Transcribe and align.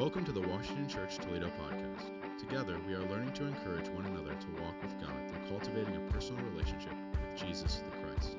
Welcome 0.00 0.24
to 0.24 0.32
the 0.32 0.40
Washington 0.40 0.88
Church 0.88 1.18
Toledo 1.18 1.52
podcast. 1.60 2.08
Together, 2.38 2.78
we 2.88 2.94
are 2.94 3.04
learning 3.10 3.32
to 3.32 3.44
encourage 3.44 3.86
one 3.88 4.06
another 4.06 4.30
to 4.30 4.62
walk 4.62 4.74
with 4.82 4.98
God 4.98 5.12
through 5.28 5.46
cultivating 5.46 5.94
a 5.94 6.00
personal 6.10 6.42
relationship 6.46 6.94
with 7.12 7.20
Jesus 7.36 7.82
the 7.84 7.90
Christ. 7.98 8.38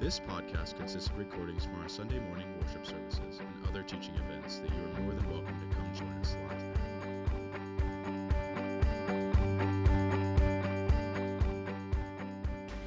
This 0.00 0.18
podcast 0.18 0.76
consists 0.76 1.08
of 1.08 1.18
recordings 1.18 1.66
from 1.66 1.80
our 1.80 1.88
Sunday 1.88 2.18
morning 2.18 2.52
worship 2.60 2.84
services 2.84 3.38
and 3.38 3.68
other 3.68 3.84
teaching 3.84 4.16
events 4.16 4.58
that 4.58 4.70
you 4.70 4.82
are 4.82 5.00
more 5.02 5.14
than 5.14 5.30
welcome 5.30 5.54
to 5.60 5.76
come 5.76 5.94
join 5.94 6.08
us 6.20 6.36
live. 6.50 6.64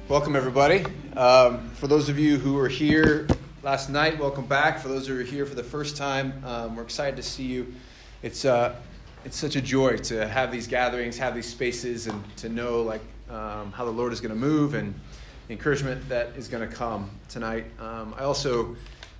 Welcome, 0.06 0.36
everybody. 0.36 0.84
Um, 1.16 1.70
for 1.70 1.86
those 1.86 2.10
of 2.10 2.18
you 2.18 2.36
who 2.36 2.52
were 2.52 2.68
here 2.68 3.26
last 3.62 3.88
night, 3.88 4.18
welcome 4.18 4.44
back. 4.44 4.80
For 4.80 4.88
those 4.88 5.06
who 5.06 5.18
are 5.18 5.24
here 5.24 5.46
for 5.46 5.54
the 5.54 5.64
first 5.64 5.96
time, 5.96 6.42
um, 6.44 6.76
we're 6.76 6.82
excited 6.82 7.16
to 7.16 7.22
see 7.22 7.44
you. 7.44 7.72
It's, 8.26 8.44
uh, 8.44 8.74
it's 9.24 9.36
such 9.36 9.54
a 9.54 9.60
joy 9.60 9.98
to 9.98 10.26
have 10.26 10.50
these 10.50 10.66
gatherings, 10.66 11.16
have 11.16 11.32
these 11.32 11.46
spaces, 11.46 12.08
and 12.08 12.36
to 12.38 12.48
know 12.48 12.82
like 12.82 13.00
um, 13.30 13.70
how 13.70 13.84
the 13.84 13.90
Lord 13.92 14.12
is 14.12 14.20
going 14.20 14.34
to 14.34 14.36
move 14.36 14.74
and 14.74 14.92
the 15.46 15.52
encouragement 15.52 16.08
that 16.08 16.30
is 16.36 16.48
going 16.48 16.68
to 16.68 16.74
come 16.74 17.08
tonight. 17.28 17.66
Um, 17.78 18.16
I 18.18 18.24
also 18.24 18.74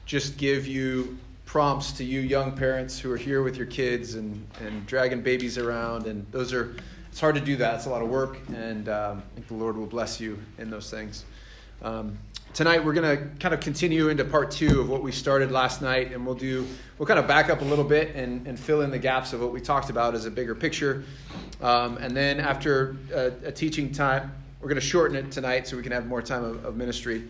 just 0.06 0.36
give 0.38 0.66
you 0.66 1.16
prompts 1.44 1.92
to 1.92 2.04
you 2.04 2.18
young 2.18 2.56
parents 2.56 2.98
who 2.98 3.12
are 3.12 3.16
here 3.16 3.44
with 3.44 3.56
your 3.56 3.68
kids 3.68 4.16
and, 4.16 4.44
and 4.60 4.84
dragging 4.86 5.22
babies 5.22 5.56
around, 5.56 6.08
and 6.08 6.26
those 6.32 6.52
are 6.52 6.74
it's 7.08 7.20
hard 7.20 7.36
to 7.36 7.40
do 7.40 7.54
that. 7.58 7.76
It's 7.76 7.86
a 7.86 7.90
lot 7.90 8.02
of 8.02 8.08
work, 8.08 8.38
and 8.52 8.88
um, 8.88 9.18
I 9.18 9.34
think 9.36 9.46
the 9.46 9.54
Lord 9.54 9.76
will 9.76 9.86
bless 9.86 10.18
you 10.18 10.36
in 10.58 10.68
those 10.68 10.90
things. 10.90 11.24
Um, 11.80 12.18
tonight 12.56 12.82
we're 12.82 12.94
going 12.94 13.18
to 13.18 13.22
kind 13.38 13.52
of 13.52 13.60
continue 13.60 14.08
into 14.08 14.24
part 14.24 14.50
two 14.50 14.80
of 14.80 14.88
what 14.88 15.02
we 15.02 15.12
started 15.12 15.52
last 15.52 15.82
night, 15.82 16.12
and 16.12 16.24
we'll 16.24 16.34
do 16.34 16.66
we'll 16.96 17.06
kind 17.06 17.20
of 17.20 17.28
back 17.28 17.50
up 17.50 17.60
a 17.60 17.64
little 17.64 17.84
bit 17.84 18.16
and, 18.16 18.46
and 18.46 18.58
fill 18.58 18.80
in 18.80 18.90
the 18.90 18.98
gaps 18.98 19.34
of 19.34 19.42
what 19.42 19.52
we 19.52 19.60
talked 19.60 19.90
about 19.90 20.14
as 20.14 20.24
a 20.24 20.30
bigger 20.30 20.54
picture. 20.54 21.04
Um, 21.60 21.98
and 21.98 22.16
then 22.16 22.40
after 22.40 22.96
a, 23.12 23.26
a, 23.44 23.52
teaching 23.52 23.92
time, 23.92 24.32
we're 24.58 24.68
going 24.68 24.80
to 24.80 24.86
shorten 24.86 25.18
it 25.18 25.30
tonight 25.30 25.68
so 25.68 25.76
we 25.76 25.82
can 25.82 25.92
have 25.92 26.06
more 26.06 26.22
time 26.22 26.44
of, 26.44 26.64
of 26.64 26.76
ministry. 26.76 27.28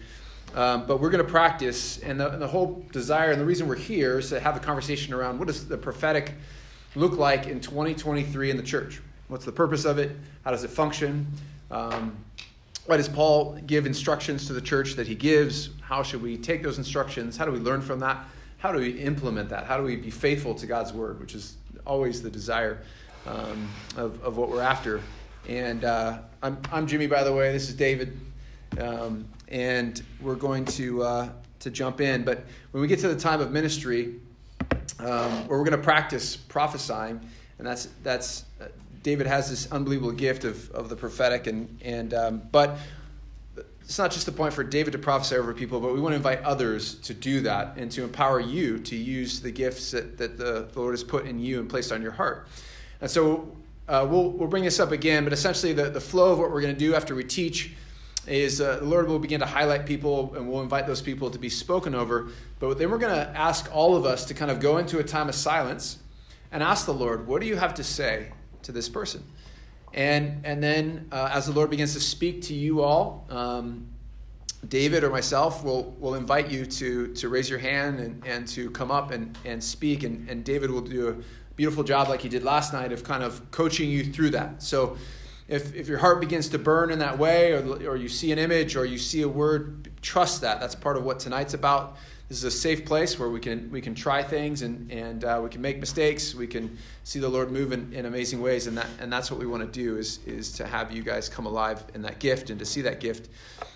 Um, 0.55 0.87
but 0.87 1.01
we're 1.01 1.11
going 1.11 1.25
to 1.25 1.31
practice, 1.31 1.99
and 1.99 2.21
the, 2.21 2.31
and 2.31 2.41
the 2.41 2.47
whole 2.47 2.87
desire 2.93 3.33
and 3.33 3.41
the 3.41 3.45
reason 3.45 3.67
we're 3.67 3.75
here 3.75 4.21
is 4.21 4.29
to 4.29 4.39
have 4.39 4.57
a 4.57 4.61
conversation 4.61 5.13
around 5.13 5.41
what 5.41 5.49
does 5.49 5.67
the 5.67 5.77
prophetic 5.77 6.35
look 6.95 7.17
like 7.19 7.49
in 7.49 7.61
2023 7.61 8.53
in 8.53 8.57
the 8.57 8.63
church 8.63 9.01
What's 9.29 9.45
the 9.45 9.53
purpose 9.53 9.85
of 9.85 9.99
it? 9.99 10.13
How 10.45 10.53
does 10.53 10.63
it 10.63 10.71
function? 10.71 11.27
Um, 11.71 12.17
why 12.87 12.97
does 12.97 13.09
Paul 13.09 13.59
give 13.67 13.84
instructions 13.84 14.47
to 14.47 14.53
the 14.53 14.61
church 14.61 14.95
that 14.95 15.06
he 15.09 15.15
gives? 15.15 15.70
How 15.81 16.03
should 16.03 16.23
we 16.23 16.37
take 16.37 16.62
those 16.62 16.79
instructions? 16.79 17.37
How 17.37 17.45
do 17.45 17.51
we 17.51 17.59
learn 17.59 17.83
from 17.83 17.98
that? 18.01 18.25
How 18.59 18.73
do 18.73 18.78
we 18.78 18.91
implement 18.91 19.48
that? 19.48 19.65
How 19.65 19.77
do 19.77 19.83
we 19.83 19.97
be 19.97 20.11
faithful 20.11 20.55
to 20.55 20.67
God's 20.67 20.93
word, 20.93 21.20
which 21.20 21.34
is 21.34 21.56
always 21.84 22.23
the 22.23 22.31
desire 22.31 22.83
um, 23.27 23.69
of, 23.97 24.23
of 24.23 24.37
what 24.37 24.51
we're 24.51 24.62
after? 24.62 25.01
And 25.48 25.84
uh, 25.84 26.19
I'm, 26.43 26.59
I'm 26.73 26.87
Jimmy, 26.87 27.09
by 27.09 27.25
the 27.25 27.33
way. 27.33 27.53
This 27.53 27.69
is 27.69 27.75
David. 27.75 28.19
Um, 28.78 29.27
and 29.48 30.03
we're 30.21 30.34
going 30.34 30.65
to, 30.67 31.03
uh, 31.03 31.28
to 31.61 31.71
jump 31.71 32.00
in. 32.00 32.25
But 32.25 32.45
when 32.71 32.81
we 32.81 32.89
get 32.89 33.00
to 33.00 33.09
the 33.09 33.19
time 33.19 33.41
of 33.41 33.50
ministry, 33.50 34.15
um, 35.00 35.48
where 35.48 35.59
we're 35.59 35.65
going 35.65 35.73
to 35.73 35.78
practice 35.78 36.37
prophesying, 36.37 37.21
and 37.59 37.67
that's, 37.67 37.89
that's 38.03 38.45
David 39.07 39.29
has 39.29 39.49
this 39.49 39.71
unbelievable 39.71 40.11
gift 40.11 40.43
of, 40.43 40.69
of 40.73 40.89
the 40.89 40.97
prophetic, 40.97 41.47
and, 41.47 41.79
and 41.81 42.12
um, 42.12 42.43
but 42.51 42.77
it's 43.81 44.01
not 44.01 44.11
just 44.11 44.27
the 44.27 44.33
point 44.33 44.53
for 44.53 44.65
David 44.65 44.91
to 44.95 44.99
prophesy 44.99 45.37
over 45.37 45.55
people, 45.55 45.79
but 45.79 45.95
we 45.95 46.01
want 46.01 46.11
to 46.11 46.17
invite 46.17 46.43
others 46.43 46.97
to 47.03 47.15
do 47.15 47.41
that 47.43 47.77
and 47.77 47.89
to 47.93 48.03
empower 48.03 48.41
you 48.41 48.81
to 48.81 48.97
use 48.97 49.39
the 49.39 49.53
gifts 49.53 49.93
that, 49.93 50.19
that 50.19 50.37
the, 50.37 50.69
the 50.73 50.81
Lord 50.81 50.93
has 50.93 51.05
put 51.05 51.25
in 51.25 51.39
you 51.39 51.61
and 51.61 51.71
placed 51.71 51.93
on 51.93 52.03
your 52.03 52.11
heart. 52.11 52.49
And 53.00 53.09
so 53.09 53.56
uh, 53.87 54.05
we'll, 54.11 54.31
we'll 54.31 54.49
bring 54.49 54.65
this 54.65 54.81
up 54.81 54.91
again, 54.91 55.23
but 55.23 55.33
essentially 55.33 55.73
the, 55.73 55.88
the 55.88 56.00
flow 56.00 56.33
of 56.33 56.41
what 56.41 56.50
we're 56.50 56.62
going 56.62 56.75
to 56.75 56.78
do 56.78 56.97
after 56.97 57.15
we 57.15 57.23
teach 57.23 57.75
is 58.27 58.61
uh, 58.61 58.78
the 58.78 58.87
Lord 58.87 59.06
will 59.06 59.21
begin 59.21 59.38
to 59.38 59.47
highlight 59.47 59.87
people 59.87 60.34
and 60.34 60.49
we'll 60.49 60.62
invite 60.62 60.88
those 60.88 61.00
people 61.00 61.31
to 61.31 61.38
be 61.38 61.49
spoken 61.49 61.94
over. 61.94 62.31
But 62.59 62.77
then 62.77 62.91
we're 62.91 62.99
going 62.99 63.15
to 63.15 63.38
ask 63.38 63.73
all 63.73 63.94
of 63.94 64.05
us 64.05 64.25
to 64.25 64.34
kind 64.34 64.50
of 64.50 64.59
go 64.59 64.78
into 64.78 64.99
a 64.99 65.05
time 65.05 65.28
of 65.28 65.37
silence 65.37 65.99
and 66.50 66.61
ask 66.61 66.87
the 66.87 66.94
Lord, 66.94 67.28
what 67.28 67.41
do 67.41 67.47
you 67.47 67.55
have 67.55 67.75
to 67.75 67.84
say 67.84 68.33
to 68.66 68.72
this 68.72 68.88
person. 68.88 69.25
And, 69.94 70.44
and 70.44 70.62
then 70.62 71.09
uh, 71.10 71.31
as 71.32 71.47
the 71.47 71.53
Lord 71.53 71.71
begins 71.71 71.94
to 71.94 72.00
speak 72.00 72.43
to 72.43 72.54
you 72.54 72.82
all, 72.82 73.27
um, 73.31 73.87
David 74.69 75.04
or 75.04 75.10
myself 75.10 75.65
will, 75.65 75.97
will 75.99 76.15
invite 76.15 76.50
you 76.50 76.66
to, 76.66 77.15
to 77.15 77.28
raise 77.28 77.49
your 77.49 77.59
hand 77.59 78.00
and, 78.00 78.22
and 78.26 78.47
to 78.49 78.71
come 78.71 78.91
up 78.91 79.10
and, 79.10 79.37
and 79.44 79.62
speak. 79.62 80.03
And, 80.03 80.28
and 80.28 80.44
David 80.44 80.71
will 80.71 80.81
do 80.81 81.09
a 81.09 81.16
beautiful 81.55 81.84
job, 81.84 82.09
like 82.09 82.21
he 82.21 82.28
did 82.28 82.43
last 82.43 82.72
night, 82.72 82.93
of 82.93 83.05
kind 83.05 83.22
of 83.22 83.50
coaching 83.50 83.88
you 83.88 84.05
through 84.05 84.31
that. 84.31 84.62
So 84.62 84.97
if, 85.49 85.75
if 85.75 85.88
your 85.88 85.99
heart 85.99 86.21
begins 86.21 86.49
to 86.50 86.59
burn 86.59 86.91
in 86.91 86.99
that 86.99 87.19
way, 87.19 87.53
or, 87.53 87.65
or 87.88 87.97
you 87.97 88.09
see 88.09 88.32
an 88.32 88.38
image 88.38 88.76
or 88.76 88.84
you 88.84 88.99
see 88.99 89.22
a 89.22 89.28
word, 89.28 89.91
trust 90.03 90.41
that. 90.41 90.60
That's 90.60 90.75
part 90.75 90.97
of 90.97 91.05
what 91.05 91.21
tonight's 91.21 91.55
about. 91.55 91.97
This 92.28 92.38
is 92.38 92.44
a 92.44 92.50
safe 92.50 92.84
place 92.84 93.20
where 93.20 93.28
we 93.28 93.38
can 93.38 93.70
we 93.70 93.81
can 93.81 93.94
try 93.94 94.20
things 94.22 94.62
and 94.62 94.91
and 94.91 95.25
uh, 95.25 95.41
we 95.42 95.48
can 95.48 95.60
make 95.60 95.78
mistakes. 95.78 96.34
We 96.34 96.48
can 96.48 96.76
see 97.04 97.20
the 97.20 97.28
Lord 97.28 97.53
move 97.53 97.70
in, 97.70 97.92
in 97.92 98.04
amazing 98.06 98.42
ways, 98.42 98.66
and 98.66 98.76
that 98.76 98.88
and 99.00 99.12
that's 99.12 99.31
what 99.31 99.38
we 99.38 99.47
want 99.47 99.62
to 99.62 99.81
do 99.81 99.97
is 99.97 100.19
is 100.26 100.50
to 100.53 100.66
have 100.66 100.91
you 100.91 101.03
guys 101.03 101.28
come 101.28 101.47
alive 101.47 101.84
in 101.94 102.03
that 102.03 102.19
gift 102.19 102.50
and 102.50 102.59
to 102.59 102.64
see 102.64 102.82
that 102.82 102.98
gift 102.98 103.28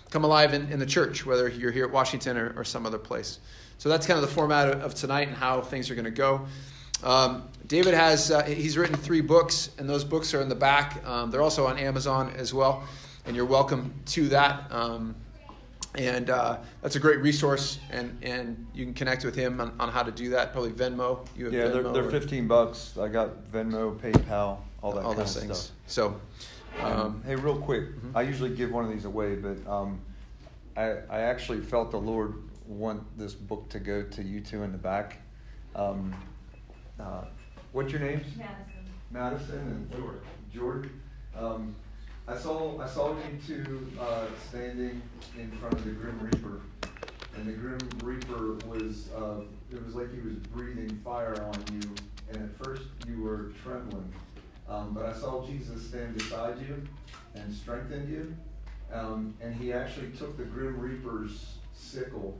come 0.09 0.25
alive 0.25 0.53
in, 0.53 0.69
in 0.69 0.79
the 0.79 0.85
church, 0.85 1.25
whether 1.25 1.47
you're 1.47 1.71
here 1.71 1.85
at 1.85 1.91
Washington 1.91 2.35
or, 2.35 2.53
or 2.57 2.65
some 2.65 2.85
other 2.85 2.97
place. 2.97 3.39
So 3.77 3.87
that's 3.87 4.05
kind 4.05 4.21
of 4.21 4.27
the 4.27 4.35
format 4.35 4.69
of 4.69 4.93
tonight 4.93 5.29
and 5.29 5.37
how 5.37 5.61
things 5.61 5.89
are 5.89 5.95
going 5.95 6.05
to 6.05 6.11
go. 6.11 6.45
Um, 7.03 7.47
David 7.67 7.93
has 7.93 8.31
uh, 8.31 8.43
he's 8.43 8.77
written 8.77 8.97
three 8.97 9.21
books, 9.21 9.69
and 9.79 9.89
those 9.89 10.03
books 10.03 10.33
are 10.33 10.41
in 10.41 10.49
the 10.49 10.55
back. 10.55 11.03
Um, 11.07 11.31
they're 11.31 11.41
also 11.41 11.65
on 11.65 11.79
Amazon 11.79 12.33
as 12.35 12.53
well, 12.53 12.83
and 13.25 13.33
you're 13.33 13.45
welcome 13.45 13.93
to 14.07 14.27
that. 14.27 14.69
Um, 14.71 15.15
and 15.95 16.29
uh, 16.29 16.57
that's 16.81 16.95
a 16.95 16.99
great 16.99 17.19
resource 17.19 17.79
and, 17.89 18.17
and 18.21 18.65
you 18.73 18.85
can 18.85 18.93
connect 18.93 19.25
with 19.25 19.35
him 19.35 19.59
on, 19.59 19.73
on 19.79 19.89
how 19.89 20.03
to 20.03 20.11
do 20.11 20.29
that. 20.29 20.53
Probably 20.53 20.71
venmo 20.71 21.25
you 21.35 21.45
have 21.45 21.53
yeah 21.53 21.63
venmo 21.63 21.93
they're, 21.93 22.03
they're 22.03 22.11
15 22.11 22.47
bucks. 22.47 22.97
I 22.97 23.07
got 23.07 23.51
venmo 23.51 23.97
paypal 23.97 24.59
all 24.81 24.91
that 24.93 25.03
all 25.03 25.13
those 25.13 25.35
things. 25.35 25.57
stuff. 25.57 25.77
so 25.87 26.21
um, 26.81 27.21
hey 27.25 27.35
real 27.35 27.57
quick 27.57 27.95
mm-hmm. 27.95 28.17
i 28.17 28.21
usually 28.21 28.49
give 28.49 28.71
one 28.71 28.85
of 28.85 28.89
these 28.89 29.05
away 29.05 29.35
but 29.35 29.57
um, 29.69 29.99
I, 30.75 30.93
I 31.09 31.19
actually 31.19 31.59
felt 31.59 31.91
the 31.91 31.99
lord 31.99 32.35
want 32.71 33.03
this 33.17 33.33
book 33.33 33.69
to 33.69 33.79
go 33.79 34.03
to 34.03 34.23
you 34.23 34.39
two 34.41 34.63
in 34.63 34.71
the 34.71 34.77
back. 34.77 35.17
Um, 35.75 36.15
uh, 36.99 37.25
what's 37.71 37.91
your 37.91 38.01
name? 38.01 38.21
Madison. 38.37 38.85
Madison 39.11 39.59
and 39.59 39.91
jordan. 39.91 40.21
Jordan? 40.53 41.01
Um, 41.37 41.75
I 42.27 42.37
saw 42.37 42.79
I 42.79 42.87
saw 42.87 43.09
you 43.15 43.39
two 43.45 43.87
uh, 43.99 44.25
standing 44.49 45.01
in 45.37 45.51
front 45.51 45.73
of 45.73 45.83
the 45.83 45.91
Grim 45.91 46.19
Reaper, 46.19 46.61
and 47.35 47.47
the 47.47 47.53
Grim 47.53 47.79
Reaper 48.03 48.55
was 48.67 49.09
uh, 49.15 49.41
it 49.71 49.83
was 49.83 49.95
like 49.95 50.13
he 50.13 50.21
was 50.21 50.35
breathing 50.35 50.89
fire 51.03 51.41
on 51.41 51.63
you, 51.73 51.89
and 52.29 52.37
at 52.43 52.65
first 52.65 52.83
you 53.07 53.21
were 53.21 53.51
trembling, 53.63 54.11
um, 54.69 54.93
but 54.93 55.05
I 55.05 55.13
saw 55.13 55.45
Jesus 55.45 55.87
stand 55.87 56.17
beside 56.17 56.59
you 56.59 56.81
and 57.35 57.53
strengthened 57.53 58.09
you, 58.09 58.35
um, 58.93 59.33
and 59.41 59.55
he 59.55 59.73
actually 59.73 60.11
took 60.11 60.37
the 60.37 60.43
Grim 60.43 60.79
Reaper's 60.79 61.55
sickle 61.73 62.37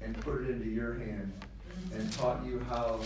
and 0.00 0.18
put 0.20 0.42
it 0.42 0.50
into 0.50 0.68
your 0.68 0.94
hand 0.94 1.32
and 1.92 2.12
taught 2.12 2.44
you 2.44 2.60
how 2.68 3.00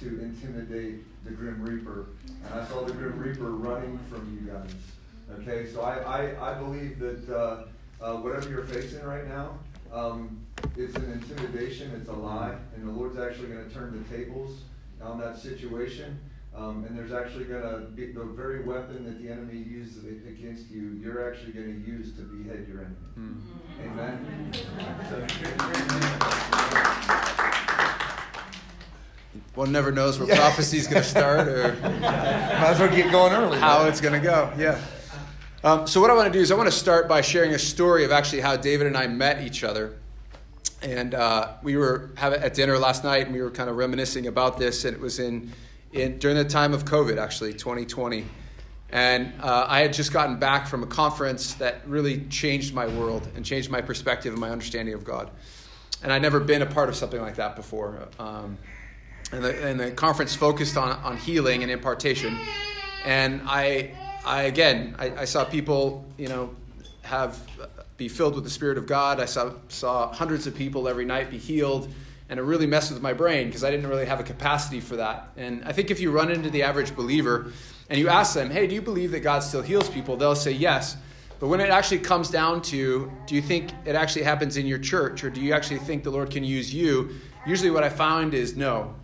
to 0.00 0.20
intimidate 0.20 1.24
the 1.24 1.30
Grim 1.30 1.62
Reaper. 1.62 2.06
And 2.44 2.60
I 2.60 2.66
saw 2.66 2.82
the 2.82 2.92
Grim 2.92 3.18
Reaper 3.18 3.50
running 3.52 3.98
from 4.10 4.38
you 4.38 4.50
guys. 4.50 4.74
Okay, 5.38 5.66
so 5.66 5.82
I, 5.82 5.98
I, 5.98 6.50
I 6.50 6.54
believe 6.58 6.98
that 6.98 7.28
uh, 7.28 7.64
uh, 8.00 8.16
whatever 8.16 8.50
you're 8.50 8.64
facing 8.64 9.04
right 9.04 9.26
now, 9.28 9.58
um, 9.92 10.40
it's 10.76 10.94
an 10.96 11.12
intimidation, 11.12 11.92
it's 11.92 12.08
a 12.08 12.12
lie, 12.12 12.54
and 12.74 12.86
the 12.86 12.92
Lord's 12.92 13.18
actually 13.18 13.48
going 13.48 13.68
to 13.68 13.74
turn 13.74 14.02
the 14.02 14.16
tables 14.16 14.62
on 15.02 15.18
that 15.20 15.38
situation. 15.38 16.18
Um, 16.54 16.84
and 16.84 16.98
there's 16.98 17.12
actually 17.12 17.44
going 17.44 17.62
to 17.62 17.78
be 17.94 18.10
the 18.12 18.24
very 18.24 18.64
weapon 18.64 19.04
that 19.04 19.22
the 19.22 19.30
enemy 19.30 19.58
uses 19.58 20.04
against 20.04 20.68
you, 20.68 20.98
you're 21.02 21.30
actually 21.30 21.52
going 21.52 21.84
to 21.84 21.90
use 21.90 22.12
to 22.14 22.22
behead 22.22 22.66
your 22.68 22.80
enemy. 22.80 22.96
Mm. 23.16 23.40
Amen? 23.86 24.52
One 29.54 29.70
never 29.70 29.92
knows 29.92 30.18
where 30.18 30.28
yeah. 30.28 30.36
prophecy 30.36 30.78
is 30.78 30.88
going 30.88 31.02
to 31.02 31.08
start 31.08 31.46
or 31.46 31.74
might 31.82 32.12
as 32.12 32.80
well 32.80 32.88
get 32.88 33.12
going 33.12 33.32
early. 33.32 33.58
How 33.58 33.86
it's 33.86 34.00
going 34.00 34.14
to 34.14 34.20
go, 34.20 34.52
yeah. 34.58 34.80
Um, 35.62 35.86
so, 35.86 36.00
what 36.00 36.08
I 36.08 36.14
want 36.14 36.32
to 36.32 36.32
do 36.32 36.40
is 36.40 36.50
I 36.50 36.54
want 36.54 36.68
to 36.68 36.76
start 36.76 37.06
by 37.06 37.20
sharing 37.20 37.52
a 37.52 37.58
story 37.58 38.06
of 38.06 38.12
actually 38.12 38.40
how 38.40 38.56
David 38.56 38.86
and 38.86 38.96
I 38.96 39.06
met 39.06 39.42
each 39.42 39.62
other. 39.62 39.98
And 40.80 41.14
uh, 41.14 41.52
we 41.62 41.76
were 41.76 42.12
having 42.16 42.40
at 42.40 42.54
dinner 42.54 42.78
last 42.78 43.04
night, 43.04 43.26
and 43.26 43.34
we 43.34 43.42
were 43.42 43.50
kind 43.50 43.68
of 43.68 43.76
reminiscing 43.76 44.26
about 44.26 44.56
this. 44.56 44.86
And 44.86 44.96
it 44.96 45.02
was 45.02 45.18
in, 45.18 45.52
in 45.92 46.18
during 46.18 46.38
the 46.38 46.46
time 46.46 46.72
of 46.72 46.86
COVID, 46.86 47.18
actually, 47.18 47.52
2020. 47.52 48.24
And 48.88 49.34
uh, 49.42 49.66
I 49.68 49.80
had 49.80 49.92
just 49.92 50.14
gotten 50.14 50.38
back 50.38 50.66
from 50.66 50.82
a 50.82 50.86
conference 50.86 51.52
that 51.54 51.86
really 51.86 52.22
changed 52.30 52.72
my 52.72 52.86
world 52.86 53.28
and 53.36 53.44
changed 53.44 53.70
my 53.70 53.82
perspective 53.82 54.32
and 54.32 54.40
my 54.40 54.48
understanding 54.48 54.94
of 54.94 55.04
God. 55.04 55.30
And 56.02 56.10
I'd 56.10 56.22
never 56.22 56.40
been 56.40 56.62
a 56.62 56.66
part 56.66 56.88
of 56.88 56.96
something 56.96 57.20
like 57.20 57.36
that 57.36 57.54
before. 57.54 58.08
Um, 58.18 58.56
and 59.30 59.44
the, 59.44 59.66
and 59.66 59.78
the 59.78 59.90
conference 59.90 60.34
focused 60.34 60.78
on, 60.78 60.92
on 61.04 61.18
healing 61.18 61.62
and 61.62 61.70
impartation. 61.70 62.38
And 63.04 63.42
I, 63.44 63.92
I 64.24 64.42
again, 64.42 64.94
I, 64.98 65.10
I 65.20 65.24
saw 65.24 65.44
people, 65.44 66.04
you 66.18 66.28
know, 66.28 66.54
have 67.02 67.38
be 67.96 68.08
filled 68.08 68.34
with 68.34 68.44
the 68.44 68.50
Spirit 68.50 68.78
of 68.78 68.86
God. 68.86 69.20
I 69.20 69.26
saw, 69.26 69.52
saw 69.68 70.10
hundreds 70.10 70.46
of 70.46 70.54
people 70.54 70.88
every 70.88 71.04
night 71.04 71.30
be 71.30 71.36
healed, 71.36 71.92
and 72.30 72.40
it 72.40 72.42
really 72.42 72.66
messed 72.66 72.90
with 72.90 73.02
my 73.02 73.12
brain 73.12 73.48
because 73.48 73.62
I 73.62 73.70
didn't 73.70 73.88
really 73.88 74.06
have 74.06 74.20
a 74.20 74.22
capacity 74.22 74.80
for 74.80 74.96
that. 74.96 75.28
And 75.36 75.62
I 75.64 75.72
think 75.72 75.90
if 75.90 76.00
you 76.00 76.10
run 76.10 76.30
into 76.30 76.48
the 76.48 76.62
average 76.62 76.96
believer 76.96 77.52
and 77.90 77.98
you 77.98 78.08
ask 78.08 78.32
them, 78.32 78.50
hey, 78.50 78.66
do 78.66 78.74
you 78.74 78.80
believe 78.80 79.10
that 79.10 79.20
God 79.20 79.40
still 79.40 79.60
heals 79.60 79.90
people? 79.90 80.16
They'll 80.16 80.34
say 80.34 80.52
yes. 80.52 80.96
But 81.40 81.48
when 81.48 81.60
it 81.60 81.68
actually 81.68 81.98
comes 81.98 82.30
down 82.30 82.62
to, 82.62 83.12
do 83.26 83.34
you 83.34 83.42
think 83.42 83.70
it 83.84 83.94
actually 83.94 84.22
happens 84.22 84.56
in 84.56 84.66
your 84.66 84.78
church, 84.78 85.22
or 85.22 85.28
do 85.28 85.42
you 85.42 85.52
actually 85.52 85.80
think 85.80 86.02
the 86.02 86.10
Lord 86.10 86.30
can 86.30 86.42
use 86.42 86.72
you? 86.72 87.10
Usually, 87.46 87.70
what 87.70 87.82
I 87.82 87.90
found 87.90 88.32
is 88.32 88.56
no 88.56 88.94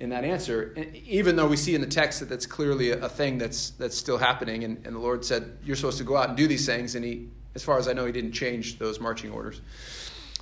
in 0.00 0.08
that 0.08 0.24
answer, 0.24 0.74
even 1.04 1.36
though 1.36 1.46
we 1.46 1.56
see 1.56 1.74
in 1.74 1.82
the 1.82 1.86
text 1.86 2.20
that 2.20 2.28
that's 2.28 2.46
clearly 2.46 2.90
a, 2.90 3.08
thing 3.08 3.36
that's, 3.36 3.70
that's 3.70 3.96
still 3.96 4.16
happening. 4.16 4.64
And, 4.64 4.84
and 4.86 4.96
the 4.96 4.98
Lord 5.00 5.24
said, 5.24 5.58
You're 5.62 5.76
supposed 5.76 5.98
to 5.98 6.04
go 6.04 6.16
out 6.16 6.28
and 6.28 6.36
do 6.36 6.46
these 6.48 6.64
things. 6.64 6.94
And 6.94 7.04
He, 7.04 7.28
as 7.54 7.62
far 7.62 7.78
as 7.78 7.86
I 7.86 7.92
know, 7.92 8.06
He 8.06 8.12
didn't 8.12 8.32
change 8.32 8.78
those 8.78 8.98
marching 8.98 9.30
orders. 9.30 9.60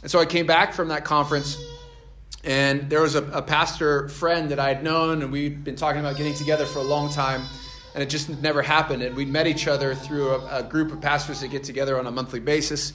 And 0.00 0.10
so 0.10 0.20
I 0.20 0.26
came 0.26 0.46
back 0.46 0.72
from 0.72 0.88
that 0.88 1.04
conference, 1.04 1.60
and 2.44 2.88
there 2.88 3.02
was 3.02 3.16
a, 3.16 3.24
a 3.32 3.42
pastor 3.42 4.08
friend 4.08 4.50
that 4.52 4.60
I 4.60 4.68
had 4.68 4.84
known, 4.84 5.22
and 5.22 5.32
we'd 5.32 5.64
been 5.64 5.76
talking 5.76 6.00
about 6.00 6.16
getting 6.16 6.34
together 6.34 6.64
for 6.64 6.78
a 6.78 6.84
long 6.84 7.10
time 7.12 7.42
and 7.94 8.02
it 8.02 8.10
just 8.10 8.28
never 8.42 8.62
happened. 8.62 9.02
And 9.02 9.16
we'd 9.16 9.28
met 9.28 9.48
each 9.48 9.66
other 9.66 9.92
through 9.94 10.30
a, 10.30 10.58
a, 10.58 10.62
group 10.62 10.92
of 10.92 11.00
pastors 11.00 11.40
that 11.40 11.48
get 11.48 11.64
together 11.64 11.98
on 11.98 12.06
a 12.06 12.12
monthly 12.12 12.38
basis 12.38 12.92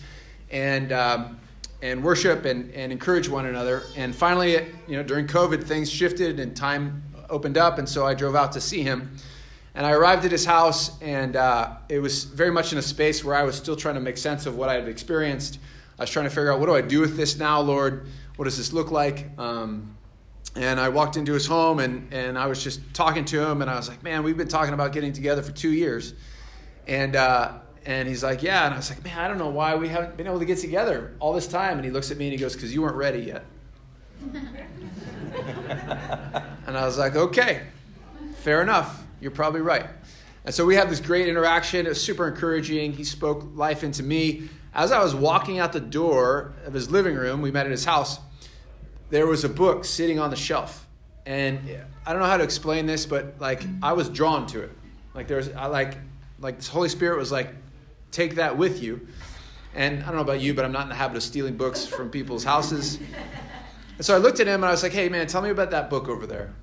and 0.50 0.94
um, 0.94 1.40
and 1.84 2.02
worship 2.02 2.46
and, 2.46 2.72
and 2.74 2.94
encourage 2.94 3.28
one 3.28 3.46
another. 3.46 3.84
And 3.98 4.16
finally, 4.16 4.54
you 4.88 4.96
know, 4.96 5.04
during 5.04 5.28
COVID, 5.28 5.66
things 5.66 5.92
shifted 5.92 6.40
and 6.40 6.56
time 6.56 7.04
opened 7.30 7.58
up, 7.58 7.78
and 7.78 7.88
so 7.88 8.08
I 8.08 8.14
drove 8.14 8.38
out 8.38 8.54
to 8.54 8.62
see 8.62 8.84
him. 8.84 9.18
And 9.76 9.86
I 9.86 9.92
arrived 9.92 10.24
at 10.24 10.32
his 10.32 10.46
house, 10.46 10.98
and 11.02 11.36
uh, 11.36 11.76
it 11.90 12.00
was 12.00 12.24
very 12.24 12.52
much 12.52 12.72
in 12.72 12.78
a 12.78 12.82
space 12.82 13.22
where 13.22 13.36
I 13.36 13.44
was 13.44 13.58
still 13.58 13.76
trying 13.76 13.96
to 13.96 14.02
make 14.02 14.18
sense 14.18 14.46
of 14.46 14.56
what 14.56 14.70
I 14.70 14.76
had 14.76 14.88
experienced. 14.88 15.60
I 16.00 16.04
was 16.04 16.10
trying 16.10 16.24
to 16.24 16.30
figure 16.30 16.54
out 16.54 16.62
what 16.62 16.68
do 16.68 16.76
I 16.76 16.80
do 16.80 17.02
with 17.02 17.18
this 17.18 17.38
now, 17.38 17.60
Lord? 17.60 18.08
What 18.38 18.46
does 18.46 18.58
this 18.58 18.72
look 18.72 18.90
like? 18.90 19.28
Um, 19.38 19.98
and 20.56 20.80
I 20.80 20.88
walked 20.88 21.18
into 21.18 21.34
his 21.34 21.46
home 21.46 21.80
and, 21.80 22.14
and 22.14 22.38
I 22.38 22.46
was 22.46 22.64
just 22.64 22.80
talking 22.94 23.26
to 23.26 23.46
him 23.46 23.62
and 23.62 23.70
I 23.70 23.76
was 23.76 23.90
like, 23.90 24.04
man, 24.04 24.24
we've 24.24 24.38
been 24.38 24.48
talking 24.48 24.74
about 24.74 24.94
getting 24.94 25.12
together 25.12 25.42
for 25.42 25.52
two 25.52 25.72
years. 25.72 26.14
And, 26.88 27.16
uh, 27.16 27.54
and 27.86 28.08
he's 28.08 28.24
like, 28.24 28.44
yeah. 28.44 28.66
And 28.66 28.74
I 28.74 28.78
was 28.78 28.90
like, 28.90 29.04
man, 29.04 29.18
I 29.20 29.28
don't 29.28 29.38
know 29.38 29.50
why 29.50 29.76
we 29.76 29.90
haven't 29.90 30.18
been 30.18 30.28
able 30.28 30.40
to 30.40 30.46
get 30.46 30.60
together 30.60 31.16
all 31.20 31.34
this 31.34 31.48
time. 31.48 31.78
And 31.78 31.86
he 31.86 31.92
looks 31.92 32.12
at 32.12 32.18
me 32.18 32.26
and 32.28 32.32
he 32.34 32.40
goes, 32.40 32.54
because 32.54 32.74
you 32.74 32.82
weren't 32.82 32.96
ready 32.96 33.20
yet. 33.20 33.46
and 36.68 36.78
I 36.78 36.86
was 36.86 36.98
like, 36.98 37.16
okay, 37.16 37.64
fair 38.38 38.62
enough. 38.62 39.04
You're 39.20 39.32
probably 39.32 39.62
right. 39.62 39.88
And 40.46 40.54
so 40.54 40.66
we 40.66 40.76
had 40.76 40.90
this 40.90 41.00
great 41.00 41.28
interaction. 41.28 41.86
It 41.86 41.90
was 41.90 42.02
super 42.02 42.28
encouraging. 42.28 42.94
He 42.94 43.04
spoke 43.04 43.46
life 43.56 43.84
into 43.84 44.04
me. 44.04 44.50
As 44.74 44.92
I 44.92 45.02
was 45.04 45.14
walking 45.14 45.60
out 45.60 45.72
the 45.72 45.80
door 45.80 46.54
of 46.66 46.74
his 46.74 46.90
living 46.90 47.16
room, 47.16 47.42
we 47.42 47.52
met 47.52 47.66
at 47.66 47.72
his 47.72 47.86
house 47.86 48.20
there 49.14 49.28
was 49.28 49.44
a 49.44 49.50
book 49.50 49.86
sitting 49.86 50.18
on 50.18 50.32
the 50.32 50.36
shelf, 50.36 50.88
and 51.28 51.60
I 52.04 52.12
don't 52.12 52.22
know 52.24 52.28
how 52.28 52.38
to 52.38 52.44
explain 52.44 52.88
this, 52.88 53.06
but 53.06 53.36
like 53.40 53.64
I 53.84 53.94
was 53.94 54.10
drawn 54.10 54.48
to 54.48 54.62
it. 54.62 54.72
Like 55.14 55.28
there's, 55.28 55.50
I 55.52 55.68
like, 55.68 56.00
like 56.40 56.60
the 56.60 56.72
Holy 56.72 56.90
Spirit 56.90 57.20
was 57.20 57.32
like, 57.32 57.54
take 58.14 58.36
that 58.36 58.58
with 58.58 58.82
you. 58.82 59.06
And 59.76 60.04
I 60.04 60.06
don't 60.06 60.16
know 60.16 60.22
about 60.22 60.40
you, 60.40 60.54
but 60.54 60.64
I'm 60.64 60.72
not 60.72 60.84
in 60.84 60.90
the 60.90 60.96
habit 60.96 61.18
of 61.18 61.24
stealing 61.24 61.58
books 61.58 61.86
from 61.86 62.10
people's 62.10 62.44
houses. 62.44 63.00
And 63.98 64.06
so 64.06 64.16
I 64.16 64.20
looked 64.20 64.40
at 64.40 64.48
him 64.48 64.56
and 64.56 64.66
I 64.66 64.72
was 64.72 64.84
like, 64.84 64.94
hey 64.94 65.10
man, 65.10 65.28
tell 65.28 65.42
me 65.42 65.50
about 65.50 65.72
that 65.72 65.90
book 65.90 66.08
over 66.08 66.26
there. 66.26 66.54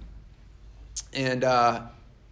And 1.13 1.45
uh, 1.45 1.83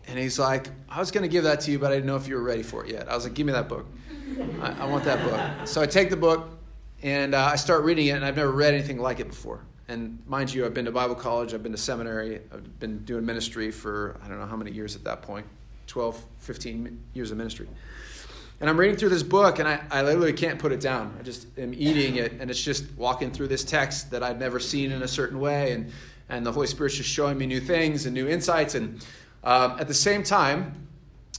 and 0.07 0.19
he's 0.19 0.39
like, 0.39 0.69
I 0.89 1.01
was 1.01 1.11
going 1.11 1.23
to 1.23 1.29
give 1.29 1.45
that 1.45 1.61
to 1.63 1.71
you, 1.71 1.79
but 1.79 1.93
I 1.93 1.97
didn't 1.97 2.07
know 2.07 2.17
if 2.17 2.27
you 2.27 2.37
were 2.37 2.43
ready 2.43 2.63
for 2.63 2.85
it 2.85 2.93
yet. 2.93 3.09
I 3.09 3.15
was 3.15 3.25
like, 3.25 3.35
give 3.35 3.47
me 3.47 3.53
that 3.53 3.69
book. 3.69 3.87
I, 4.63 4.73
I 4.81 4.85
want 4.87 5.05
that 5.05 5.23
book. 5.23 5.67
So 5.67 5.83
I 5.83 5.87
take 5.87 6.11
the 6.11 6.17
book 6.17 6.49
and 7.03 7.35
uh, 7.35 7.51
I 7.53 7.57
start 7.57 7.85
reading 7.85 8.07
it, 8.07 8.13
and 8.13 8.25
I've 8.25 8.37
never 8.37 8.51
read 8.51 8.75
anything 8.75 8.99
like 8.99 9.21
it 9.21 9.29
before. 9.29 9.61
And 9.89 10.19
mind 10.27 10.53
you, 10.53 10.65
I've 10.65 10.75
been 10.75 10.85
to 10.87 10.93
Bible 10.93 11.15
college, 11.15 11.55
I've 11.55 11.63
been 11.63 11.73
to 11.73 11.79
seminary, 11.79 12.41
I've 12.53 12.79
been 12.81 13.05
doing 13.05 13.25
ministry 13.25 13.71
for 13.71 14.19
I 14.23 14.29
don't 14.29 14.39
know 14.39 14.47
how 14.47 14.57
many 14.57 14.71
years 14.71 14.97
at 14.97 15.05
that 15.05 15.23
point 15.23 15.47
12, 15.87 16.23
15 16.39 17.01
years 17.15 17.31
of 17.31 17.37
ministry. 17.37 17.69
And 18.61 18.69
I'm 18.69 18.77
reading 18.77 18.97
through 18.97 19.11
this 19.11 19.23
book, 19.23 19.61
and 19.61 19.69
I, 19.69 19.81
I 19.91 20.03
literally 20.03 20.33
can't 20.33 20.59
put 20.59 20.73
it 20.73 20.81
down. 20.81 21.17
I 21.19 21.23
just 21.23 21.47
am 21.59 21.73
eating 21.75 22.17
it, 22.17 22.33
and 22.41 22.51
it's 22.51 22.63
just 22.63 22.85
walking 22.97 23.31
through 23.31 23.49
this 23.49 23.63
text 23.63 24.11
that 24.11 24.23
I've 24.23 24.39
never 24.39 24.59
seen 24.59 24.91
in 24.91 25.03
a 25.03 25.09
certain 25.09 25.39
way. 25.39 25.73
And, 25.73 25.93
and 26.29 26.45
the 26.45 26.51
Holy 26.51 26.67
Spirit's 26.67 26.97
just 26.97 27.09
showing 27.09 27.39
me 27.39 27.47
new 27.47 27.61
things 27.61 28.07
and 28.07 28.15
new 28.15 28.29
insights. 28.29 28.75
And 28.75 29.07
um, 29.45 29.77
at 29.79 29.87
the 29.87 29.95
same 29.95 30.25
time, 30.25 30.89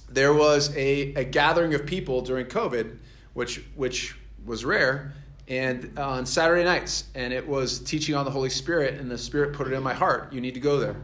there 0.09 0.33
was 0.33 0.75
a, 0.77 1.13
a 1.15 1.25
gathering 1.25 1.73
of 1.73 1.85
people 1.85 2.21
during 2.21 2.45
COVID, 2.45 2.97
which, 3.33 3.65
which 3.75 4.15
was 4.45 4.63
rare 4.63 5.13
and 5.49 5.91
uh, 5.97 6.07
on 6.07 6.25
Saturday 6.25 6.63
nights, 6.63 7.05
and 7.15 7.33
it 7.33 7.45
was 7.45 7.79
teaching 7.79 8.15
on 8.15 8.23
the 8.23 8.31
Holy 8.31 8.51
Spirit, 8.51 8.99
and 8.99 9.09
the 9.09 9.17
Spirit 9.17 9.53
put 9.53 9.67
it 9.67 9.73
in 9.73 9.81
my 9.81 9.93
heart. 9.93 10.31
You 10.31 10.41
need 10.41 10.53
to 10.53 10.59
go 10.59 10.79
there. 10.79 10.95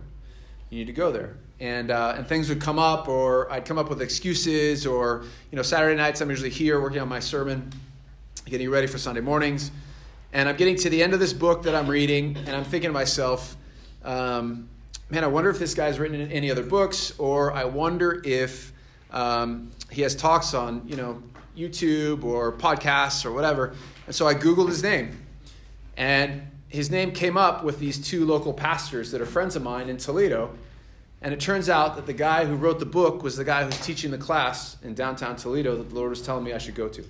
You 0.69 0.77
need 0.77 0.87
to 0.87 0.93
go 0.93 1.11
there. 1.11 1.35
And, 1.59 1.89
uh, 1.89 2.15
and 2.17 2.27
things 2.27 2.49
would 2.49 2.59
come 2.59 2.77
up, 2.77 3.07
or 3.07 3.49
I'd 3.51 3.63
come 3.63 3.77
up 3.77 3.89
with 3.89 4.01
excuses, 4.01 4.85
or, 4.85 5.23
you 5.51 5.55
know, 5.55 5.61
Saturday 5.61 5.95
nights 5.95 6.19
I'm 6.19 6.29
usually 6.29 6.49
here 6.49 6.81
working 6.81 6.99
on 6.99 7.07
my 7.07 7.21
sermon, 7.21 7.71
getting 8.45 8.69
ready 8.69 8.87
for 8.87 8.97
Sunday 8.97 9.21
mornings. 9.21 9.71
And 10.33 10.49
I'm 10.49 10.57
getting 10.57 10.75
to 10.75 10.89
the 10.89 11.01
end 11.01 11.13
of 11.13 11.21
this 11.21 11.31
book 11.31 11.63
that 11.63 11.73
I'm 11.73 11.87
reading, 11.87 12.35
and 12.35 12.49
I'm 12.49 12.65
thinking 12.65 12.89
to 12.89 12.93
myself, 12.93 13.55
um, 14.03 14.67
man, 15.09 15.23
I 15.23 15.27
wonder 15.27 15.49
if 15.49 15.57
this 15.57 15.73
guy's 15.73 15.97
written 15.97 16.19
in 16.19 16.29
any 16.29 16.51
other 16.51 16.63
books, 16.63 17.17
or 17.17 17.53
I 17.53 17.63
wonder 17.63 18.21
if 18.25 18.73
um, 19.11 19.71
he 19.89 20.01
has 20.01 20.13
talks 20.13 20.53
on, 20.53 20.81
you 20.85 20.97
know, 20.97 21.23
YouTube 21.57 22.25
or 22.25 22.51
podcasts 22.51 23.25
or 23.25 23.31
whatever. 23.31 23.73
And 24.07 24.13
so 24.13 24.27
I 24.27 24.33
Googled 24.33 24.67
his 24.67 24.83
name. 24.83 25.17
And 25.95 26.41
his 26.67 26.91
name 26.91 27.13
came 27.13 27.37
up 27.37 27.63
with 27.63 27.79
these 27.79 27.97
two 27.97 28.25
local 28.25 28.51
pastors 28.51 29.11
that 29.11 29.21
are 29.21 29.25
friends 29.25 29.55
of 29.55 29.63
mine 29.63 29.87
in 29.87 29.95
Toledo. 29.95 30.53
And 31.25 31.33
it 31.33 31.39
turns 31.39 31.69
out 31.69 31.95
that 31.95 32.05
the 32.05 32.13
guy 32.13 32.45
who 32.45 32.53
wrote 32.53 32.77
the 32.77 32.85
book 32.85 33.23
was 33.23 33.35
the 33.35 33.43
guy 33.43 33.63
who's 33.63 33.79
teaching 33.83 34.11
the 34.11 34.17
class 34.17 34.77
in 34.83 34.93
downtown 34.93 35.35
Toledo 35.35 35.75
that 35.75 35.89
the 35.89 35.95
Lord 35.95 36.11
was 36.11 36.21
telling 36.21 36.43
me 36.43 36.53
I 36.53 36.59
should 36.59 36.75
go 36.75 36.87
to. 36.87 37.03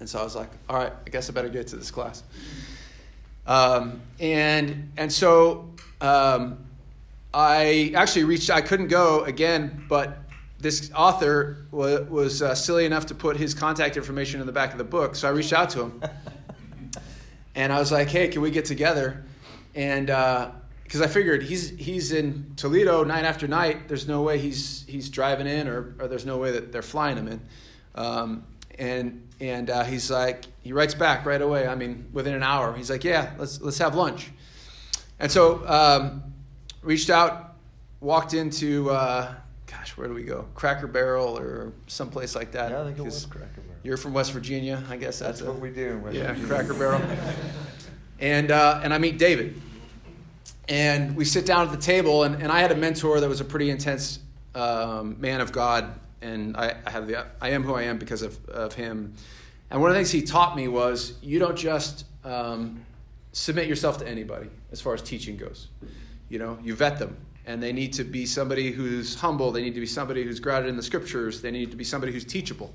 And 0.00 0.06
so 0.06 0.20
I 0.20 0.22
was 0.22 0.36
like, 0.36 0.50
all 0.68 0.76
right, 0.76 0.92
I 1.06 1.08
guess 1.08 1.30
I 1.30 1.32
better 1.32 1.48
get 1.48 1.66
to 1.68 1.76
this 1.76 1.90
class. 1.90 2.22
Um, 3.46 4.02
and, 4.20 4.92
and 4.98 5.10
so 5.10 5.70
um, 6.02 6.58
I 7.32 7.90
actually 7.96 8.24
reached, 8.24 8.50
I 8.50 8.60
couldn't 8.60 8.88
go 8.88 9.24
again, 9.24 9.82
but 9.88 10.18
this 10.58 10.92
author 10.94 11.64
was, 11.70 12.02
was 12.02 12.42
uh, 12.42 12.54
silly 12.54 12.84
enough 12.84 13.06
to 13.06 13.14
put 13.14 13.38
his 13.38 13.54
contact 13.54 13.96
information 13.96 14.42
in 14.42 14.46
the 14.46 14.52
back 14.52 14.72
of 14.72 14.78
the 14.78 14.84
book. 14.84 15.16
So 15.16 15.26
I 15.26 15.30
reached 15.30 15.54
out 15.54 15.70
to 15.70 15.84
him. 15.84 16.02
and 17.54 17.72
I 17.72 17.78
was 17.78 17.90
like, 17.90 18.08
hey, 18.08 18.28
can 18.28 18.42
we 18.42 18.50
get 18.50 18.66
together? 18.66 19.24
And 19.74 20.10
because 20.90 21.02
I 21.02 21.06
figured 21.06 21.44
he's, 21.44 21.70
he's 21.70 22.10
in 22.10 22.52
Toledo 22.56 23.04
night 23.04 23.24
after 23.24 23.46
night. 23.46 23.86
There's 23.86 24.08
no 24.08 24.22
way 24.22 24.38
he's, 24.38 24.84
he's 24.88 25.08
driving 25.08 25.46
in, 25.46 25.68
or, 25.68 25.94
or 26.00 26.08
there's 26.08 26.26
no 26.26 26.36
way 26.38 26.50
that 26.50 26.72
they're 26.72 26.82
flying 26.82 27.16
him 27.16 27.28
in. 27.28 27.40
Um, 27.94 28.42
and 28.76 29.28
and 29.38 29.70
uh, 29.70 29.84
he's 29.84 30.10
like, 30.10 30.46
he 30.62 30.72
writes 30.72 30.94
back 30.94 31.26
right 31.26 31.40
away. 31.40 31.68
I 31.68 31.76
mean, 31.76 32.08
within 32.12 32.34
an 32.34 32.42
hour. 32.42 32.74
He's 32.74 32.90
like, 32.90 33.04
yeah, 33.04 33.30
let's, 33.38 33.60
let's 33.60 33.78
have 33.78 33.94
lunch. 33.94 34.32
And 35.20 35.30
so 35.30 35.64
um, 35.68 36.24
reached 36.82 37.08
out, 37.08 37.54
walked 38.00 38.34
into 38.34 38.90
uh, 38.90 39.32
gosh, 39.68 39.96
where 39.96 40.08
do 40.08 40.14
we 40.14 40.24
go? 40.24 40.48
Cracker 40.56 40.88
Barrel 40.88 41.38
or 41.38 41.72
someplace 41.86 42.34
like 42.34 42.50
that. 42.50 42.72
Yeah, 42.72 42.80
I 42.80 42.84
think 42.84 42.98
it 42.98 43.04
was 43.04 43.26
Cracker 43.26 43.60
Barrel. 43.60 43.78
You're 43.84 43.96
from 43.96 44.12
West 44.12 44.32
Virginia, 44.32 44.82
I 44.90 44.96
guess 44.96 45.20
that's, 45.20 45.38
that's 45.38 45.48
what 45.48 45.58
a, 45.58 45.60
we 45.60 45.70
do. 45.70 46.02
yeah, 46.10 46.32
Virginia. 46.32 46.48
Cracker 46.48 46.74
Barrel. 46.74 47.00
and 48.18 48.50
uh, 48.50 48.80
and 48.82 48.92
I 48.92 48.98
meet 48.98 49.18
David, 49.18 49.54
and 50.70 51.16
we 51.16 51.24
sit 51.24 51.44
down 51.44 51.66
at 51.66 51.72
the 51.72 51.76
table, 51.76 52.22
and, 52.22 52.40
and 52.40 52.50
I 52.50 52.60
had 52.60 52.70
a 52.70 52.76
mentor 52.76 53.18
that 53.20 53.28
was 53.28 53.40
a 53.40 53.44
pretty 53.44 53.70
intense 53.70 54.20
um, 54.54 55.20
man 55.20 55.40
of 55.40 55.50
God, 55.50 55.92
and 56.22 56.56
I, 56.56 56.76
I 56.86 56.90
have 56.90 57.08
the 57.08 57.26
I 57.40 57.50
am 57.50 57.64
who 57.64 57.74
I 57.74 57.82
am 57.82 57.98
because 57.98 58.22
of 58.22 58.48
of 58.48 58.72
him. 58.72 59.14
And 59.70 59.80
one 59.80 59.90
of 59.90 59.94
the 59.94 59.98
things 59.98 60.10
he 60.10 60.22
taught 60.22 60.56
me 60.56 60.68
was 60.68 61.14
you 61.22 61.38
don't 61.38 61.56
just 61.56 62.04
um, 62.24 62.84
submit 63.32 63.68
yourself 63.68 63.98
to 63.98 64.08
anybody 64.08 64.48
as 64.72 64.80
far 64.80 64.94
as 64.94 65.02
teaching 65.02 65.36
goes. 65.36 65.68
You 66.28 66.38
know, 66.38 66.58
you 66.62 66.74
vet 66.74 66.98
them 66.98 67.16
and 67.46 67.62
they 67.62 67.72
need 67.72 67.92
to 67.94 68.04
be 68.04 68.26
somebody 68.26 68.70
who's 68.70 69.14
humble. 69.14 69.50
They 69.50 69.62
need 69.62 69.74
to 69.74 69.80
be 69.80 69.86
somebody 69.86 70.24
who's 70.24 70.40
grounded 70.40 70.70
in 70.70 70.76
the 70.76 70.82
scriptures. 70.82 71.40
They 71.40 71.50
need 71.50 71.70
to 71.70 71.76
be 71.76 71.84
somebody 71.84 72.12
who's 72.12 72.24
teachable. 72.24 72.72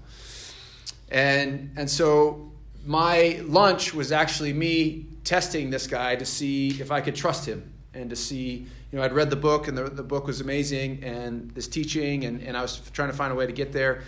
And, 1.10 1.72
and 1.78 1.90
so 1.90 2.52
my 2.86 3.42
lunch 3.44 3.94
was 3.94 4.12
actually 4.12 4.54
me 4.54 5.06
testing 5.24 5.70
this 5.70 5.88
guy 5.88 6.16
to 6.16 6.26
see 6.26 6.70
if 6.82 6.92
I 6.92 7.02
could 7.02 7.16
trust 7.16 7.46
him 7.46 7.75
and 7.96 8.10
to 8.10 8.16
see, 8.16 8.68
you 8.92 9.00
know, 9.00 9.04
I'd 9.04 9.14
read 9.14 9.30
the 9.30 9.36
book 9.36 9.68
and 9.68 9.78
the, 9.78 9.84
the 9.84 10.04
book 10.04 10.28
was 10.28 10.42
amazing 10.42 11.04
and 11.04 11.50
this 11.52 11.68
teaching, 11.68 12.26
and, 12.26 12.42
and 12.42 12.56
I 12.56 12.62
was 12.62 12.82
trying 12.94 13.10
to 13.10 13.16
find 13.16 13.32
a 13.32 13.36
way 13.36 13.46
to 13.46 13.54
get 13.54 13.72
there. 13.72 14.04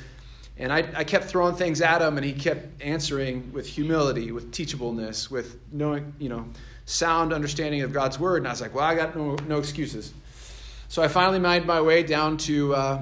And 0.59 0.73
I, 0.73 0.79
I 0.95 1.03
kept 1.03 1.25
throwing 1.25 1.55
things 1.55 1.81
at 1.81 2.01
him, 2.01 2.17
and 2.17 2.25
he 2.25 2.33
kept 2.33 2.81
answering 2.81 3.51
with 3.53 3.67
humility, 3.67 4.31
with 4.31 4.51
teachableness, 4.51 5.29
with 5.29 5.59
knowing, 5.71 6.13
you 6.17 6.29
know, 6.29 6.47
sound 6.85 7.31
understanding 7.31 7.81
of 7.81 7.93
God's 7.93 8.19
word. 8.19 8.37
And 8.37 8.47
I 8.47 8.51
was 8.51 8.61
like, 8.61 8.73
well, 8.73 8.83
I 8.83 8.95
got 8.95 9.15
no, 9.15 9.35
no 9.47 9.59
excuses. 9.59 10.13
So 10.89 11.03
I 11.03 11.09
finally 11.09 11.39
made 11.39 11.65
my 11.65 11.81
way 11.81 12.01
down 12.01 12.37
to 12.37 12.73
uh, 12.73 13.01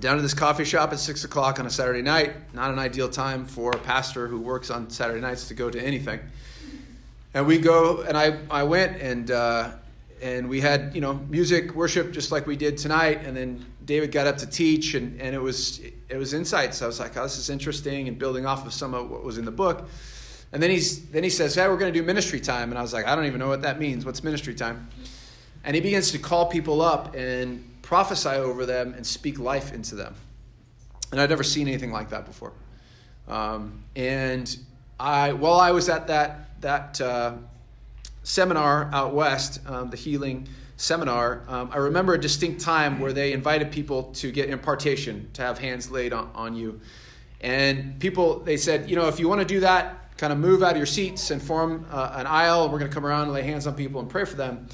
down 0.00 0.16
to 0.16 0.22
this 0.22 0.34
coffee 0.34 0.64
shop 0.64 0.92
at 0.92 0.98
six 0.98 1.24
o'clock 1.24 1.58
on 1.58 1.66
a 1.66 1.70
Saturday 1.70 2.02
night. 2.02 2.34
Not 2.52 2.70
an 2.70 2.78
ideal 2.78 3.08
time 3.08 3.46
for 3.46 3.70
a 3.70 3.78
pastor 3.78 4.28
who 4.28 4.40
works 4.40 4.70
on 4.70 4.90
Saturday 4.90 5.20
nights 5.20 5.48
to 5.48 5.54
go 5.54 5.70
to 5.70 5.80
anything. 5.80 6.20
And 7.34 7.46
we 7.46 7.58
go, 7.58 8.02
and 8.02 8.16
I, 8.16 8.38
I 8.48 8.62
went 8.62 9.02
and 9.02 9.30
uh, 9.30 9.72
and 10.22 10.48
we 10.48 10.60
had 10.60 10.94
you 10.94 11.00
know 11.00 11.14
music, 11.28 11.74
worship, 11.74 12.12
just 12.12 12.30
like 12.30 12.46
we 12.46 12.56
did 12.56 12.78
tonight. 12.78 13.24
And 13.24 13.36
then 13.36 13.66
David 13.84 14.12
got 14.12 14.26
up 14.26 14.38
to 14.38 14.46
teach, 14.46 14.94
and, 14.94 15.20
and 15.20 15.34
it 15.34 15.40
was 15.40 15.80
it 16.08 16.16
was 16.16 16.32
insights. 16.32 16.80
I 16.80 16.86
was 16.86 17.00
like, 17.00 17.16
oh, 17.16 17.24
this 17.24 17.36
is 17.36 17.50
interesting, 17.50 18.06
and 18.08 18.18
building 18.18 18.46
off 18.46 18.64
of 18.64 18.72
some 18.72 18.94
of 18.94 19.10
what 19.10 19.24
was 19.24 19.36
in 19.36 19.44
the 19.44 19.50
book. 19.50 19.88
And 20.52 20.62
then 20.62 20.70
he's 20.70 21.06
then 21.06 21.24
he 21.24 21.30
says, 21.30 21.56
hey, 21.56 21.68
we're 21.68 21.76
going 21.76 21.92
to 21.92 21.98
do 21.98 22.06
ministry 22.06 22.40
time, 22.40 22.70
and 22.70 22.78
I 22.78 22.82
was 22.82 22.92
like, 22.92 23.06
I 23.06 23.16
don't 23.16 23.26
even 23.26 23.40
know 23.40 23.48
what 23.48 23.62
that 23.62 23.80
means. 23.80 24.06
What's 24.06 24.22
ministry 24.22 24.54
time? 24.54 24.88
And 25.64 25.74
he 25.74 25.80
begins 25.80 26.12
to 26.12 26.18
call 26.18 26.46
people 26.46 26.82
up 26.82 27.16
and 27.16 27.68
prophesy 27.82 28.28
over 28.28 28.64
them 28.64 28.94
and 28.94 29.04
speak 29.04 29.38
life 29.38 29.72
into 29.72 29.94
them. 29.94 30.14
And 31.10 31.20
I'd 31.20 31.30
never 31.30 31.42
seen 31.42 31.68
anything 31.68 31.90
like 31.90 32.10
that 32.10 32.26
before. 32.26 32.52
Um, 33.26 33.82
and 33.96 34.56
I, 35.00 35.32
while 35.32 35.58
I 35.58 35.70
was 35.70 35.88
at 35.88 36.06
that 36.08 36.43
that 36.64 37.00
uh, 37.00 37.34
seminar 38.22 38.90
out 38.92 39.14
west, 39.14 39.60
um, 39.66 39.90
the 39.90 39.96
healing 39.96 40.48
seminar, 40.76 41.42
um, 41.46 41.70
I 41.72 41.76
remember 41.76 42.14
a 42.14 42.20
distinct 42.20 42.60
time 42.60 42.98
where 42.98 43.12
they 43.12 43.32
invited 43.32 43.70
people 43.70 44.04
to 44.14 44.32
get 44.32 44.48
impartation, 44.50 45.30
to 45.34 45.42
have 45.42 45.58
hands 45.58 45.90
laid 45.90 46.12
on, 46.12 46.30
on 46.34 46.56
you. 46.56 46.80
And 47.40 48.00
people, 48.00 48.40
they 48.40 48.56
said, 48.56 48.88
you 48.88 48.96
know, 48.96 49.08
if 49.08 49.20
you 49.20 49.28
want 49.28 49.42
to 49.42 49.46
do 49.46 49.60
that, 49.60 50.16
kind 50.16 50.32
of 50.32 50.38
move 50.38 50.62
out 50.62 50.72
of 50.72 50.76
your 50.78 50.86
seats 50.86 51.30
and 51.30 51.42
form 51.42 51.86
uh, 51.90 52.14
an 52.14 52.26
aisle. 52.26 52.70
We're 52.70 52.78
going 52.78 52.90
to 52.90 52.94
come 52.94 53.04
around 53.04 53.24
and 53.24 53.32
lay 53.32 53.42
hands 53.42 53.66
on 53.66 53.74
people 53.74 54.00
and 54.00 54.08
pray 54.08 54.24
for 54.24 54.36
them. 54.36 54.68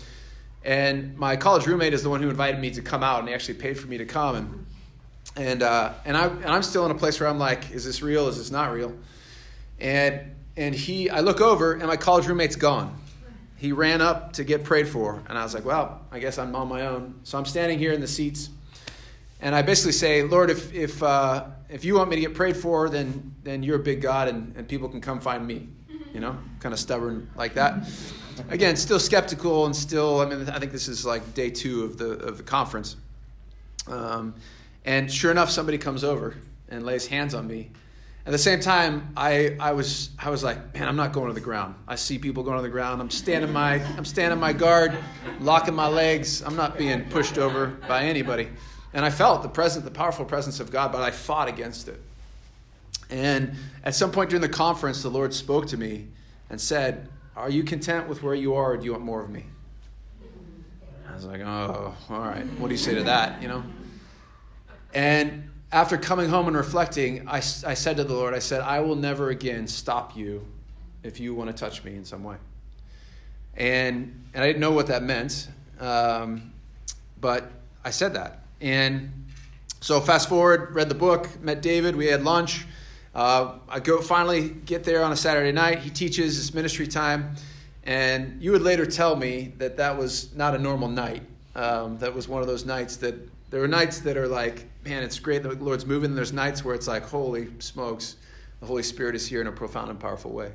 And 0.63 1.17
my 1.19 1.37
college 1.37 1.67
roommate 1.67 1.93
is 1.93 2.03
the 2.03 2.11
one 2.11 2.23
who 2.23 2.31
invited 2.31 2.61
me 2.61 2.71
to 2.73 2.83
come 2.83 3.03
out, 3.03 3.21
and 3.21 3.29
he 3.29 3.35
actually 3.35 3.55
paid 3.55 3.79
for 3.79 3.89
me 3.89 3.99
to 3.99 4.05
come. 4.05 4.37
And 4.37 4.67
and 5.37 5.63
uh, 5.63 5.95
and 6.05 6.17
I 6.17 6.27
and 6.27 6.47
I'm 6.47 6.63
still 6.63 6.85
in 6.85 6.91
a 6.91 6.95
place 6.95 7.19
where 7.19 7.29
I'm 7.29 7.39
like, 7.39 7.71
is 7.71 7.85
this 7.85 8.03
real? 8.03 8.29
Is 8.29 8.37
this 8.37 8.51
not 8.51 8.73
real? 8.73 8.95
And 9.81 10.37
and 10.57 10.75
he, 10.75 11.11
I 11.11 11.21
look 11.21 11.41
over, 11.41 11.75
and 11.75 11.85
my 11.85 11.97
college 11.97 12.27
roommate's 12.27 12.57
gone. 12.57 12.97
He 13.57 13.73
ran 13.73 14.01
up 14.01 14.33
to 14.35 14.45
get 14.45 14.65
prayed 14.65 14.89
for, 14.89 15.23
and 15.29 15.37
I 15.37 15.43
was 15.43 15.55
like, 15.55 15.65
well, 15.65 16.01
I 16.11 16.19
guess 16.19 16.39
I'm 16.39 16.55
on 16.55 16.69
my 16.69 16.87
own. 16.87 17.21
So 17.25 17.39
I'm 17.39 17.45
standing 17.45 17.79
here 17.79 17.93
in 17.93 18.01
the 18.01 18.09
seats, 18.09 18.49
and 19.41 19.55
I 19.55 19.63
basically 19.63 19.93
say, 19.93 20.23
Lord, 20.23 20.51
if 20.51 20.73
if 20.75 21.03
uh, 21.03 21.47
if 21.69 21.85
you 21.85 21.95
want 21.95 22.11
me 22.11 22.17
to 22.17 22.23
get 22.23 22.35
prayed 22.35 22.57
for, 22.57 22.89
then 22.89 23.35
then 23.43 23.63
you're 23.63 23.77
a 23.77 23.83
big 23.83 24.01
God, 24.01 24.29
and, 24.29 24.57
and 24.57 24.67
people 24.67 24.89
can 24.89 25.01
come 25.01 25.21
find 25.21 25.47
me. 25.47 25.69
You 26.13 26.19
know, 26.19 26.37
kind 26.59 26.73
of 26.73 26.81
stubborn 26.81 27.31
like 27.37 27.55
that 27.55 27.85
again, 28.49 28.77
still 28.77 28.99
skeptical 28.99 29.67
and 29.67 29.75
still. 29.75 30.21
I 30.21 30.27
mean, 30.27 30.49
I 30.49 30.59
think 30.59 30.73
this 30.73 30.89
is 30.89 31.05
like 31.05 31.35
day 31.35 31.51
two 31.51 31.85
of 31.85 31.99
the 31.99 32.13
of 32.13 32.37
the 32.37 32.43
conference. 32.43 32.97
Um, 33.87 34.35
and 34.85 35.13
sure 35.13 35.31
enough, 35.31 35.51
somebody 35.51 35.79
comes 35.79 36.05
over 36.05 36.37
and 36.69 36.85
lays 36.85 37.07
hands 37.07 37.35
on 37.35 37.47
me. 37.47 37.71
At 38.31 38.33
the 38.33 38.39
same 38.39 38.61
time, 38.61 39.13
I, 39.17 39.57
I 39.59 39.73
was 39.73 40.11
I 40.17 40.31
was 40.31 40.45
like, 40.45 40.73
man, 40.73 40.87
I'm 40.87 40.95
not 40.95 41.13
going 41.13 41.27
to 41.27 41.35
the 41.35 41.41
ground. 41.41 41.75
I 41.89 41.97
see 41.97 42.17
people 42.17 42.45
going 42.45 42.59
to 42.59 42.63
the 42.63 42.69
ground. 42.69 43.01
I'm 43.01 43.11
standing 43.11 43.53
my 43.53 43.83
I'm 43.97 44.05
standing 44.05 44.39
my 44.39 44.53
guard, 44.53 44.97
locking 45.41 45.75
my 45.75 45.89
legs. 45.89 46.41
I'm 46.41 46.55
not 46.55 46.79
being 46.79 47.07
pushed 47.07 47.39
over 47.39 47.67
by 47.89 48.05
anybody. 48.05 48.49
And 48.95 49.05
I 49.05 49.11
felt 49.11 49.43
the 49.43 49.49
presence, 49.49 49.85
the 49.85 49.91
powerful 49.91 50.25
presence 50.25 50.61
of 50.61 50.71
God, 50.71 50.93
but 50.93 51.03
I 51.03 51.11
fought 51.11 51.49
against 51.49 51.89
it. 51.89 52.01
And 53.11 53.57
at 53.83 53.97
some 53.97 54.13
point 54.13 54.31
during 54.31 54.43
the 54.43 54.49
conference, 54.49 55.03
the 55.03 55.11
Lord 55.11 55.35
spoke 55.35 55.67
to 55.67 55.77
me 55.77 56.07
and 56.51 56.61
said, 56.61 57.09
are 57.35 57.51
you 57.51 57.65
content 57.65 58.09
with 58.09 58.23
where 58.23 58.37
you 58.37 58.55
are, 58.55 58.75
or 58.75 58.77
do 58.77 58.85
you 58.85 58.93
want 58.93 59.03
more 59.03 59.25
of 59.25 59.29
me? 59.29 59.45
I 61.09 61.15
was 61.17 61.25
like, 61.25 61.41
Oh, 61.41 61.97
all 62.09 62.21
right. 62.21 62.47
What 62.61 62.69
do 62.69 62.75
you 62.75 62.79
say 62.79 62.95
to 62.95 63.03
that? 63.03 63.43
You 63.43 63.49
know? 63.49 63.65
And 64.95 65.50
after 65.73 65.97
coming 65.97 66.29
home 66.29 66.49
and 66.49 66.57
reflecting, 66.57 67.29
I, 67.29 67.37
I 67.37 67.75
said 67.75 67.97
to 67.99 68.05
the 68.05 68.15
Lord, 68.15 68.35
I 68.35 68.41
said, 68.41 68.61
I 68.61 68.81
will 68.81 68.97
never 68.97 69.31
again 69.31 69.67
stop 69.69 70.17
you 70.17 70.45
if 71.03 71.21
you 71.21 71.35
want 71.35 71.49
to 71.49 71.57
touch 71.57 71.85
me 71.85 71.95
in 71.95 72.05
some 72.05 72.25
way. 72.25 72.37
And, 73.55 74.25
and 74.35 74.43
I 74.43 74.47
didn't 74.47 74.61
know 74.61 74.73
what 74.73 74.89
that 74.89 75.03
meant, 75.03 75.49
um, 75.79 76.53
but 77.21 77.51
I 77.85 77.91
said 77.91 78.15
that. 78.15 78.41
And 78.61 79.13
so, 79.81 80.01
fast 80.01 80.29
forward, 80.29 80.75
read 80.75 80.89
the 80.89 80.95
book, 80.95 81.41
met 81.41 81.63
David, 81.63 81.97
we 81.97 82.07
had 82.07 82.23
lunch. 82.23 82.67
Uh, 83.15 83.55
I 83.69 83.81
go 83.81 84.01
finally 84.01 84.51
get 84.51 84.85
there 84.85 85.03
on 85.03 85.13
a 85.13 85.17
Saturday 85.17 85.53
night. 85.53 85.79
He 85.79 85.91
teaches 85.91 86.37
his 86.37 86.53
ministry 86.53 86.87
time, 86.87 87.35
and 87.85 88.41
you 88.43 88.53
would 88.53 88.63
later 88.63 88.87
tell 88.87 89.17
me 89.17 89.53
that 89.59 89.77
that 89.79 89.97
was 89.97 90.35
not 90.35 90.55
a 90.55 90.59
normal 90.59 90.89
night. 90.89 91.23
Um, 91.55 91.99
that 91.99 92.15
was 92.15 92.29
one 92.29 92.43
of 92.43 92.47
those 92.47 92.65
nights 92.65 92.97
that 92.99 93.15
there 93.51 93.63
are 93.63 93.69
nights 93.69 94.01
that 94.01 94.17
are 94.17 94.29
like, 94.29 94.67
man, 94.85 95.03
it's 95.03 95.19
great 95.19 95.43
the 95.43 95.51
Lord's 95.51 95.85
moving. 95.85 96.11
And 96.11 96.19
there's 96.19 96.33
nights 96.33 96.65
where 96.65 96.75
it's 96.75 96.89
like, 96.89 97.03
holy 97.03 97.49
smokes, 97.59 98.17
the 98.61 98.67
Holy 98.67 98.83
Spirit 98.83 99.15
is 99.15 99.27
here 99.27 99.41
in 99.41 99.47
a 99.47 99.53
profound 99.53 99.91
and 99.91 99.99
powerful 99.99 100.33
way. 100.33 100.53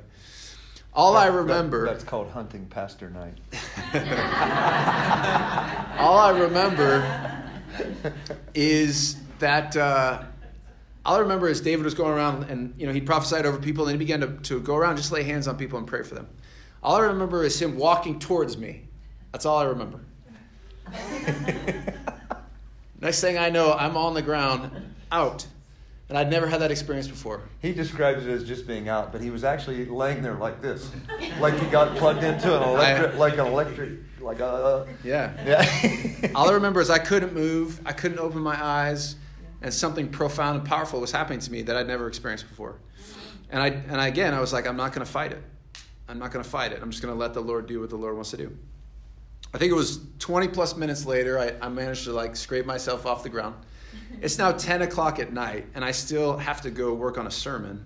All 0.94 1.12
that, 1.12 1.24
I 1.24 1.26
remember. 1.26 1.84
That, 1.84 1.92
that's 1.92 2.04
called 2.04 2.30
hunting 2.30 2.66
pastor 2.66 3.10
night. 3.10 3.36
all 5.98 6.18
I 6.18 6.38
remember 6.38 7.44
is 8.54 9.16
that. 9.38 9.76
Uh, 9.76 10.22
all 11.04 11.16
I 11.16 11.20
remember 11.20 11.48
is 11.48 11.60
David 11.60 11.84
was 11.84 11.94
going 11.94 12.12
around 12.12 12.50
and 12.50 12.74
you 12.76 12.84
know 12.84 12.92
he 12.92 13.00
prophesied 13.00 13.46
over 13.46 13.58
people 13.58 13.86
and 13.86 13.92
he 13.92 13.98
began 13.98 14.20
to, 14.22 14.26
to 14.26 14.60
go 14.60 14.74
around 14.74 14.96
just 14.96 15.12
lay 15.12 15.22
hands 15.22 15.46
on 15.46 15.56
people 15.56 15.78
and 15.78 15.86
pray 15.86 16.02
for 16.02 16.16
them. 16.16 16.26
All 16.82 16.96
I 16.96 17.04
remember 17.04 17.44
is 17.44 17.62
him 17.62 17.76
walking 17.76 18.18
towards 18.18 18.58
me. 18.58 18.88
That's 19.30 19.46
all 19.46 19.58
I 19.58 19.66
remember. 19.66 20.00
Next 23.00 23.20
thing 23.20 23.38
I 23.38 23.50
know, 23.50 23.72
I'm 23.72 23.96
on 23.96 24.14
the 24.14 24.22
ground, 24.22 24.70
out. 25.12 25.46
And 26.08 26.16
I'd 26.16 26.30
never 26.30 26.46
had 26.46 26.60
that 26.60 26.70
experience 26.70 27.08
before. 27.08 27.42
He 27.60 27.72
describes 27.72 28.24
it 28.24 28.30
as 28.30 28.44
just 28.44 28.66
being 28.66 28.88
out, 28.88 29.10
but 29.10 29.20
he 29.20 29.30
was 29.30 29.42
actually 29.42 29.86
laying 29.86 30.22
there 30.22 30.34
like 30.36 30.62
this, 30.62 30.88
like 31.40 31.58
he 31.58 31.66
got 31.66 31.96
plugged 31.96 32.22
into 32.22 32.56
an 32.56 32.62
electric, 32.62 33.14
I, 33.14 33.16
like 33.16 33.34
an 33.34 33.46
electric, 33.46 33.98
like 34.20 34.38
a. 34.38 34.46
Uh, 34.46 34.86
yeah. 35.02 35.32
Yeah. 35.44 36.30
All 36.36 36.48
I 36.48 36.52
remember 36.52 36.80
is 36.80 36.90
I 36.90 36.98
couldn't 37.10 37.34
move. 37.34 37.80
I 37.84 37.92
couldn't 37.92 38.20
open 38.20 38.40
my 38.40 38.62
eyes 38.64 39.16
and 39.62 39.72
something 39.72 40.08
profound 40.08 40.58
and 40.58 40.68
powerful 40.68 41.00
was 41.00 41.12
happening 41.12 41.40
to 41.40 41.50
me 41.50 41.62
that 41.62 41.76
I'd 41.76 41.86
never 41.86 42.06
experienced 42.08 42.48
before. 42.48 42.78
And 43.50 43.62
I 43.62 43.68
and 43.68 44.00
again 44.00 44.34
I 44.34 44.40
was 44.40 44.52
like, 44.52 44.66
I'm 44.66 44.76
not 44.76 44.92
going 44.92 45.04
to 45.04 45.10
fight 45.10 45.32
it. 45.32 45.42
I'm 46.08 46.18
not 46.18 46.30
going 46.30 46.44
to 46.44 46.48
fight 46.48 46.72
it. 46.72 46.80
I'm 46.82 46.90
just 46.90 47.02
going 47.02 47.12
to 47.12 47.18
let 47.18 47.34
the 47.34 47.40
Lord 47.40 47.66
do 47.66 47.80
what 47.80 47.90
the 47.90 47.96
Lord 47.96 48.14
wants 48.14 48.30
to 48.30 48.36
do. 48.36 48.56
I 49.56 49.58
think 49.58 49.72
it 49.72 49.74
was 49.74 50.00
20 50.18 50.48
plus 50.48 50.76
minutes 50.76 51.06
later, 51.06 51.38
I, 51.38 51.54
I 51.62 51.70
managed 51.70 52.04
to 52.04 52.12
like 52.12 52.36
scrape 52.36 52.66
myself 52.66 53.06
off 53.06 53.22
the 53.22 53.30
ground. 53.30 53.54
It's 54.20 54.36
now 54.36 54.52
10 54.52 54.82
o'clock 54.82 55.18
at 55.18 55.32
night, 55.32 55.64
and 55.74 55.82
I 55.82 55.92
still 55.92 56.36
have 56.36 56.60
to 56.60 56.70
go 56.70 56.92
work 56.92 57.16
on 57.16 57.26
a 57.26 57.30
sermon. 57.30 57.82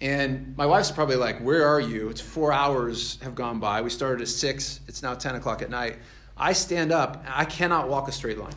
And 0.00 0.56
my 0.56 0.66
wife's 0.66 0.90
probably 0.90 1.14
like, 1.14 1.38
Where 1.42 1.64
are 1.64 1.78
you? 1.78 2.08
It's 2.08 2.20
four 2.20 2.52
hours 2.52 3.20
have 3.22 3.36
gone 3.36 3.60
by. 3.60 3.82
We 3.82 3.88
started 3.88 4.20
at 4.20 4.26
six, 4.26 4.80
it's 4.88 5.00
now 5.00 5.14
10 5.14 5.36
o'clock 5.36 5.62
at 5.62 5.70
night. 5.70 5.98
I 6.36 6.52
stand 6.52 6.90
up, 6.90 7.24
I 7.28 7.44
cannot 7.44 7.88
walk 7.88 8.08
a 8.08 8.12
straight 8.12 8.38
line. 8.38 8.56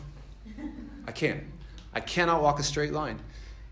I 1.06 1.12
can't. 1.12 1.44
I 1.92 2.00
cannot 2.00 2.42
walk 2.42 2.58
a 2.58 2.64
straight 2.64 2.92
line. 2.92 3.20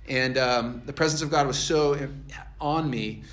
And 0.08 0.38
um, 0.38 0.82
the 0.86 0.92
presence 0.92 1.20
of 1.20 1.30
God 1.30 1.48
was 1.48 1.58
so 1.58 1.98
on 2.60 2.88
me. 2.88 3.24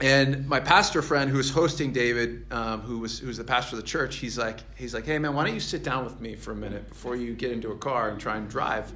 And 0.00 0.48
my 0.48 0.60
pastor 0.60 1.02
friend 1.02 1.30
who 1.30 1.36
was 1.36 1.50
hosting 1.50 1.92
David, 1.92 2.46
um, 2.50 2.80
who 2.80 2.98
was 2.98 3.18
who 3.18 3.26
was 3.26 3.36
the 3.36 3.44
pastor 3.44 3.76
of 3.76 3.82
the 3.82 3.88
church, 3.88 4.16
he's 4.16 4.38
like, 4.38 4.60
he's 4.76 4.94
like, 4.94 5.04
hey 5.04 5.18
man, 5.18 5.34
why 5.34 5.44
don't 5.44 5.54
you 5.54 5.60
sit 5.60 5.82
down 5.82 6.04
with 6.04 6.20
me 6.20 6.36
for 6.36 6.52
a 6.52 6.56
minute 6.56 6.88
before 6.88 7.16
you 7.16 7.34
get 7.34 7.52
into 7.52 7.70
a 7.70 7.76
car 7.76 8.08
and 8.08 8.18
try 8.18 8.36
and 8.36 8.48
drive? 8.48 8.90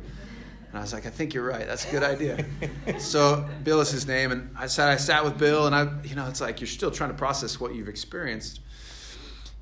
And 0.68 0.78
I 0.78 0.80
was 0.80 0.92
like, 0.92 1.06
I 1.06 1.10
think 1.10 1.34
you're 1.34 1.46
right. 1.46 1.66
That's 1.66 1.86
a 1.86 1.90
good 1.90 2.02
idea. 2.02 2.44
so 2.98 3.48
Bill 3.62 3.80
is 3.80 3.90
his 3.90 4.06
name, 4.06 4.32
and 4.32 4.50
I 4.58 4.66
sat 4.66 4.88
I 4.88 4.96
sat 4.96 5.24
with 5.24 5.38
Bill, 5.38 5.66
and 5.66 5.74
I, 5.74 5.88
you 6.04 6.16
know, 6.16 6.26
it's 6.26 6.40
like 6.40 6.60
you're 6.60 6.68
still 6.68 6.90
trying 6.90 7.10
to 7.10 7.16
process 7.16 7.60
what 7.60 7.74
you've 7.74 7.88
experienced. 7.88 8.60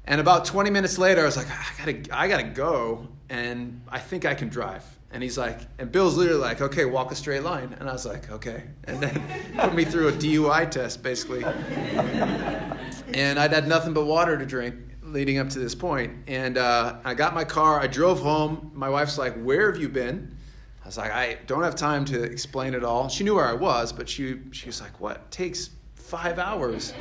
And 0.04 0.20
about 0.20 0.44
20 0.44 0.70
minutes 0.70 0.96
later, 0.98 1.22
I 1.22 1.24
was 1.24 1.36
like, 1.36 1.48
I 1.50 1.66
gotta, 1.78 2.18
I 2.18 2.28
gotta 2.28 2.42
go, 2.44 3.08
and 3.28 3.82
I 3.88 3.98
think 3.98 4.24
I 4.24 4.34
can 4.34 4.48
drive. 4.48 4.84
And 5.12 5.22
he's 5.22 5.36
like, 5.36 5.60
and 5.78 5.92
Bill's 5.92 6.16
literally 6.16 6.40
like, 6.40 6.62
okay, 6.62 6.86
walk 6.86 7.12
a 7.12 7.14
straight 7.14 7.42
line. 7.42 7.76
And 7.78 7.88
I 7.88 7.92
was 7.92 8.06
like, 8.06 8.30
okay. 8.30 8.64
And 8.84 9.00
then 9.00 9.22
put 9.58 9.74
me 9.74 9.84
through 9.84 10.08
a 10.08 10.12
DUI 10.12 10.70
test, 10.70 11.02
basically. 11.02 11.44
and 11.44 13.38
I'd 13.38 13.52
had 13.52 13.68
nothing 13.68 13.92
but 13.92 14.06
water 14.06 14.38
to 14.38 14.46
drink 14.46 14.74
leading 15.02 15.38
up 15.38 15.50
to 15.50 15.58
this 15.58 15.74
point. 15.74 16.14
And 16.26 16.56
uh, 16.56 16.96
I 17.04 17.12
got 17.12 17.34
my 17.34 17.44
car, 17.44 17.78
I 17.78 17.86
drove 17.86 18.20
home. 18.20 18.70
My 18.74 18.88
wife's 18.88 19.18
like, 19.18 19.34
where 19.42 19.70
have 19.70 19.80
you 19.80 19.90
been? 19.90 20.34
I 20.82 20.86
was 20.86 20.96
like, 20.96 21.12
I 21.12 21.38
don't 21.46 21.62
have 21.62 21.76
time 21.76 22.04
to 22.06 22.22
explain 22.22 22.74
it 22.74 22.82
all. 22.82 23.08
She 23.08 23.22
knew 23.22 23.34
where 23.34 23.46
I 23.46 23.52
was, 23.52 23.92
but 23.92 24.08
she, 24.08 24.38
she 24.50 24.66
was 24.66 24.80
like, 24.80 24.98
what? 24.98 25.16
It 25.16 25.30
takes 25.30 25.70
five 25.94 26.38
hours. 26.38 26.94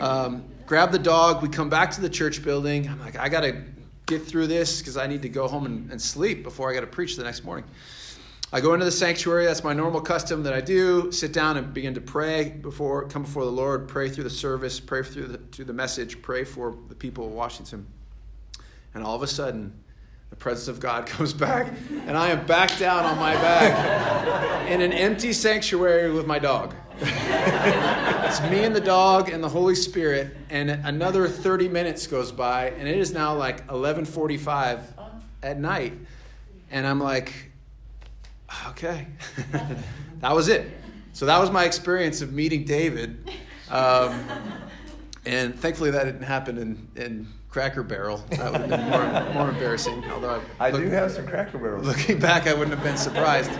Um, 0.00 0.44
grab 0.66 0.90
the 0.92 0.98
dog. 0.98 1.42
We 1.42 1.48
come 1.48 1.68
back 1.68 1.90
to 1.92 2.00
the 2.00 2.10
church 2.10 2.42
building. 2.42 2.88
I'm 2.88 3.00
like, 3.00 3.16
I 3.16 3.28
got 3.28 3.42
to 3.42 3.62
get 4.08 4.26
through 4.26 4.46
this 4.46 4.80
because 4.80 4.96
I 4.96 5.06
need 5.06 5.22
to 5.22 5.28
go 5.28 5.46
home 5.46 5.66
and, 5.66 5.90
and 5.92 6.00
sleep 6.00 6.42
before 6.42 6.70
I 6.70 6.74
got 6.74 6.80
to 6.80 6.86
preach 6.86 7.16
the 7.16 7.22
next 7.22 7.44
morning. 7.44 7.64
I 8.50 8.62
go 8.62 8.72
into 8.72 8.86
the 8.86 8.90
sanctuary. 8.90 9.44
That's 9.44 9.62
my 9.62 9.74
normal 9.74 10.00
custom 10.00 10.42
that 10.44 10.54
I 10.54 10.62
do. 10.62 11.12
Sit 11.12 11.34
down 11.34 11.58
and 11.58 11.74
begin 11.74 11.92
to 11.94 12.00
pray 12.00 12.48
before, 12.48 13.06
come 13.06 13.22
before 13.22 13.44
the 13.44 13.52
Lord, 13.52 13.86
pray 13.86 14.08
through 14.08 14.24
the 14.24 14.30
service, 14.30 14.80
pray 14.80 15.02
through 15.02 15.26
the, 15.26 15.38
through 15.52 15.66
the 15.66 15.74
message, 15.74 16.22
pray 16.22 16.44
for 16.44 16.74
the 16.88 16.94
people 16.94 17.26
of 17.26 17.32
Washington. 17.32 17.86
And 18.94 19.04
all 19.04 19.14
of 19.14 19.22
a 19.22 19.26
sudden, 19.26 19.78
the 20.30 20.36
presence 20.36 20.68
of 20.68 20.80
God 20.80 21.04
comes 21.06 21.34
back, 21.34 21.74
and 22.06 22.16
I 22.16 22.30
am 22.30 22.46
back 22.46 22.78
down 22.78 23.04
on 23.04 23.18
my 23.18 23.34
back 23.34 24.70
in 24.70 24.80
an 24.80 24.94
empty 24.94 25.34
sanctuary 25.34 26.10
with 26.10 26.26
my 26.26 26.38
dog. 26.38 26.74
it's 28.28 28.42
me 28.42 28.64
and 28.64 28.76
the 28.76 28.80
dog 28.80 29.30
and 29.30 29.42
the 29.42 29.48
Holy 29.48 29.74
Spirit, 29.74 30.36
and 30.50 30.70
another 30.70 31.26
30 31.26 31.68
minutes 31.68 32.06
goes 32.06 32.30
by, 32.30 32.70
and 32.70 32.86
it 32.86 32.98
is 32.98 33.10
now 33.12 33.34
like 33.34 33.66
11:45 33.68 34.82
at 35.42 35.58
night, 35.58 35.94
and 36.70 36.86
I'm 36.86 37.00
like, 37.00 37.32
okay, 38.68 39.06
that 40.20 40.34
was 40.34 40.48
it. 40.48 40.70
So 41.14 41.24
that 41.24 41.38
was 41.38 41.50
my 41.50 41.64
experience 41.64 42.20
of 42.20 42.34
meeting 42.34 42.64
David, 42.64 43.30
um, 43.70 44.22
and 45.24 45.58
thankfully 45.58 45.90
that 45.90 46.04
didn't 46.04 46.22
happen 46.22 46.58
in, 46.58 46.88
in 46.96 47.28
Cracker 47.48 47.82
Barrel. 47.82 48.18
That 48.32 48.52
would 48.52 48.60
have 48.60 48.70
been 48.70 48.90
more, 48.90 49.32
more 49.32 49.48
embarrassing. 49.48 50.04
Although 50.10 50.42
I, 50.60 50.68
I 50.68 50.70
look, 50.70 50.82
do 50.82 50.90
have 50.90 51.12
some 51.12 51.26
Cracker 51.26 51.56
Barrels. 51.56 51.86
Looking 51.86 52.18
back, 52.18 52.46
I 52.46 52.52
wouldn't 52.52 52.74
have 52.74 52.84
been 52.84 52.98
surprised. 52.98 53.50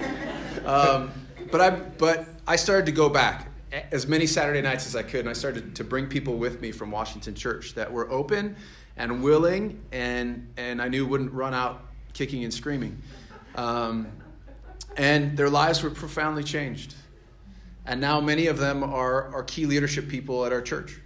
Um, 0.66 1.10
but 1.50 1.62
I 1.62 1.70
but 1.70 2.26
I 2.46 2.56
started 2.56 2.84
to 2.84 2.92
go 2.92 3.08
back 3.08 3.47
as 3.92 4.06
many 4.06 4.26
Saturday 4.26 4.62
nights 4.62 4.86
as 4.86 4.96
I 4.96 5.02
could, 5.02 5.20
and 5.20 5.28
I 5.28 5.34
started 5.34 5.74
to 5.76 5.84
bring 5.84 6.06
people 6.06 6.36
with 6.36 6.60
me 6.60 6.72
from 6.72 6.90
Washington 6.90 7.34
Church 7.34 7.74
that 7.74 7.92
were 7.92 8.10
open 8.10 8.56
and 8.96 9.22
willing, 9.22 9.80
and 9.92 10.46
and 10.56 10.80
I 10.80 10.88
knew 10.88 11.06
wouldn't 11.06 11.32
run 11.32 11.54
out 11.54 11.84
kicking 12.12 12.44
and 12.44 12.52
screaming, 12.52 13.00
um, 13.54 14.08
and 14.96 15.36
their 15.36 15.50
lives 15.50 15.82
were 15.82 15.90
profoundly 15.90 16.44
changed, 16.44 16.94
and 17.84 18.00
now 18.00 18.20
many 18.20 18.46
of 18.46 18.58
them 18.58 18.82
are 18.82 19.32
are 19.34 19.42
key 19.42 19.66
leadership 19.66 20.08
people 20.08 20.46
at 20.46 20.52
our 20.52 20.62
church, 20.62 20.98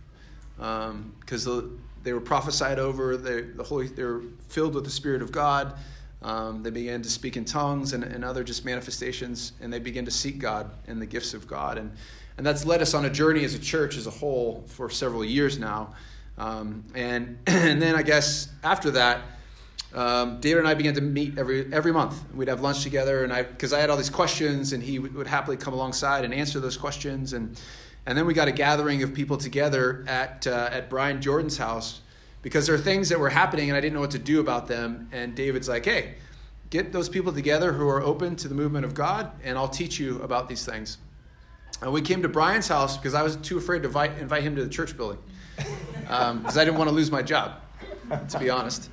because 0.57 1.47
um, 1.47 1.81
they 2.04 2.12
were 2.12 2.21
prophesied 2.21 2.78
over, 2.78 3.16
they, 3.16 3.42
the 3.42 3.62
Holy, 3.62 3.88
they 3.88 4.04
were 4.04 4.23
filled 4.49 4.75
with 4.75 4.85
the 4.85 4.90
Spirit 4.90 5.23
of 5.23 5.33
God. 5.33 5.75
Um, 6.23 6.62
they 6.62 6.71
began 6.71 7.02
to 7.02 7.11
speak 7.11 7.37
in 7.37 7.45
tongues 7.45 7.95
and, 7.95 8.04
and 8.04 8.25
other 8.25 8.45
just 8.45 8.64
manifestations, 8.64 9.54
and 9.61 9.73
they 9.73 9.81
began 9.81 10.04
to 10.04 10.11
seek 10.12 10.38
God 10.38 10.71
and 10.87 11.02
the 11.02 11.07
gifts 11.07 11.35
of 11.35 11.49
God. 11.49 11.78
And, 11.78 11.90
and 12.37 12.47
that's 12.47 12.65
led 12.65 12.83
us 12.83 12.95
on 12.95 13.05
a 13.05 13.11
journey 13.11 13.45
as 13.45 13.55
a 13.55 13.59
church 13.59 13.97
as 13.97 14.07
a 14.07 14.11
whole 14.11 14.65
for 14.67 14.91
several 14.91 15.25
years 15.25 15.59
now. 15.59 15.95
Um, 16.39 16.85
and, 16.95 17.39
and 17.47 17.81
then 17.81 17.95
I 17.95 18.03
guess 18.03 18.49
after 18.62 18.91
that, 18.93 19.21
um, 19.95 20.41
David 20.41 20.61
and 20.61 20.69
I 20.69 20.75
began 20.75 20.95
to 20.95 21.03
meet 21.03 21.39
every 21.39 21.71
every 21.71 21.93
month. 21.93 22.19
We'd 22.35 22.49
have 22.49 22.62
lunch 22.62 22.83
together, 22.83 23.25
and 23.25 23.33
I 23.33 23.43
because 23.43 23.75
I 23.75 23.81
had 23.81 23.91
all 23.91 23.99
these 23.99 24.09
questions, 24.09 24.73
and 24.73 24.83
he 24.83 24.99
would, 24.99 25.15
would, 25.15 25.27
happily 25.27 25.59
come 25.59 25.75
alongside 25.75 26.25
and 26.25 26.33
answer 26.33 26.61
those 26.61 26.79
questions. 26.79 27.35
And 27.35 27.61
and 28.07 28.17
then 28.17 28.25
we 28.25 28.33
got 28.33 28.49
a 28.49 28.53
gathering 28.53 29.03
of 29.03 29.12
people 29.12 29.37
together 29.37 30.03
at 30.09 30.47
uh, 30.47 30.71
at 30.73 30.89
Brian 30.89 31.21
Jordan's 31.21 31.59
house 31.59 32.01
because 32.43 32.67
there 32.67 32.75
are 32.75 32.79
things 32.79 33.09
that 33.09 33.19
were 33.19 33.31
happening 33.31 33.71
and 33.71 33.77
I 33.77 33.81
didn't 33.81 33.95
know 33.95 34.01
what 34.01 34.11
to 34.11 34.19
do 34.19 34.41
about 34.41 34.67
them. 34.67 35.09
And 35.12 35.35
David's 35.35 35.69
like, 35.69 35.85
hey, 35.85 36.15
get 36.71 36.93
those 36.93 37.09
people 37.09 37.33
together 37.33 37.73
who 37.73 37.89
are 37.89 38.03
open 38.03 38.37
to 38.37 38.49
the 38.49 38.55
movement 38.55 38.85
of 38.85 38.95
God, 38.95 39.31
and 39.45 39.57
I'll 39.57 39.69
teach 39.69 39.99
you 39.99 40.21
about 40.23 40.49
these 40.49 40.65
things. 40.65 40.99
And 41.83 41.93
we 41.93 42.01
came 42.01 42.23
to 42.23 42.29
Brian's 42.29 42.69
house 42.69 42.97
because 42.97 43.12
I 43.12 43.23
was 43.23 43.37
too 43.37 43.59
afraid 43.59 43.81
to 43.81 43.89
invite, 43.89 44.17
invite 44.19 44.45
him 44.45 44.55
to 44.55 44.65
the 44.65 44.71
church 44.71 44.97
building 44.97 45.19
because 45.57 46.07
um, 46.09 46.47
I 46.47 46.65
didn't 46.65 46.79
want 46.79 46.89
to 46.89 46.95
lose 46.95 47.11
my 47.11 47.23
job, 47.23 47.61
to 48.29 48.39
be 48.39 48.51
honest. 48.51 48.89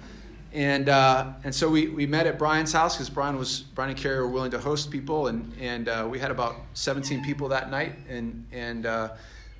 And, 0.51 0.89
uh, 0.89 1.33
and 1.43 1.53
so 1.53 1.69
we, 1.69 1.89
we 1.89 2.07
met 2.07 2.25
at 2.25 2.39
Brian's 2.39 2.73
house 2.73 2.95
because 2.95 3.09
Brian 3.09 3.37
was 3.37 3.61
Brian 3.61 3.91
and 3.91 3.99
Carrie 3.99 4.19
were 4.19 4.27
willing 4.27 4.49
to 4.51 4.59
host 4.59 4.89
people, 4.89 5.27
and, 5.27 5.53
and 5.59 5.87
uh, 5.87 6.07
we 6.09 6.17
had 6.17 6.31
about 6.31 6.55
17 6.73 7.23
people 7.23 7.47
that 7.49 7.69
night, 7.69 7.93
and, 8.09 8.47
and 8.51 8.87
uh, 8.87 9.09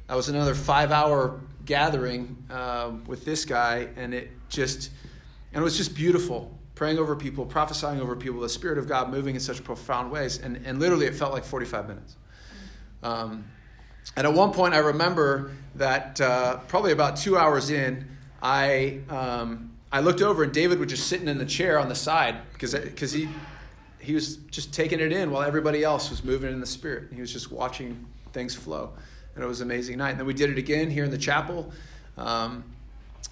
that 0.08 0.16
was 0.16 0.30
another 0.30 0.56
five 0.56 0.92
hour 0.92 1.40
gathering 1.66 2.36
uh, 2.50 2.94
with 3.06 3.26
this 3.26 3.46
guy, 3.46 3.88
and 3.96 4.16
it 4.16 4.32
just 4.50 4.90
and 5.54 5.62
it 5.62 5.64
was 5.64 5.78
just 5.78 5.94
beautiful. 5.94 6.58
Praying 6.74 6.98
over 6.98 7.16
people, 7.16 7.46
prophesying 7.46 8.02
over 8.02 8.16
people, 8.16 8.40
the 8.40 8.50
Spirit 8.50 8.78
of 8.78 8.88
God 8.88 9.12
moving 9.12 9.36
in 9.36 9.42
such 9.42 9.64
profound 9.64 10.12
ways, 10.12 10.40
and, 10.40 10.60
and 10.66 10.80
literally 10.80 11.06
it 11.06 11.14
felt 11.14 11.34
like 11.34 11.44
45 11.44 11.90
minutes. 11.90 12.16
Um, 13.04 13.46
and 14.16 14.26
at 14.26 14.34
one 14.34 14.52
point, 14.52 14.74
I 14.74 14.80
remember 14.80 15.52
that 15.76 16.20
uh, 16.20 16.58
probably 16.68 16.92
about 16.92 17.18
two 17.18 17.38
hours 17.38 17.70
in, 17.70 18.08
I 18.42 19.00
um, 19.10 19.72
I 19.92 20.02
looked 20.02 20.22
over 20.22 20.44
and 20.44 20.54
David 20.54 20.80
was 20.80 20.90
just 20.90 21.08
sitting 21.08 21.28
in 21.28 21.38
the 21.38 21.46
chair 21.46 21.80
on 21.80 21.90
the 21.90 21.96
side 21.96 22.38
because 22.54 22.74
because 22.74 23.12
he 23.12 23.28
he 24.00 24.14
was 24.14 24.38
just 24.50 24.74
taking 24.74 25.00
it 25.00 25.12
in 25.12 25.32
while 25.32 25.44
everybody 25.44 25.84
else 25.84 26.10
was 26.10 26.24
moving 26.24 26.52
in 26.52 26.60
the 26.60 26.66
Spirit. 26.66 27.12
He 27.14 27.22
was 27.22 27.32
just 27.34 27.52
watching 27.52 28.06
things 28.32 28.56
flow 28.56 28.94
and 29.40 29.46
it 29.46 29.48
was 29.48 29.62
an 29.62 29.68
amazing 29.72 29.98
night. 29.98 30.12
And 30.12 30.20
then 30.20 30.28
we 30.28 30.34
did 30.34 30.50
it 30.50 30.58
again 30.58 30.90
here 30.90 31.06
in 31.06 31.12
the 31.12 31.18
chapel. 31.18 31.72
Um, 32.18 32.64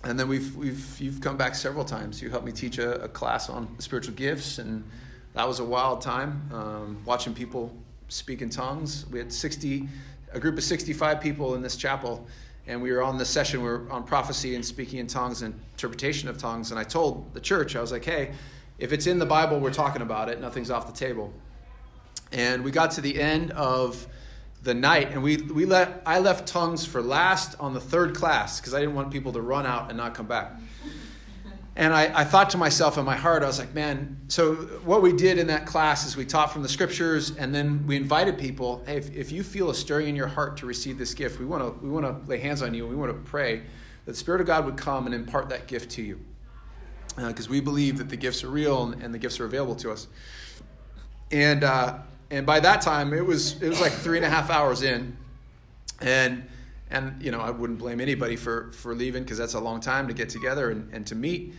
and 0.05 0.17
then 0.17 0.29
we've, 0.29 0.55
we've, 0.55 1.01
you've 1.01 1.19
come 1.19 1.35
back 1.35 1.53
several 1.53 1.83
times. 1.83 2.21
You 2.21 2.29
helped 2.29 2.45
me 2.45 2.53
teach 2.53 2.77
a, 2.77 3.03
a 3.03 3.09
class 3.09 3.49
on 3.49 3.67
spiritual 3.79 4.15
gifts, 4.15 4.57
and 4.59 4.83
that 5.33 5.45
was 5.45 5.59
a 5.59 5.65
wild 5.65 6.01
time 6.01 6.49
um, 6.53 7.01
watching 7.05 7.33
people 7.33 7.75
speak 8.09 8.41
in 8.41 8.49
tongues. 8.49 9.05
We 9.11 9.19
had 9.19 9.31
60, 9.31 9.87
a 10.33 10.39
group 10.39 10.57
of 10.57 10.63
65 10.63 11.21
people 11.21 11.55
in 11.55 11.61
this 11.61 11.75
chapel, 11.75 12.25
and 12.67 12.81
we 12.81 12.91
were 12.91 13.01
on 13.01 13.17
the 13.17 13.25
session, 13.25 13.61
we 13.61 13.69
were 13.69 13.89
on 13.89 14.03
prophecy 14.03 14.55
and 14.55 14.65
speaking 14.65 14.99
in 14.99 15.07
tongues 15.07 15.41
and 15.41 15.53
interpretation 15.73 16.29
of 16.29 16.37
tongues. 16.37 16.71
And 16.71 16.79
I 16.79 16.83
told 16.83 17.33
the 17.33 17.39
church, 17.39 17.75
I 17.75 17.81
was 17.81 17.91
like, 17.91 18.03
hey, 18.03 18.31
if 18.77 18.91
it's 18.91 19.07
in 19.07 19.19
the 19.19 19.25
Bible, 19.25 19.59
we're 19.59 19.73
talking 19.73 20.01
about 20.01 20.29
it, 20.29 20.39
nothing's 20.39 20.69
off 20.69 20.85
the 20.87 20.93
table. 20.93 21.33
And 22.31 22.63
we 22.63 22.71
got 22.71 22.91
to 22.91 23.01
the 23.01 23.19
end 23.19 23.51
of 23.51 24.05
the 24.63 24.73
night, 24.73 25.11
and 25.11 25.23
we, 25.23 25.37
we 25.37 25.65
let, 25.65 26.01
I 26.05 26.19
left 26.19 26.47
tongues 26.47 26.85
for 26.85 27.01
last 27.01 27.55
on 27.59 27.73
the 27.73 27.79
third 27.79 28.15
class 28.15 28.59
because 28.59 28.73
I 28.73 28.79
didn't 28.79 28.95
want 28.95 29.11
people 29.11 29.31
to 29.33 29.41
run 29.41 29.65
out 29.65 29.89
and 29.89 29.97
not 29.97 30.13
come 30.13 30.27
back. 30.27 30.51
And 31.77 31.93
I, 31.93 32.21
I 32.21 32.23
thought 32.23 32.49
to 32.49 32.57
myself 32.57 32.97
in 32.97 33.05
my 33.05 33.15
heart, 33.15 33.43
I 33.43 33.45
was 33.45 33.59
like, 33.59 33.75
man, 33.75 34.17
so 34.29 34.55
what 34.83 35.03
we 35.03 35.13
did 35.13 35.37
in 35.37 35.45
that 35.47 35.67
class 35.67 36.07
is 36.07 36.17
we 36.17 36.25
taught 36.25 36.51
from 36.51 36.63
the 36.63 36.69
scriptures, 36.69 37.35
and 37.37 37.53
then 37.53 37.85
we 37.85 37.95
invited 37.95 38.39
people, 38.39 38.83
hey, 38.87 38.97
if, 38.97 39.15
if 39.15 39.31
you 39.31 39.43
feel 39.43 39.69
a 39.69 39.75
stirring 39.75 40.07
in 40.07 40.15
your 40.15 40.27
heart 40.27 40.57
to 40.57 40.65
receive 40.65 40.97
this 40.97 41.13
gift, 41.13 41.39
we 41.39 41.45
want 41.45 41.63
to 41.63 41.85
we 41.85 41.91
want 41.91 42.03
to 42.03 42.29
lay 42.29 42.39
hands 42.39 42.63
on 42.63 42.73
you, 42.73 42.85
and 42.85 42.89
we 42.89 42.99
want 42.99 43.13
to 43.13 43.29
pray 43.29 43.57
that 44.05 44.11
the 44.11 44.15
Spirit 44.15 44.41
of 44.41 44.47
God 44.47 44.65
would 44.65 44.75
come 44.75 45.05
and 45.05 45.13
impart 45.13 45.49
that 45.49 45.67
gift 45.67 45.91
to 45.91 46.01
you. 46.01 46.19
Because 47.15 47.47
uh, 47.47 47.51
we 47.51 47.61
believe 47.61 47.99
that 47.99 48.09
the 48.09 48.17
gifts 48.17 48.43
are 48.43 48.49
real 48.49 48.83
and, 48.83 49.01
and, 49.03 49.13
the 49.13 49.19
gifts 49.19 49.39
are 49.39 49.45
available 49.45 49.75
to 49.75 49.91
us. 49.91 50.07
And 51.31 51.63
uh, 51.63 51.99
and 52.31 52.45
by 52.45 52.59
that 52.59 52.81
time 52.81 53.13
it 53.13 53.25
was 53.25 53.61
it 53.61 53.69
was 53.69 53.79
like 53.79 53.91
three 53.91 54.17
and 54.17 54.25
a 54.25 54.29
half 54.29 54.49
hours 54.49 54.81
in 54.81 55.15
and 56.01 56.43
and 56.89 57.21
you 57.21 57.31
know 57.31 57.39
i 57.39 57.49
wouldn't 57.49 57.79
blame 57.79 57.99
anybody 57.99 58.35
for 58.35 58.71
for 58.73 58.93
leaving 58.93 59.23
because 59.23 59.37
that's 59.37 59.53
a 59.53 59.59
long 59.59 59.79
time 59.79 60.07
to 60.07 60.13
get 60.13 60.29
together 60.29 60.71
and, 60.71 60.93
and 60.93 61.07
to 61.07 61.15
meet 61.15 61.53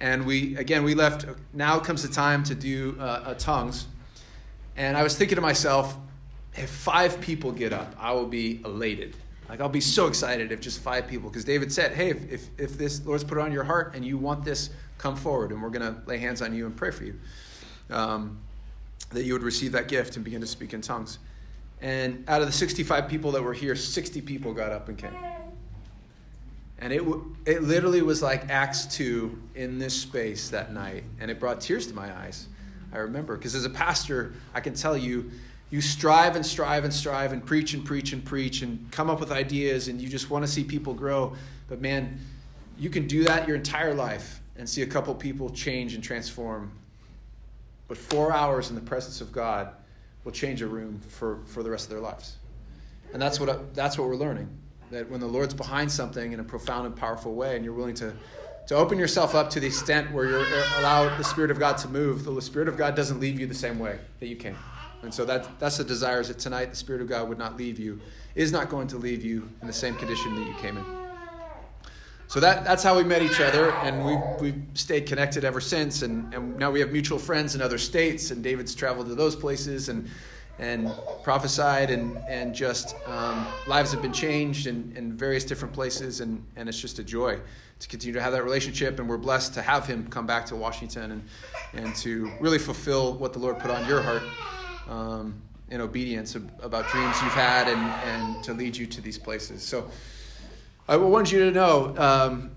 and 0.00 0.24
we 0.24 0.56
again 0.56 0.84
we 0.84 0.94
left 0.94 1.26
now 1.52 1.78
comes 1.78 2.02
the 2.02 2.12
time 2.12 2.42
to 2.42 2.54
do 2.54 2.96
uh, 3.00 3.34
tongues 3.34 3.86
and 4.76 4.96
i 4.96 5.02
was 5.02 5.16
thinking 5.16 5.36
to 5.36 5.42
myself 5.42 5.96
if 6.54 6.70
five 6.70 7.20
people 7.20 7.52
get 7.52 7.72
up 7.72 7.94
i 7.98 8.12
will 8.12 8.26
be 8.26 8.60
elated 8.64 9.16
like 9.48 9.60
i'll 9.60 9.68
be 9.68 9.80
so 9.80 10.06
excited 10.06 10.52
if 10.52 10.60
just 10.60 10.80
five 10.80 11.06
people 11.06 11.28
because 11.28 11.44
david 11.44 11.72
said 11.72 11.92
hey 11.92 12.10
if, 12.10 12.32
if, 12.32 12.48
if 12.58 12.78
this 12.78 13.04
lord's 13.06 13.24
put 13.24 13.38
it 13.38 13.40
on 13.40 13.52
your 13.52 13.64
heart 13.64 13.94
and 13.94 14.04
you 14.04 14.18
want 14.18 14.44
this 14.44 14.70
come 14.98 15.16
forward 15.16 15.52
and 15.52 15.62
we're 15.62 15.70
going 15.70 15.94
to 15.94 16.00
lay 16.06 16.18
hands 16.18 16.40
on 16.42 16.54
you 16.54 16.66
and 16.66 16.76
pray 16.76 16.90
for 16.90 17.04
you 17.04 17.14
um, 17.90 18.38
that 19.10 19.24
you 19.24 19.32
would 19.32 19.42
receive 19.42 19.72
that 19.72 19.88
gift 19.88 20.16
and 20.16 20.24
begin 20.24 20.40
to 20.40 20.46
speak 20.46 20.72
in 20.72 20.80
tongues. 20.80 21.18
And 21.80 22.24
out 22.28 22.40
of 22.40 22.46
the 22.46 22.52
65 22.52 23.08
people 23.08 23.32
that 23.32 23.42
were 23.42 23.52
here, 23.52 23.76
60 23.76 24.20
people 24.22 24.54
got 24.54 24.72
up 24.72 24.88
and 24.88 24.96
came. 24.96 25.14
And 26.78 26.92
it, 26.92 27.02
it 27.46 27.62
literally 27.62 28.02
was 28.02 28.22
like 28.22 28.50
Acts 28.50 28.86
2 28.86 29.38
in 29.54 29.78
this 29.78 29.94
space 29.94 30.48
that 30.50 30.72
night. 30.72 31.04
And 31.20 31.30
it 31.30 31.38
brought 31.38 31.60
tears 31.60 31.86
to 31.88 31.94
my 31.94 32.14
eyes. 32.18 32.48
I 32.92 32.98
remember. 32.98 33.36
Because 33.36 33.54
as 33.54 33.64
a 33.64 33.70
pastor, 33.70 34.34
I 34.54 34.60
can 34.60 34.74
tell 34.74 34.96
you, 34.96 35.30
you 35.70 35.80
strive 35.80 36.36
and 36.36 36.44
strive 36.44 36.84
and 36.84 36.92
strive 36.92 37.32
and 37.32 37.44
preach 37.44 37.74
and 37.74 37.84
preach 37.84 38.12
and 38.12 38.24
preach 38.24 38.62
and 38.62 38.90
come 38.90 39.08
up 39.08 39.18
with 39.20 39.32
ideas 39.32 39.88
and 39.88 40.00
you 40.00 40.08
just 40.08 40.30
want 40.30 40.44
to 40.44 40.50
see 40.50 40.62
people 40.62 40.94
grow. 40.94 41.34
But 41.68 41.80
man, 41.80 42.18
you 42.78 42.90
can 42.90 43.06
do 43.06 43.24
that 43.24 43.48
your 43.48 43.56
entire 43.56 43.94
life 43.94 44.40
and 44.56 44.68
see 44.68 44.82
a 44.82 44.86
couple 44.86 45.14
people 45.14 45.50
change 45.50 45.94
and 45.94 46.04
transform 46.04 46.70
but 47.88 47.98
four 47.98 48.32
hours 48.32 48.70
in 48.70 48.76
the 48.76 48.82
presence 48.82 49.20
of 49.20 49.32
God 49.32 49.68
will 50.24 50.32
change 50.32 50.62
a 50.62 50.66
room 50.66 51.00
for, 51.08 51.40
for 51.46 51.62
the 51.62 51.70
rest 51.70 51.84
of 51.84 51.90
their 51.90 52.00
lives. 52.00 52.36
And 53.12 53.20
that's 53.20 53.38
what, 53.38 53.74
that's 53.74 53.98
what 53.98 54.08
we're 54.08 54.16
learning. 54.16 54.48
That 54.90 55.10
when 55.10 55.20
the 55.20 55.26
Lord's 55.26 55.54
behind 55.54 55.90
something 55.90 56.32
in 56.32 56.40
a 56.40 56.44
profound 56.44 56.86
and 56.86 56.94
powerful 56.94 57.34
way, 57.34 57.56
and 57.56 57.64
you're 57.64 57.74
willing 57.74 57.94
to, 57.96 58.12
to 58.66 58.74
open 58.74 58.98
yourself 58.98 59.34
up 59.34 59.50
to 59.50 59.60
the 59.60 59.66
extent 59.66 60.12
where 60.12 60.28
you 60.28 60.36
uh, 60.36 60.80
allow 60.80 61.16
the 61.16 61.24
Spirit 61.24 61.50
of 61.50 61.58
God 61.58 61.78
to 61.78 61.88
move, 61.88 62.24
the 62.24 62.42
Spirit 62.42 62.68
of 62.68 62.76
God 62.76 62.94
doesn't 62.94 63.20
leave 63.20 63.40
you 63.40 63.46
the 63.46 63.54
same 63.54 63.78
way 63.78 63.98
that 64.20 64.26
you 64.26 64.36
came. 64.36 64.56
And 65.02 65.12
so 65.12 65.24
that, 65.24 65.58
that's 65.58 65.76
the 65.76 65.84
desire 65.84 66.20
is 66.20 66.28
that 66.28 66.38
tonight 66.38 66.70
the 66.70 66.76
Spirit 66.76 67.02
of 67.02 67.08
God 67.08 67.28
would 67.28 67.38
not 67.38 67.56
leave 67.56 67.78
you, 67.78 68.00
is 68.34 68.52
not 68.52 68.68
going 68.68 68.86
to 68.88 68.96
leave 68.96 69.24
you 69.24 69.48
in 69.60 69.66
the 69.66 69.72
same 69.72 69.94
condition 69.96 70.34
that 70.34 70.46
you 70.46 70.54
came 70.54 70.78
in. 70.78 70.84
so 72.26 72.40
that, 72.40 72.64
that's 72.64 72.82
how 72.82 72.96
we 72.96 73.04
met 73.04 73.22
each 73.22 73.40
other, 73.40 73.70
and 73.82 74.04
we've, 74.04 74.40
we've 74.40 74.62
stayed 74.74 75.06
connected 75.06 75.44
ever 75.44 75.60
since. 75.60 76.02
And, 76.02 76.32
and 76.32 76.58
now 76.58 76.70
we 76.70 76.80
have 76.80 76.90
mutual 76.90 77.18
friends 77.18 77.54
in 77.54 77.60
other 77.60 77.78
states, 77.78 78.30
and 78.30 78.42
David's 78.42 78.74
traveled 78.74 79.08
to 79.08 79.14
those 79.14 79.36
places 79.36 79.88
and, 79.88 80.08
and 80.58 80.92
prophesied, 81.22 81.90
and, 81.90 82.16
and 82.28 82.54
just 82.54 82.94
um, 83.06 83.46
lives 83.66 83.92
have 83.92 84.02
been 84.02 84.12
changed 84.12 84.66
in, 84.66 84.92
in 84.96 85.16
various 85.16 85.44
different 85.44 85.74
places, 85.74 86.20
and, 86.20 86.44
and 86.56 86.68
it's 86.68 86.80
just 86.80 86.98
a 86.98 87.04
joy 87.04 87.38
to 87.80 87.88
continue 87.88 88.14
to 88.14 88.22
have 88.22 88.32
that 88.32 88.44
relationship. 88.44 88.98
And 88.98 89.08
we're 89.08 89.18
blessed 89.18 89.54
to 89.54 89.62
have 89.62 89.86
him 89.86 90.06
come 90.08 90.26
back 90.26 90.46
to 90.46 90.56
Washington 90.56 91.10
and, 91.10 91.24
and 91.72 91.94
to 91.96 92.30
really 92.40 92.58
fulfill 92.58 93.14
what 93.14 93.32
the 93.32 93.38
Lord 93.38 93.58
put 93.58 93.70
on 93.70 93.86
your 93.88 94.00
heart. 94.00 94.22
Um, 94.88 95.40
in 95.70 95.80
obedience 95.80 96.36
about 96.62 96.88
dreams 96.88 97.16
you've 97.22 97.32
had 97.32 97.68
and, 97.68 97.80
and 97.80 98.44
to 98.44 98.52
lead 98.52 98.76
you 98.76 98.86
to 98.86 99.00
these 99.00 99.18
places. 99.18 99.62
So 99.62 99.88
I 100.88 100.96
want 100.96 101.32
you 101.32 101.40
to 101.46 101.50
know, 101.50 101.94
um, 101.96 102.50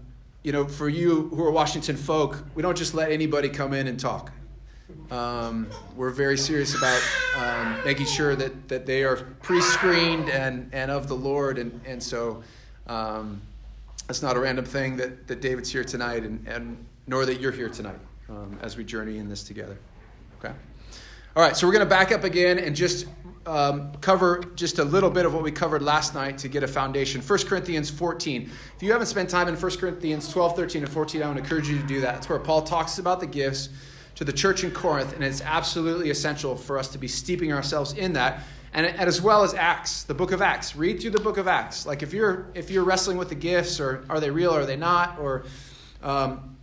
you 0.44 0.52
know, 0.52 0.68
for 0.68 0.90
you 0.90 1.30
who 1.30 1.44
are 1.44 1.52
Washington 1.52 1.96
folk, 1.96 2.44
we 2.54 2.62
don't 2.62 2.78
just 2.78 2.94
let 2.94 3.12
anybody 3.12 3.50
come 3.50 3.74
in 3.74 3.88
and 3.88 4.00
talk. 4.00 4.32
Um, 5.12 5.68
we're 5.96 6.10
very 6.10 6.38
serious 6.38 6.76
about 6.76 7.02
um, 7.38 7.78
making 7.86 8.08
sure 8.08 8.36
that, 8.36 8.68
that 8.68 8.86
they 8.86 9.04
are 9.04 9.16
pre-screened 9.42 10.30
and, 10.30 10.70
and 10.74 10.92
of 10.92 11.08
the 11.08 11.16
Lord, 11.16 11.58
and, 11.58 11.80
and 11.86 12.02
so 12.02 12.44
um, 12.88 13.42
it's 14.10 14.22
not 14.22 14.36
a 14.36 14.40
random 14.40 14.66
thing 14.66 14.98
that, 14.98 15.28
that 15.28 15.42
David's 15.42 15.72
here 15.72 15.84
tonight, 15.84 16.24
and, 16.24 16.46
and 16.48 16.86
nor 17.08 17.26
that 17.26 17.40
you're 17.40 17.52
here 17.52 17.70
tonight 17.70 18.00
um, 18.30 18.60
as 18.62 18.76
we 18.76 18.84
journey 18.84 19.18
in 19.18 19.30
this 19.30 19.44
together. 19.44 19.78
Okay. 20.40 20.54
All 21.36 21.44
right, 21.44 21.56
so 21.56 21.68
we're 21.68 21.74
going 21.74 21.86
to 21.86 21.90
back 21.90 22.12
up 22.12 22.24
again 22.24 22.60
and 22.60 22.76
just 22.76 23.06
um, 23.46 23.94
cover 24.02 24.44
just 24.56 24.80
a 24.80 24.84
little 24.84 25.10
bit 25.10 25.26
of 25.26 25.34
what 25.34 25.42
we 25.42 25.52
covered 25.52 25.82
last 25.82 26.14
night 26.14 26.38
to 26.40 26.48
get 26.48 26.64
a 26.64 26.68
foundation. 26.68 27.22
1 27.22 27.40
Corinthians 27.46 27.90
14. 27.90 28.52
If 28.76 28.84
you 28.84 28.92
haven't 28.92 29.08
spent 29.08 29.30
time 29.30 29.48
in 29.48 29.56
1 29.56 29.78
Corinthians 29.78 30.30
12, 30.30 30.56
13, 30.56 30.84
and 30.84 30.92
14, 30.92 31.24
I 31.24 31.30
would 31.30 31.38
encourage 31.38 31.70
you 31.70 31.78
to 31.78 31.88
do 31.88 32.02
that. 32.02 32.18
It's 32.18 32.30
where 32.30 32.40
Paul 32.40 32.64
talks 32.64 33.00
about 33.00 33.20
the 33.20 33.28
gifts 33.28 33.70
to 34.18 34.26
the 34.26 34.34
church 34.34 34.64
in 34.64 34.72
Corinth, 34.72 35.14
and 35.14 35.24
it's 35.24 35.42
absolutely 35.42 36.10
essential 36.10 36.56
for 36.56 36.80
us 36.80 36.88
to 36.90 36.98
be 36.98 37.08
steeping 37.08 37.54
ourselves 37.54 37.94
in 37.94 38.14
that. 38.14 38.42
And, 38.74 38.86
and 38.86 39.08
as 39.08 39.22
well 39.22 39.44
as 39.44 39.54
Acts, 39.54 40.04
the 40.04 40.14
book 40.14 40.32
of 40.32 40.42
Acts. 40.42 40.76
Read 40.76 41.00
through 41.00 41.12
the 41.12 41.20
book 41.20 41.38
of 41.38 41.48
Acts. 41.48 41.86
Like 41.86 42.02
if 42.02 42.14
you're 42.14 42.48
if 42.56 42.70
you're 42.72 42.84
wrestling 42.84 43.18
with 43.18 43.30
the 43.30 43.36
gifts, 43.36 43.80
or 43.80 44.04
are 44.10 44.20
they 44.20 44.32
real, 44.32 44.54
or 44.54 44.62
are 44.62 44.66
they 44.66 44.76
not, 44.76 45.20
or 45.20 45.46
um, 46.02 46.58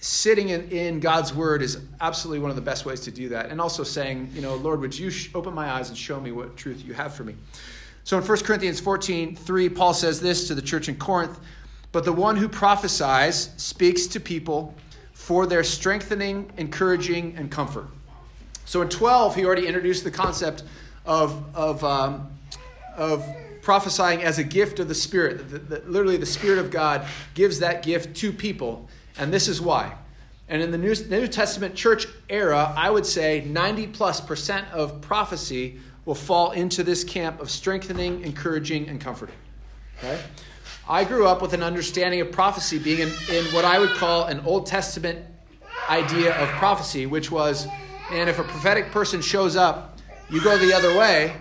sitting 0.00 0.50
in, 0.50 0.68
in 0.70 1.00
God's 1.00 1.34
word 1.34 1.62
is 1.62 1.78
absolutely 2.00 2.38
one 2.38 2.50
of 2.50 2.56
the 2.56 2.62
best 2.62 2.86
ways 2.86 3.00
to 3.00 3.10
do 3.10 3.28
that. 3.30 3.50
And 3.50 3.60
also 3.60 3.82
saying, 3.82 4.30
you 4.32 4.40
know, 4.40 4.54
Lord, 4.54 4.80
would 4.80 4.96
you 4.96 5.10
sh- 5.10 5.30
open 5.34 5.52
my 5.52 5.70
eyes 5.70 5.88
and 5.88 5.98
show 5.98 6.20
me 6.20 6.30
what 6.30 6.56
truth 6.56 6.84
you 6.84 6.94
have 6.94 7.14
for 7.14 7.24
me? 7.24 7.34
So 8.04 8.18
in 8.18 8.22
1 8.22 8.38
Corinthians 8.40 8.78
14, 8.80 9.34
3, 9.34 9.68
Paul 9.70 9.94
says 9.94 10.20
this 10.20 10.46
to 10.48 10.54
the 10.54 10.62
church 10.62 10.88
in 10.88 10.96
Corinth 10.96 11.40
But 11.90 12.04
the 12.04 12.12
one 12.12 12.36
who 12.36 12.48
prophesies 12.48 13.50
speaks 13.56 14.06
to 14.08 14.20
people 14.20 14.74
for 15.24 15.46
their 15.46 15.64
strengthening, 15.64 16.52
encouraging, 16.58 17.34
and 17.38 17.50
comfort. 17.50 17.86
So 18.66 18.82
in 18.82 18.90
12, 18.90 19.34
he 19.36 19.46
already 19.46 19.66
introduced 19.66 20.04
the 20.04 20.10
concept 20.10 20.64
of, 21.06 21.42
of, 21.56 21.82
um, 21.82 22.30
of 22.94 23.26
prophesying 23.62 24.22
as 24.22 24.38
a 24.38 24.44
gift 24.44 24.80
of 24.80 24.88
the 24.88 24.94
Spirit. 24.94 25.70
The, 25.70 25.82
literally, 25.86 26.18
the 26.18 26.26
Spirit 26.26 26.58
of 26.58 26.70
God 26.70 27.06
gives 27.32 27.58
that 27.60 27.82
gift 27.82 28.14
to 28.18 28.32
people. 28.32 28.86
And 29.16 29.32
this 29.32 29.48
is 29.48 29.62
why. 29.62 29.94
And 30.50 30.60
in 30.60 30.70
the 30.70 30.76
New, 30.76 30.94
New 31.08 31.26
Testament 31.26 31.74
church 31.74 32.06
era, 32.28 32.74
I 32.76 32.90
would 32.90 33.06
say 33.06 33.46
90 33.46 33.86
plus 33.86 34.20
percent 34.20 34.66
of 34.74 35.00
prophecy 35.00 35.80
will 36.04 36.14
fall 36.14 36.50
into 36.50 36.82
this 36.82 37.02
camp 37.02 37.40
of 37.40 37.50
strengthening, 37.50 38.22
encouraging, 38.24 38.90
and 38.90 39.00
comforting. 39.00 39.36
Okay? 40.00 40.20
I 40.86 41.04
grew 41.04 41.26
up 41.26 41.40
with 41.40 41.54
an 41.54 41.62
understanding 41.62 42.20
of 42.20 42.30
prophecy 42.30 42.78
being 42.78 43.00
in, 43.00 43.08
in 43.32 43.44
what 43.54 43.64
I 43.64 43.78
would 43.78 43.92
call 43.92 44.24
an 44.24 44.40
Old 44.40 44.66
Testament 44.66 45.18
idea 45.88 46.36
of 46.36 46.48
prophecy, 46.50 47.06
which 47.06 47.30
was, 47.30 47.66
and 48.10 48.28
if 48.28 48.38
a 48.38 48.44
prophetic 48.44 48.90
person 48.90 49.22
shows 49.22 49.56
up, 49.56 49.98
you 50.28 50.42
go 50.42 50.58
the 50.58 50.74
other 50.74 50.94
way 50.98 51.34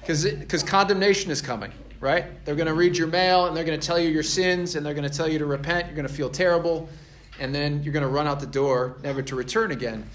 because 0.00 0.62
condemnation 0.64 1.30
is 1.30 1.40
coming, 1.40 1.70
right? 2.00 2.44
They're 2.44 2.56
going 2.56 2.66
to 2.66 2.74
read 2.74 2.96
your 2.96 3.06
mail 3.06 3.46
and 3.46 3.56
they're 3.56 3.64
going 3.64 3.78
to 3.78 3.86
tell 3.86 4.00
you 4.00 4.08
your 4.08 4.24
sins 4.24 4.74
and 4.74 4.84
they're 4.84 4.94
going 4.94 5.08
to 5.08 5.16
tell 5.16 5.28
you 5.28 5.38
to 5.38 5.46
repent. 5.46 5.86
You're 5.86 5.94
going 5.96 6.08
to 6.08 6.12
feel 6.12 6.30
terrible 6.30 6.88
and 7.38 7.54
then 7.54 7.84
you're 7.84 7.92
going 7.92 8.04
to 8.04 8.08
run 8.08 8.26
out 8.26 8.40
the 8.40 8.46
door, 8.46 8.96
never 9.04 9.22
to 9.22 9.36
return 9.36 9.70
again. 9.70 10.08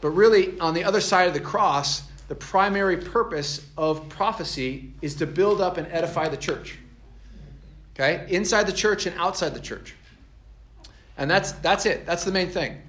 But 0.00 0.10
really, 0.10 0.58
on 0.58 0.72
the 0.72 0.84
other 0.84 1.02
side 1.02 1.28
of 1.28 1.34
the 1.34 1.40
cross, 1.40 2.04
the 2.28 2.34
primary 2.34 2.96
purpose 2.96 3.66
of 3.76 4.08
prophecy 4.08 4.92
is 5.02 5.16
to 5.16 5.26
build 5.26 5.60
up 5.60 5.76
and 5.76 5.86
edify 5.88 6.28
the 6.28 6.36
church. 6.38 6.78
Okay? 7.94 8.26
Inside 8.28 8.64
the 8.64 8.72
church 8.72 9.06
and 9.06 9.18
outside 9.18 9.54
the 9.54 9.60
church. 9.60 9.94
And 11.18 11.30
that's, 11.30 11.52
that's 11.52 11.86
it. 11.86 12.06
That's 12.06 12.24
the 12.24 12.32
main 12.32 12.48
thing. 12.48 12.80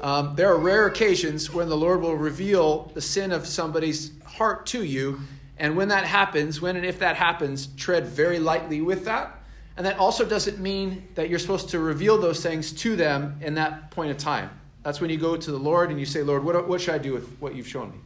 Um, 0.00 0.34
there 0.34 0.50
are 0.50 0.58
rare 0.58 0.86
occasions 0.86 1.52
when 1.52 1.68
the 1.68 1.76
Lord 1.76 2.00
will 2.00 2.16
reveal 2.16 2.90
the 2.94 3.00
sin 3.00 3.32
of 3.32 3.46
somebody's 3.46 4.12
heart 4.24 4.66
to 4.66 4.82
you. 4.82 5.20
And 5.58 5.76
when 5.76 5.88
that 5.88 6.04
happens, 6.04 6.60
when 6.60 6.76
and 6.76 6.86
if 6.86 6.98
that 7.00 7.16
happens, 7.16 7.68
tread 7.76 8.06
very 8.06 8.38
lightly 8.38 8.80
with 8.80 9.04
that 9.04 9.40
and 9.80 9.86
that 9.86 9.98
also 9.98 10.26
doesn't 10.26 10.58
mean 10.58 11.08
that 11.14 11.30
you're 11.30 11.38
supposed 11.38 11.70
to 11.70 11.78
reveal 11.78 12.20
those 12.20 12.42
things 12.42 12.70
to 12.70 12.96
them 12.96 13.38
in 13.40 13.54
that 13.54 13.90
point 13.90 14.10
of 14.10 14.18
time. 14.18 14.50
That's 14.82 15.00
when 15.00 15.08
you 15.08 15.16
go 15.16 15.38
to 15.38 15.50
the 15.50 15.58
Lord 15.58 15.88
and 15.88 15.98
you 15.98 16.04
say, 16.04 16.22
Lord, 16.22 16.44
what, 16.44 16.68
what 16.68 16.82
should 16.82 16.94
I 16.94 16.98
do 16.98 17.14
with 17.14 17.26
what 17.38 17.54
you've 17.54 17.66
shown 17.66 17.90
me? 17.90 17.96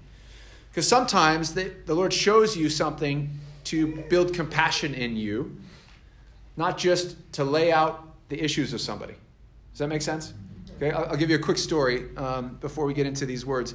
Because 0.71 0.87
sometimes 0.87 1.53
the, 1.53 1.73
the 1.87 1.93
Lord 1.93 2.13
shows 2.13 2.57
you 2.57 2.69
something 2.69 3.29
to 3.65 4.05
build 4.09 4.35
compassion 4.35 4.95
in 4.95 5.17
you, 5.17 5.57
not 6.57 6.79
just 6.79 7.17
to 7.33 7.45
lay 7.45 7.73
out 7.73 8.29
the 8.29 8.43
issues 8.43 8.73
of 8.73 8.81
somebody. 8.81 9.15
Does 9.73 9.79
that 9.81 9.89
make 9.89 10.03
sense? 10.03 10.35
Okay, 10.77 10.91
I'll, 10.91 11.07
I'll 11.07 11.17
give 11.17 11.31
you 11.31 11.37
a 11.37 11.41
quick 11.41 11.59
story 11.59 12.17
um, 12.17 12.59
before 12.61 12.85
we 12.85 12.95
get 12.95 13.07
into 13.07 13.27
these 13.27 13.45
words. 13.45 13.75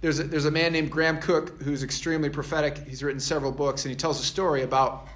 There's 0.00 0.18
a, 0.18 0.24
there's 0.24 0.46
a 0.46 0.50
man 0.50 0.72
named 0.72 0.90
Graham 0.90 1.18
Cooke 1.20 1.60
who's 1.62 1.82
extremely 1.82 2.30
prophetic. 2.30 2.86
He's 2.86 3.02
written 3.02 3.20
several 3.20 3.52
books, 3.52 3.84
and 3.84 3.90
he 3.90 3.96
tells 3.96 4.20
a 4.20 4.24
story 4.24 4.62
about 4.62 5.08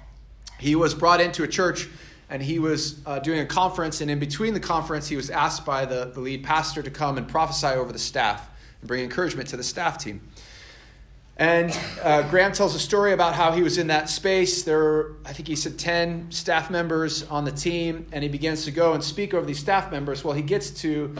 he 0.59 0.75
was 0.75 0.93
brought 0.93 1.19
into 1.21 1.43
a 1.43 1.47
church 1.47 1.89
and 2.29 2.41
he 2.41 2.57
was 2.59 3.01
uh, 3.05 3.19
doing 3.19 3.39
a 3.39 3.45
conference, 3.45 4.01
and 4.01 4.09
in 4.09 4.17
between 4.17 4.53
the 4.53 4.59
conference, 4.59 5.07
he 5.07 5.15
was 5.15 5.29
asked 5.29 5.63
by 5.63 5.85
the, 5.85 6.11
the 6.13 6.19
lead 6.19 6.43
pastor 6.43 6.81
to 6.81 6.89
come 6.89 7.19
and 7.19 7.27
prophesy 7.27 7.67
over 7.67 7.91
the 7.91 7.99
staff 7.99 8.49
and 8.81 8.87
bring 8.87 9.03
encouragement 9.03 9.47
to 9.49 9.57
the 9.57 9.63
staff 9.63 9.99
team. 9.99 10.19
And 11.37 11.77
uh, 12.01 12.21
Graham 12.29 12.53
tells 12.53 12.75
a 12.75 12.79
story 12.79 13.11
about 13.11 13.35
how 13.35 13.51
he 13.51 13.61
was 13.61 13.77
in 13.77 13.87
that 13.87 14.09
space. 14.09 14.63
There 14.63 14.77
were, 14.77 15.17
I 15.25 15.33
think 15.33 15.49
he 15.49 15.55
said, 15.57 15.77
10 15.77 16.31
staff 16.31 16.69
members 16.69 17.23
on 17.23 17.43
the 17.43 17.51
team, 17.51 18.07
and 18.13 18.23
he 18.23 18.29
begins 18.29 18.63
to 18.65 18.71
go 18.71 18.93
and 18.93 19.03
speak 19.03 19.33
over 19.33 19.45
these 19.45 19.59
staff 19.59 19.91
members. 19.91 20.23
Well, 20.23 20.33
he 20.33 20.41
gets 20.41 20.69
to, 20.81 21.13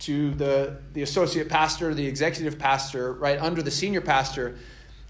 to 0.00 0.32
the, 0.32 0.76
the 0.92 1.00
associate 1.00 1.48
pastor, 1.48 1.94
the 1.94 2.06
executive 2.06 2.58
pastor, 2.58 3.14
right 3.14 3.40
under 3.40 3.62
the 3.62 3.70
senior 3.70 4.02
pastor, 4.02 4.56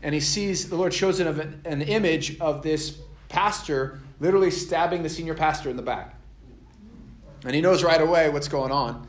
and 0.01 0.15
he 0.15 0.21
sees 0.21 0.69
the 0.69 0.77
Lord 0.77 0.95
shows 0.95 1.19
him 1.19 1.41
an, 1.41 1.61
an 1.65 1.83
image 1.83 2.39
of 2.39 2.63
this 2.63 2.99
pastor 3.29 3.99
literally 4.21 4.51
stabbing 4.51 5.03
the 5.03 5.09
senior 5.09 5.35
pastor 5.35 5.71
in 5.71 5.77
the 5.77 5.83
back. 5.83 6.15
And 7.45 7.55
he 7.55 7.61
knows 7.61 7.83
right 7.83 8.01
away 8.01 8.29
what's 8.29 8.49
going 8.49 8.71
on. 8.71 9.09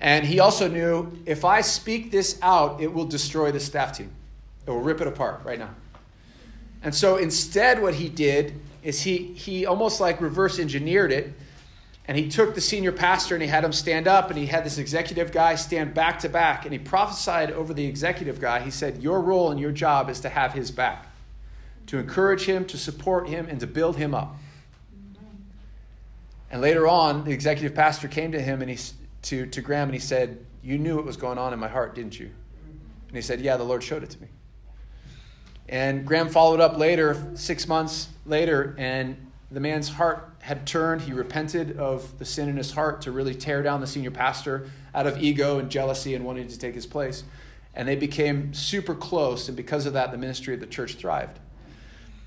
And 0.00 0.24
he 0.24 0.40
also 0.40 0.68
knew 0.68 1.18
if 1.26 1.44
I 1.44 1.60
speak 1.60 2.10
this 2.10 2.38
out, 2.40 2.80
it 2.80 2.92
will 2.92 3.04
destroy 3.04 3.52
the 3.52 3.60
staff 3.60 3.96
team. 3.96 4.10
It 4.68 4.72
will 4.72 4.82
rip 4.82 5.00
it 5.00 5.06
apart 5.06 5.40
right 5.44 5.58
now. 5.58 5.70
And 6.82 6.94
so 6.94 7.16
instead, 7.16 7.80
what 7.80 7.94
he 7.94 8.10
did 8.10 8.60
is 8.82 9.00
he, 9.00 9.32
he 9.32 9.64
almost 9.64 9.98
like 9.98 10.20
reverse 10.20 10.58
engineered 10.58 11.10
it. 11.10 11.32
And 12.06 12.18
he 12.18 12.28
took 12.28 12.54
the 12.54 12.60
senior 12.60 12.92
pastor 12.92 13.34
and 13.34 13.42
he 13.42 13.48
had 13.48 13.64
him 13.64 13.72
stand 13.72 14.06
up 14.06 14.28
and 14.28 14.38
he 14.38 14.44
had 14.44 14.64
this 14.64 14.76
executive 14.76 15.32
guy 15.32 15.54
stand 15.54 15.94
back 15.94 16.18
to 16.18 16.28
back. 16.28 16.66
And 16.66 16.72
he 16.74 16.78
prophesied 16.78 17.50
over 17.50 17.72
the 17.72 17.86
executive 17.86 18.42
guy. 18.42 18.60
He 18.60 18.70
said, 18.70 19.02
Your 19.02 19.22
role 19.22 19.50
and 19.50 19.58
your 19.58 19.72
job 19.72 20.10
is 20.10 20.20
to 20.20 20.28
have 20.28 20.52
his 20.52 20.70
back 20.70 21.06
to 21.86 21.96
encourage 21.96 22.44
him, 22.44 22.66
to 22.66 22.76
support 22.76 23.26
him, 23.26 23.46
and 23.48 23.58
to 23.60 23.66
build 23.66 23.96
him 23.96 24.14
up. 24.14 24.36
And 26.50 26.60
later 26.60 26.86
on, 26.86 27.24
the 27.24 27.32
executive 27.32 27.74
pastor 27.74 28.06
came 28.06 28.32
to 28.32 28.40
him 28.40 28.60
and 28.60 28.70
he 28.70 28.78
to, 29.22 29.46
to 29.46 29.62
Graham 29.62 29.88
and 29.88 29.94
he 29.94 30.00
said, 30.00 30.44
You 30.62 30.76
knew 30.76 30.96
what 30.96 31.06
was 31.06 31.16
going 31.16 31.38
on 31.38 31.54
in 31.54 31.58
my 31.58 31.68
heart, 31.68 31.94
didn't 31.94 32.20
you? 32.20 32.30
And 33.08 33.16
he 33.16 33.22
said, 33.22 33.40
Yeah, 33.40 33.56
the 33.56 33.64
Lord 33.64 33.82
showed 33.82 34.02
it 34.02 34.10
to 34.10 34.20
me. 34.20 34.28
And 35.68 36.06
Graham 36.06 36.28
followed 36.28 36.60
up 36.60 36.78
later, 36.78 37.30
six 37.34 37.68
months 37.68 38.08
later, 38.24 38.74
and 38.78 39.16
the 39.50 39.60
man's 39.60 39.88
heart 39.88 40.30
had 40.40 40.66
turned. 40.66 41.02
He 41.02 41.12
repented 41.12 41.76
of 41.78 42.18
the 42.18 42.24
sin 42.24 42.48
in 42.48 42.56
his 42.56 42.72
heart 42.72 43.02
to 43.02 43.12
really 43.12 43.34
tear 43.34 43.62
down 43.62 43.80
the 43.80 43.86
senior 43.86 44.10
pastor 44.10 44.70
out 44.94 45.06
of 45.06 45.22
ego 45.22 45.58
and 45.58 45.70
jealousy 45.70 46.14
and 46.14 46.24
wanting 46.24 46.48
to 46.48 46.58
take 46.58 46.74
his 46.74 46.86
place. 46.86 47.24
And 47.74 47.86
they 47.86 47.96
became 47.96 48.54
super 48.54 48.94
close, 48.94 49.48
and 49.48 49.56
because 49.56 49.86
of 49.86 49.92
that, 49.92 50.10
the 50.10 50.18
ministry 50.18 50.54
of 50.54 50.60
the 50.60 50.66
church 50.66 50.94
thrived. 50.94 51.38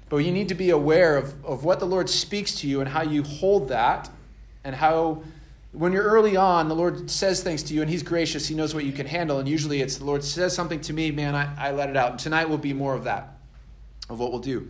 But 0.08 0.18
you 0.18 0.32
need 0.32 0.50
to 0.50 0.56
be 0.56 0.70
aware 0.70 1.18
of, 1.18 1.44
of 1.44 1.64
what 1.64 1.80
the 1.80 1.86
Lord 1.86 2.10
speaks 2.10 2.56
to 2.56 2.68
you 2.68 2.80
and 2.80 2.90
how 2.90 3.02
you 3.02 3.24
hold 3.24 3.70
that, 3.70 4.10
and 4.64 4.76
how, 4.76 5.24
when 5.72 5.94
you're 5.94 6.04
early 6.04 6.36
on, 6.36 6.68
the 6.68 6.76
Lord 6.76 7.10
says 7.10 7.42
things 7.42 7.64
to 7.64 7.74
you, 7.74 7.82
and 7.82 7.90
He's 7.90 8.04
gracious. 8.04 8.48
He 8.48 8.56
knows 8.56 8.76
what 8.76 8.84
you 8.84 8.92
can 8.92 9.08
handle. 9.08 9.40
And 9.40 9.48
usually 9.48 9.82
it's 9.82 9.98
the 9.98 10.06
Lord 10.06 10.24
says 10.24 10.54
something 10.54 10.82
to 10.82 10.94
me, 10.94 11.12
man, 11.12 11.36
I, 11.36 11.70
I 11.70 11.72
let 11.72 11.90
it 11.90 11.96
out. 11.96 12.12
And 12.12 12.20
tonight 12.20 12.50
will 12.50 12.58
be 12.58 12.74
more 12.74 12.94
of 12.94 13.06
that, 13.06 13.38
of 14.10 14.20
what 14.20 14.32
we'll 14.32 14.42
do. 14.42 14.70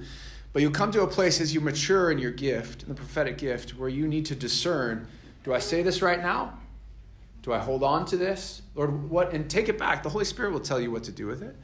But 0.53 0.61
you'll 0.61 0.71
come 0.71 0.91
to 0.91 1.01
a 1.01 1.07
place 1.07 1.41
as 1.41 1.53
you 1.53 1.61
mature 1.61 2.11
in 2.11 2.19
your 2.19 2.31
gift, 2.31 2.83
in 2.83 2.89
the 2.89 2.95
prophetic 2.95 3.37
gift, 3.37 3.77
where 3.77 3.89
you 3.89 4.07
need 4.07 4.25
to 4.27 4.35
discern 4.35 5.07
Do 5.43 5.53
I 5.53 5.59
say 5.59 5.81
this 5.81 6.03
right 6.03 6.21
now? 6.21 6.59
Do 7.41 7.51
I 7.51 7.57
hold 7.57 7.83
on 7.83 8.05
to 8.05 8.17
this? 8.17 8.61
Lord, 8.75 9.09
what? 9.09 9.33
And 9.33 9.49
take 9.49 9.69
it 9.69 9.79
back. 9.79 10.03
The 10.03 10.09
Holy 10.09 10.25
Spirit 10.25 10.53
will 10.53 10.59
tell 10.59 10.79
you 10.79 10.91
what 10.91 11.03
to 11.05 11.11
do 11.11 11.25
with 11.25 11.41
it. 11.41 11.55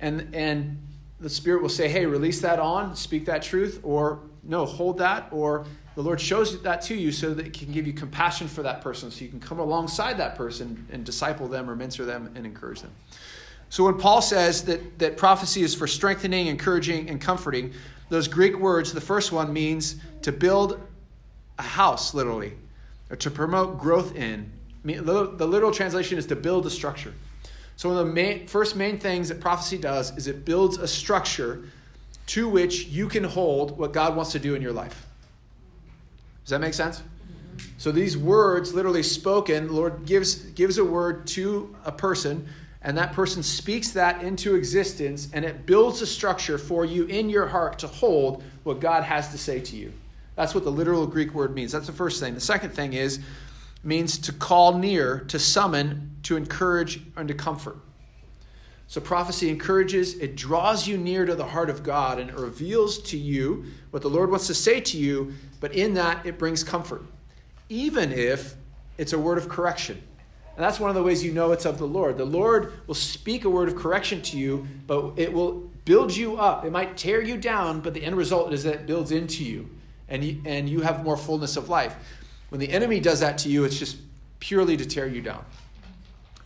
And, 0.00 0.34
and 0.34 0.86
the 1.18 1.30
Spirit 1.30 1.62
will 1.62 1.70
say, 1.70 1.88
hey, 1.88 2.04
release 2.04 2.42
that 2.42 2.58
on, 2.58 2.94
speak 2.94 3.24
that 3.24 3.42
truth, 3.42 3.80
or 3.82 4.20
no, 4.42 4.66
hold 4.66 4.98
that, 4.98 5.28
or 5.30 5.64
the 5.94 6.02
Lord 6.02 6.20
shows 6.20 6.60
that 6.62 6.82
to 6.82 6.94
you 6.94 7.12
so 7.12 7.34
that 7.34 7.46
it 7.46 7.52
can 7.52 7.72
give 7.72 7.86
you 7.86 7.92
compassion 7.92 8.48
for 8.48 8.62
that 8.62 8.80
person, 8.80 9.10
so 9.10 9.24
you 9.24 9.30
can 9.30 9.40
come 9.40 9.60
alongside 9.60 10.18
that 10.18 10.34
person 10.34 10.86
and 10.90 11.04
disciple 11.04 11.46
them 11.46 11.70
or 11.70 11.76
mentor 11.76 12.04
them 12.04 12.32
and 12.34 12.44
encourage 12.44 12.80
them. 12.80 12.90
So 13.70 13.84
when 13.84 13.98
Paul 13.98 14.22
says 14.22 14.64
that, 14.64 14.98
that 14.98 15.16
prophecy 15.16 15.62
is 15.62 15.74
for 15.74 15.86
strengthening, 15.86 16.48
encouraging, 16.48 17.08
and 17.08 17.20
comforting, 17.20 17.72
those 18.08 18.28
Greek 18.28 18.58
words, 18.58 18.92
the 18.92 19.00
first 19.00 19.32
one 19.32 19.52
means 19.52 19.96
to 20.22 20.32
build 20.32 20.80
a 21.58 21.62
house, 21.62 22.14
literally, 22.14 22.52
or 23.10 23.16
to 23.16 23.30
promote 23.30 23.78
growth 23.78 24.14
in. 24.14 24.50
The 24.84 25.46
literal 25.46 25.72
translation 25.72 26.18
is 26.18 26.26
to 26.26 26.36
build 26.36 26.66
a 26.66 26.70
structure. 26.70 27.14
So 27.76 27.88
one 27.88 27.98
of 27.98 28.06
the 28.06 28.12
main, 28.12 28.46
first 28.46 28.76
main 28.76 28.98
things 28.98 29.28
that 29.30 29.40
prophecy 29.40 29.78
does 29.78 30.16
is 30.16 30.26
it 30.26 30.44
builds 30.44 30.78
a 30.78 30.86
structure 30.86 31.64
to 32.26 32.48
which 32.48 32.86
you 32.86 33.08
can 33.08 33.24
hold 33.24 33.78
what 33.78 33.92
God 33.92 34.14
wants 34.14 34.32
to 34.32 34.38
do 34.38 34.54
in 34.54 34.62
your 34.62 34.72
life. 34.72 35.06
Does 36.44 36.50
that 36.50 36.60
make 36.60 36.74
sense? 36.74 37.02
So 37.78 37.90
these 37.90 38.16
words, 38.16 38.74
literally 38.74 39.02
spoken, 39.02 39.72
Lord 39.72 40.06
gives, 40.06 40.34
gives 40.34 40.78
a 40.78 40.84
word 40.84 41.26
to 41.28 41.74
a 41.84 41.92
person, 41.92 42.46
and 42.82 42.96
that 42.98 43.12
person 43.12 43.42
speaks 43.42 43.90
that 43.90 44.22
into 44.22 44.54
existence, 44.54 45.28
and 45.32 45.44
it 45.44 45.66
builds 45.66 46.02
a 46.02 46.06
structure 46.06 46.58
for 46.58 46.84
you 46.84 47.04
in 47.06 47.30
your 47.30 47.46
heart 47.46 47.78
to 47.80 47.86
hold 47.86 48.42
what 48.62 48.80
God 48.80 49.04
has 49.04 49.30
to 49.30 49.38
say 49.38 49.60
to 49.60 49.76
you. 49.76 49.92
That's 50.36 50.54
what 50.54 50.64
the 50.64 50.70
literal 50.70 51.06
Greek 51.06 51.32
word 51.32 51.54
means. 51.54 51.72
That's 51.72 51.86
the 51.86 51.92
first 51.92 52.20
thing. 52.20 52.34
The 52.34 52.40
second 52.40 52.70
thing 52.70 52.92
is 52.92 53.20
means 53.82 54.18
to 54.18 54.32
call 54.32 54.78
near, 54.78 55.20
to 55.28 55.38
summon, 55.38 56.16
to 56.24 56.36
encourage, 56.36 57.00
and 57.16 57.28
to 57.28 57.34
comfort. 57.34 57.76
So 58.86 59.00
prophecy 59.00 59.48
encourages, 59.48 60.14
it 60.18 60.36
draws 60.36 60.86
you 60.86 60.98
near 60.98 61.24
to 61.24 61.34
the 61.34 61.44
heart 61.44 61.70
of 61.70 61.82
God 61.82 62.18
and 62.18 62.30
it 62.30 62.36
reveals 62.36 62.98
to 63.02 63.16
you 63.16 63.64
what 63.90 64.02
the 64.02 64.10
Lord 64.10 64.30
wants 64.30 64.46
to 64.48 64.54
say 64.54 64.80
to 64.80 64.98
you, 64.98 65.32
but 65.60 65.72
in 65.72 65.94
that 65.94 66.24
it 66.26 66.38
brings 66.38 66.62
comfort, 66.62 67.02
even 67.68 68.12
if 68.12 68.54
it's 68.98 69.12
a 69.12 69.18
word 69.18 69.38
of 69.38 69.48
correction. 69.48 70.00
And 70.56 70.62
that's 70.64 70.78
one 70.78 70.90
of 70.90 70.94
the 70.94 71.02
ways 71.02 71.24
you 71.24 71.32
know 71.32 71.50
it's 71.50 71.64
of 71.64 71.78
the 71.78 71.86
Lord. 71.86 72.16
The 72.16 72.24
Lord 72.24 72.72
will 72.86 72.94
speak 72.94 73.44
a 73.44 73.50
word 73.50 73.68
of 73.68 73.76
correction 73.76 74.22
to 74.22 74.38
you, 74.38 74.66
but 74.86 75.14
it 75.16 75.32
will 75.32 75.68
build 75.84 76.14
you 76.14 76.36
up. 76.36 76.64
It 76.64 76.70
might 76.70 76.96
tear 76.96 77.20
you 77.20 77.36
down, 77.36 77.80
but 77.80 77.94
the 77.94 78.04
end 78.04 78.16
result 78.16 78.52
is 78.52 78.62
that 78.64 78.74
it 78.74 78.86
builds 78.86 79.10
into 79.10 79.44
you 79.44 79.68
and 80.08 80.22
you, 80.22 80.40
and 80.44 80.68
you 80.68 80.82
have 80.82 81.04
more 81.04 81.16
fullness 81.16 81.56
of 81.56 81.68
life. 81.68 81.96
When 82.50 82.60
the 82.60 82.70
enemy 82.70 83.00
does 83.00 83.20
that 83.20 83.38
to 83.38 83.48
you, 83.48 83.64
it's 83.64 83.78
just 83.78 83.96
purely 84.38 84.76
to 84.76 84.84
tear 84.84 85.06
you 85.06 85.22
down. 85.22 85.44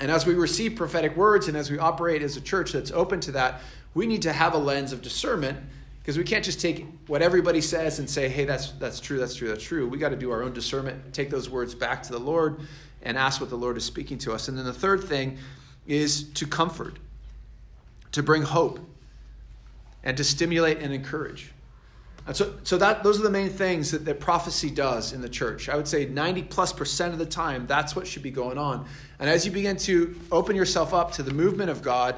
And 0.00 0.10
as 0.10 0.26
we 0.26 0.34
receive 0.34 0.76
prophetic 0.76 1.16
words 1.16 1.48
and 1.48 1.56
as 1.56 1.70
we 1.70 1.78
operate 1.78 2.22
as 2.22 2.36
a 2.36 2.40
church 2.40 2.72
that's 2.72 2.90
open 2.92 3.20
to 3.20 3.32
that, 3.32 3.60
we 3.94 4.06
need 4.06 4.22
to 4.22 4.32
have 4.32 4.54
a 4.54 4.58
lens 4.58 4.92
of 4.92 5.02
discernment 5.02 5.58
because 6.00 6.16
we 6.16 6.24
can't 6.24 6.44
just 6.44 6.60
take 6.60 6.86
what 7.06 7.20
everybody 7.20 7.60
says 7.60 7.98
and 7.98 8.08
say, 8.08 8.28
hey, 8.28 8.44
that's, 8.44 8.70
that's 8.72 9.00
true, 9.00 9.18
that's 9.18 9.34
true, 9.34 9.48
that's 9.48 9.64
true. 9.64 9.88
We 9.88 9.98
got 9.98 10.10
to 10.10 10.16
do 10.16 10.30
our 10.30 10.42
own 10.42 10.52
discernment, 10.52 11.12
take 11.12 11.30
those 11.30 11.50
words 11.50 11.74
back 11.74 12.02
to 12.04 12.12
the 12.12 12.18
Lord 12.18 12.60
and 13.02 13.18
ask 13.18 13.40
what 13.40 13.50
the 13.50 13.56
Lord 13.56 13.76
is 13.76 13.84
speaking 13.84 14.18
to 14.18 14.32
us. 14.32 14.48
And 14.48 14.56
then 14.56 14.64
the 14.64 14.72
third 14.72 15.04
thing 15.04 15.36
is 15.86 16.30
to 16.34 16.46
comfort, 16.46 16.98
to 18.12 18.22
bring 18.22 18.42
hope, 18.42 18.78
and 20.04 20.16
to 20.16 20.24
stimulate 20.24 20.78
and 20.78 20.94
encourage. 20.94 21.52
And 22.28 22.36
so, 22.36 22.52
so 22.62 22.76
that 22.76 23.02
those 23.02 23.18
are 23.18 23.22
the 23.22 23.30
main 23.30 23.48
things 23.48 23.90
that, 23.90 24.04
that 24.04 24.20
prophecy 24.20 24.68
does 24.68 25.14
in 25.14 25.22
the 25.22 25.30
church. 25.30 25.70
I 25.70 25.76
would 25.76 25.88
say 25.88 26.04
90 26.04 26.42
plus 26.42 26.74
percent 26.74 27.14
of 27.14 27.18
the 27.18 27.24
time, 27.24 27.66
that's 27.66 27.96
what 27.96 28.06
should 28.06 28.22
be 28.22 28.30
going 28.30 28.58
on. 28.58 28.84
And 29.18 29.30
as 29.30 29.46
you 29.46 29.50
begin 29.50 29.78
to 29.78 30.14
open 30.30 30.54
yourself 30.54 30.92
up 30.92 31.10
to 31.12 31.22
the 31.22 31.32
movement 31.32 31.70
of 31.70 31.80
God 31.80 32.16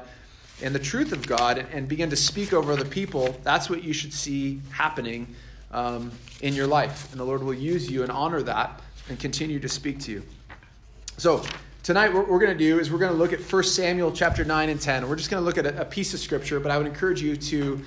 and 0.61 0.75
the 0.75 0.79
truth 0.79 1.13
of 1.13 1.25
God 1.25 1.65
and, 1.71 1.87
begin 1.87 2.09
to 2.09 2.17
speak 2.17 2.51
over 2.51 2.73
other 2.73 2.83
people, 2.83 3.33
that's 3.43 3.69
what 3.69 3.85
you 3.85 3.93
should 3.93 4.11
see 4.11 4.59
happening 4.69 5.33
um, 5.71 6.11
in 6.41 6.53
your 6.55 6.67
life. 6.67 7.09
And 7.11 7.19
the 7.19 7.23
Lord 7.23 7.41
will 7.41 7.53
use 7.53 7.89
you 7.89 8.03
and 8.03 8.11
honor 8.11 8.41
that 8.41 8.81
and 9.07 9.17
continue 9.17 9.61
to 9.61 9.69
speak 9.69 10.01
to 10.01 10.11
you. 10.11 10.23
So, 11.15 11.41
tonight 11.83 12.13
what 12.13 12.27
we're 12.27 12.39
going 12.39 12.51
to 12.51 12.63
do 12.63 12.79
is 12.79 12.91
we're 12.91 12.99
going 12.99 13.13
to 13.13 13.17
look 13.17 13.31
at 13.31 13.39
1 13.39 13.63
Samuel 13.63 14.11
chapter 14.11 14.43
9 14.43 14.67
and 14.67 14.81
10. 14.81 15.07
We're 15.07 15.15
just 15.15 15.31
going 15.31 15.41
to 15.41 15.45
look 15.45 15.57
at 15.57 15.65
a, 15.65 15.83
a 15.83 15.85
piece 15.85 16.13
of 16.13 16.19
scripture, 16.19 16.59
but 16.59 16.69
I 16.69 16.77
would 16.77 16.85
encourage 16.85 17.21
you 17.21 17.37
to 17.37 17.81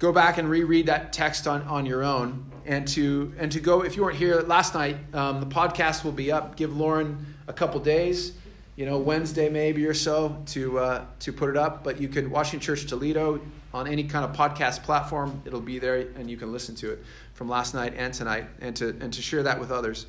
go 0.00 0.10
back 0.12 0.38
and 0.38 0.50
reread 0.50 0.86
that 0.86 1.12
text 1.12 1.46
on, 1.46 1.62
on 1.62 1.86
your 1.86 2.02
own. 2.02 2.46
And 2.66 2.86
to 2.88 3.32
and 3.38 3.50
to 3.52 3.60
go 3.60 3.82
if 3.82 3.96
you 3.96 4.02
weren't 4.02 4.18
here 4.18 4.40
last 4.40 4.74
night 4.74 4.96
um, 5.14 5.40
the 5.40 5.46
podcast 5.46 6.04
will 6.04 6.12
be 6.12 6.32
up. 6.32 6.56
Give 6.56 6.76
lauren 6.76 7.34
a 7.46 7.52
couple 7.52 7.80
days 7.80 8.32
you 8.76 8.86
know 8.86 8.98
wednesday 8.98 9.48
maybe 9.48 9.84
or 9.86 9.94
so 9.94 10.40
to 10.46 10.78
uh, 10.78 11.04
to 11.20 11.32
put 11.32 11.48
it 11.48 11.56
up. 11.56 11.84
But 11.84 12.00
you 12.00 12.08
can 12.08 12.30
washington 12.30 12.60
church 12.60 12.86
toledo 12.86 13.40
on 13.72 13.86
any 13.86 14.04
kind 14.04 14.24
of 14.24 14.36
podcast 14.36 14.82
platform 14.82 15.40
it'll 15.44 15.60
be 15.60 15.78
there 15.78 16.08
and 16.16 16.28
you 16.28 16.36
can 16.36 16.52
listen 16.52 16.74
to 16.76 16.92
it 16.92 17.02
from 17.34 17.48
last 17.48 17.72
night 17.72 17.94
and 17.96 18.12
tonight 18.12 18.46
and 18.60 18.76
to 18.76 18.88
and 19.00 19.12
to 19.12 19.22
share 19.22 19.42
that 19.42 19.58
with 19.58 19.70
others. 19.70 20.06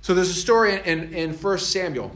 So 0.00 0.14
there's 0.14 0.30
a 0.30 0.34
story 0.34 0.80
in 0.84 1.14
in 1.14 1.32
first 1.34 1.72
samuel 1.72 2.10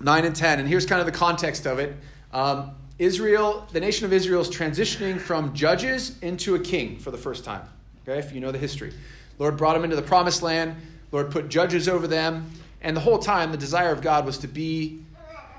9 0.00 0.24
and 0.24 0.36
10 0.36 0.60
and 0.60 0.68
here's 0.68 0.86
kind 0.86 1.00
of 1.00 1.06
the 1.06 1.12
context 1.12 1.66
of 1.66 1.78
it. 1.80 1.96
Um, 2.32 2.72
Israel, 2.98 3.66
the 3.72 3.80
nation 3.80 4.06
of 4.06 4.12
Israel 4.12 4.40
is 4.40 4.48
transitioning 4.48 5.20
from 5.20 5.54
judges 5.54 6.18
into 6.22 6.54
a 6.54 6.58
king 6.58 6.98
for 6.98 7.10
the 7.10 7.18
first 7.18 7.44
time. 7.44 7.62
Okay, 8.08 8.18
if 8.18 8.32
you 8.32 8.40
know 8.40 8.52
the 8.52 8.58
history. 8.58 8.92
Lord 9.38 9.56
brought 9.56 9.74
them 9.74 9.84
into 9.84 9.96
the 9.96 10.02
promised 10.02 10.42
land. 10.42 10.76
Lord 11.12 11.30
put 11.30 11.48
judges 11.48 11.88
over 11.88 12.06
them. 12.06 12.50
And 12.80 12.96
the 12.96 13.00
whole 13.00 13.18
time 13.18 13.52
the 13.52 13.58
desire 13.58 13.92
of 13.92 14.00
God 14.00 14.24
was 14.24 14.38
to 14.38 14.48
be 14.48 15.02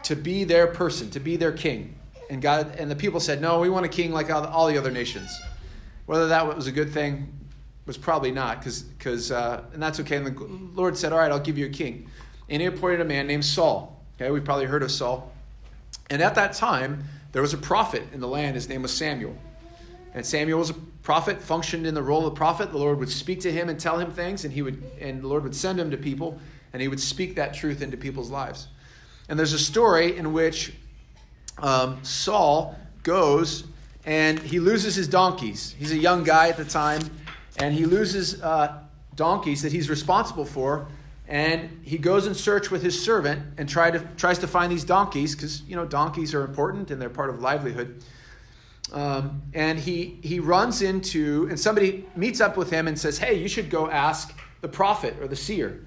to 0.04 0.15
be 0.15 0.45
their 0.45 0.67
person, 0.67 1.10
to 1.10 1.19
be 1.19 1.36
their 1.36 1.52
king. 1.52 1.93
And 2.30 2.41
God 2.41 2.76
and 2.78 2.89
the 2.89 2.95
people 2.95 3.19
said, 3.19 3.41
"No, 3.41 3.60
we 3.60 3.69
want 3.69 3.86
a 3.86 3.89
king 3.89 4.12
like 4.12 4.30
all 4.32 4.67
the 4.67 4.78
other 4.78 4.91
nations." 4.91 5.38
Whether 6.06 6.28
that 6.28 6.56
was 6.56 6.67
a 6.67 6.71
good 6.71 6.91
thing 6.91 7.34
was 7.86 7.97
probably 7.97 8.32
not, 8.32 8.60
because 8.60 8.82
because 8.82 9.32
uh, 9.32 9.63
and 9.73 9.84
that's 9.84 10.00
okay. 10.00 10.17
And 10.17 10.26
the 10.26 10.45
Lord 10.73 10.97
said, 10.97 11.12
"All 11.12 11.19
right, 11.19 11.32
I'll 11.32 11.39
give 11.39 11.58
you 11.58 11.65
a 11.65 11.69
king." 11.69 12.10
And 12.50 12.62
he 12.62 12.67
appointed 12.67 13.02
a 13.02 13.06
man 13.06 13.28
named 13.28 13.45
Saul. 13.45 14.02
Okay, 14.15 14.32
we've 14.32 14.45
probably 14.45 14.65
heard 14.65 14.84
of 14.84 14.91
Saul. 14.91 15.32
And 16.10 16.21
at 16.21 16.36
that 16.36 16.54
time, 16.54 17.04
there 17.38 17.43
was 17.43 17.54
a 17.54 17.58
prophet 17.60 18.02
in 18.13 18.19
the 18.19 18.28
land. 18.28 18.56
His 18.56 18.67
name 18.67 18.82
was 18.82 18.91
Samuel. 18.91 19.38
And 20.15 20.26
Samuel 20.26 20.58
was 20.58 20.71
a 20.71 20.73
prophet, 21.04 21.39
functioned 21.39 21.86
in 21.86 21.93
the 21.93 22.02
role 22.02 22.26
of 22.26 22.34
prophet. 22.34 22.71
The 22.71 22.80
Lord 22.80 22.97
would 22.97 23.12
speak 23.12 23.41
to 23.41 23.52
him 23.52 23.69
and 23.69 23.80
tell 23.80 24.00
him 24.00 24.12
things, 24.12 24.43
and 24.43 24.52
he 24.52 24.63
would 24.63 24.82
and 25.00 25.21
the 25.21 25.28
Lord 25.28 25.43
would 25.43 25.56
send 25.56 25.80
him 25.80 25.91
to 25.91 25.97
people, 25.97 26.39
and 26.73 26.82
he 26.82 26.88
would 26.88 27.00
speak 27.00 27.36
that 27.36 27.54
truth 27.54 27.84
into 27.84 27.95
people's 27.95 28.32
lives. 28.32 28.69
And 29.30 29.38
there's 29.38 29.54
a 29.54 29.60
story 29.60 30.17
in 30.17 30.34
which 30.34 30.73
um, 31.60 32.04
Saul 32.04 32.76
goes 33.04 33.65
and 34.04 34.39
he 34.39 34.60
loses 34.60 34.95
his 34.95 35.08
donkeys. 35.08 35.76
He's 35.78 35.91
a 35.91 35.95
young 35.95 36.23
guy 36.23 36.50
at 36.50 36.58
the 36.58 36.65
time, 36.65 37.04
and 37.60 37.71
he 37.71 37.86
loses 37.86 38.41
uh, 38.41 38.80
donkeys 39.15 39.62
that 39.62 39.71
he's 39.71 39.91
responsible 39.91 40.45
for 40.45 40.88
and 41.28 41.82
he 41.84 41.98
goes 41.98 42.26
in 42.26 42.34
search 42.34 42.72
with 42.72 42.82
his 42.82 43.04
servant 43.04 43.44
and 43.58 43.68
try 43.68 43.92
to, 43.92 44.00
tries 44.16 44.40
to 44.40 44.48
find 44.48 44.72
these 44.72 44.86
donkeys 44.86 45.36
because 45.36 45.62
you 45.63 45.76
know 45.76 45.86
donkeys 45.86 46.34
are 46.34 46.44
important 46.44 46.90
and 46.90 47.02
they're 47.02 47.10
part 47.10 47.30
of 47.30 47.42
livelihood. 47.42 48.02
Um, 48.94 49.42
and 49.54 49.78
he 49.78 50.20
he 50.24 50.40
runs 50.40 50.82
into 50.82 51.48
and 51.50 51.60
somebody 51.60 52.08
meets 52.16 52.40
up 52.40 52.56
with 52.56 52.70
him 52.70 52.88
and 52.88 52.98
says 52.98 53.18
hey 53.18 53.34
you 53.34 53.50
should 53.50 53.70
go 53.70 53.90
ask 53.90 54.38
the 54.62 54.70
prophet 54.70 55.16
or 55.20 55.28
the 55.28 55.36
seer. 55.36 55.86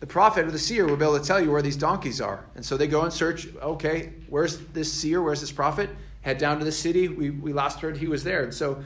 The 0.00 0.06
prophet 0.06 0.46
or 0.46 0.50
the 0.50 0.58
seer 0.58 0.86
will 0.86 0.96
be 0.96 1.04
able 1.04 1.18
to 1.18 1.24
tell 1.24 1.40
you 1.40 1.50
where 1.50 1.62
these 1.62 1.76
donkeys 1.76 2.20
are. 2.20 2.44
And 2.54 2.64
so 2.64 2.78
they 2.78 2.86
go 2.86 3.02
and 3.02 3.12
search 3.12 3.48
okay 3.56 4.14
where's 4.30 4.58
this 4.68 4.90
seer? 4.90 5.22
Where's 5.22 5.42
this 5.42 5.52
prophet? 5.52 5.90
Head 6.22 6.38
down 6.38 6.58
to 6.58 6.64
the 6.64 6.72
city. 6.72 7.08
We, 7.08 7.28
we 7.28 7.52
last 7.52 7.80
heard 7.80 7.98
he 7.98 8.06
was 8.06 8.24
there. 8.24 8.44
And 8.44 8.54
so 8.54 8.82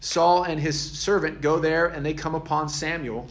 saul 0.00 0.42
and 0.42 0.58
his 0.58 0.80
servant 0.80 1.40
go 1.40 1.60
there 1.60 1.86
and 1.86 2.04
they 2.04 2.12
come 2.12 2.34
upon 2.34 2.68
samuel 2.68 3.28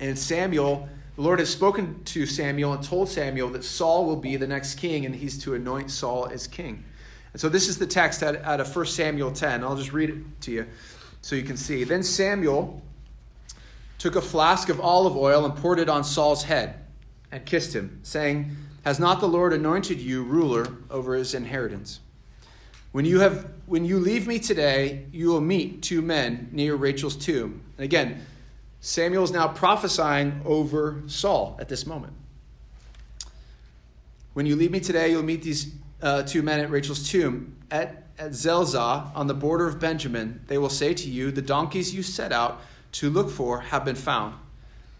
and 0.00 0.18
Samuel, 0.18 0.88
the 1.16 1.22
Lord 1.22 1.38
has 1.38 1.48
spoken 1.48 2.02
to 2.04 2.26
Samuel 2.26 2.72
and 2.72 2.82
told 2.82 3.08
Samuel 3.08 3.48
that 3.50 3.64
Saul 3.64 4.06
will 4.06 4.16
be 4.16 4.36
the 4.36 4.46
next 4.46 4.74
king 4.76 5.06
and 5.06 5.14
he's 5.14 5.38
to 5.44 5.54
anoint 5.54 5.90
Saul 5.90 6.26
as 6.26 6.46
king. 6.46 6.84
And 7.32 7.40
so 7.40 7.48
this 7.48 7.68
is 7.68 7.78
the 7.78 7.86
text 7.86 8.22
out, 8.22 8.36
out 8.42 8.60
of 8.60 8.74
1 8.74 8.86
Samuel 8.86 9.32
10. 9.32 9.62
I'll 9.62 9.76
just 9.76 9.92
read 9.92 10.10
it 10.10 10.40
to 10.42 10.52
you 10.52 10.66
so 11.20 11.36
you 11.36 11.42
can 11.42 11.56
see. 11.56 11.84
Then 11.84 12.02
Samuel 12.02 12.82
took 13.98 14.16
a 14.16 14.20
flask 14.20 14.68
of 14.68 14.80
olive 14.80 15.16
oil 15.16 15.44
and 15.44 15.56
poured 15.56 15.78
it 15.78 15.88
on 15.88 16.04
Saul's 16.04 16.42
head 16.42 16.80
and 17.32 17.44
kissed 17.44 17.74
him, 17.74 18.00
saying, 18.02 18.56
Has 18.84 19.00
not 19.00 19.20
the 19.20 19.26
Lord 19.26 19.52
anointed 19.52 20.00
you 20.00 20.22
ruler 20.22 20.66
over 20.90 21.14
his 21.14 21.34
inheritance? 21.34 22.00
When 22.92 23.04
you, 23.04 23.18
have, 23.20 23.50
when 23.66 23.84
you 23.84 23.98
leave 23.98 24.28
me 24.28 24.38
today, 24.38 25.06
you 25.10 25.28
will 25.28 25.40
meet 25.40 25.82
two 25.82 26.02
men 26.02 26.48
near 26.52 26.76
Rachel's 26.76 27.16
tomb. 27.16 27.62
And 27.78 27.84
again, 27.84 28.24
Samuel 28.84 29.24
is 29.24 29.30
now 29.30 29.48
prophesying 29.48 30.42
over 30.44 31.02
Saul 31.06 31.56
at 31.58 31.70
this 31.70 31.86
moment. 31.86 32.12
When 34.34 34.44
you 34.44 34.56
leave 34.56 34.70
me 34.70 34.78
today, 34.78 35.10
you'll 35.10 35.22
meet 35.22 35.40
these 35.40 35.72
uh, 36.02 36.24
two 36.24 36.42
men 36.42 36.60
at 36.60 36.70
Rachel's 36.70 37.08
tomb. 37.08 37.56
At, 37.70 38.04
at 38.18 38.34
Zelzah, 38.34 39.10
on 39.14 39.26
the 39.26 39.32
border 39.32 39.66
of 39.66 39.80
Benjamin, 39.80 40.42
they 40.48 40.58
will 40.58 40.68
say 40.68 40.92
to 40.92 41.08
you, 41.08 41.30
The 41.30 41.40
donkeys 41.40 41.94
you 41.94 42.02
set 42.02 42.30
out 42.30 42.60
to 42.92 43.08
look 43.08 43.30
for 43.30 43.60
have 43.60 43.86
been 43.86 43.96
found. 43.96 44.34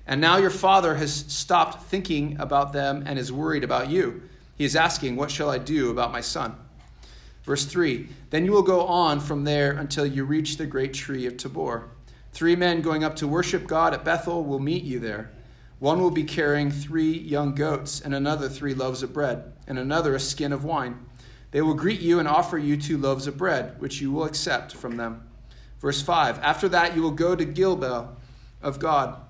And 0.06 0.18
now 0.18 0.38
your 0.38 0.48
father 0.48 0.94
has 0.94 1.12
stopped 1.12 1.82
thinking 1.82 2.40
about 2.40 2.72
them 2.72 3.02
and 3.04 3.18
is 3.18 3.30
worried 3.30 3.64
about 3.64 3.90
you. 3.90 4.22
He 4.56 4.64
is 4.64 4.76
asking, 4.76 5.16
What 5.16 5.30
shall 5.30 5.50
I 5.50 5.58
do 5.58 5.90
about 5.90 6.10
my 6.10 6.22
son? 6.22 6.56
Verse 7.42 7.66
3 7.66 8.08
Then 8.30 8.46
you 8.46 8.52
will 8.52 8.62
go 8.62 8.86
on 8.86 9.20
from 9.20 9.44
there 9.44 9.72
until 9.72 10.06
you 10.06 10.24
reach 10.24 10.56
the 10.56 10.64
great 10.64 10.94
tree 10.94 11.26
of 11.26 11.36
Tabor. 11.36 11.90
Three 12.34 12.56
men 12.56 12.82
going 12.82 13.04
up 13.04 13.16
to 13.16 13.28
worship 13.28 13.66
God 13.66 13.94
at 13.94 14.04
Bethel 14.04 14.44
will 14.44 14.58
meet 14.58 14.84
you 14.84 14.98
there. 14.98 15.30
One 15.78 16.00
will 16.00 16.10
be 16.10 16.24
carrying 16.24 16.70
three 16.70 17.12
young 17.12 17.54
goats, 17.54 18.00
and 18.00 18.14
another 18.14 18.48
three 18.48 18.74
loaves 18.74 19.02
of 19.02 19.12
bread, 19.12 19.52
and 19.66 19.78
another 19.78 20.14
a 20.14 20.20
skin 20.20 20.52
of 20.52 20.64
wine. 20.64 21.06
They 21.52 21.62
will 21.62 21.74
greet 21.74 22.00
you 22.00 22.18
and 22.18 22.28
offer 22.28 22.58
you 22.58 22.76
two 22.76 22.98
loaves 22.98 23.26
of 23.26 23.36
bread, 23.36 23.80
which 23.80 24.00
you 24.00 24.10
will 24.12 24.24
accept 24.24 24.74
from 24.74 24.96
them. 24.96 25.22
Verse 25.80 26.02
5 26.02 26.40
After 26.40 26.68
that, 26.70 26.94
you 26.94 27.02
will 27.02 27.12
go 27.12 27.34
to 27.36 27.44
Gilgal 27.44 28.16
of 28.60 28.78
God 28.78 29.20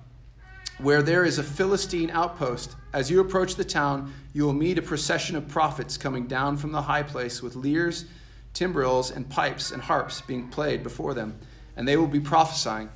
where 0.77 1.01
there 1.01 1.23
is 1.23 1.37
a 1.37 1.43
Philistine 1.43 2.09
outpost. 2.09 2.75
As 2.91 3.09
you 3.09 3.21
approach 3.21 3.55
the 3.55 3.63
town, 3.63 4.13
you 4.33 4.43
will 4.43 4.53
meet 4.53 4.77
a 4.77 4.81
procession 4.81 5.35
of 5.35 5.47
prophets 5.47 5.97
coming 5.97 6.27
down 6.27 6.57
from 6.57 6.71
the 6.71 6.81
high 6.81 7.03
place 7.03 7.41
with 7.41 7.55
lyres, 7.55 8.05
timbrels, 8.53 9.11
and 9.11 9.29
pipes 9.29 9.71
and 9.71 9.81
harps 9.81 10.21
being 10.21 10.49
played 10.49 10.83
before 10.83 11.13
them, 11.13 11.39
and 11.75 11.87
they 11.87 11.97
will 11.97 12.07
be 12.07 12.19
prophesying. 12.19 12.89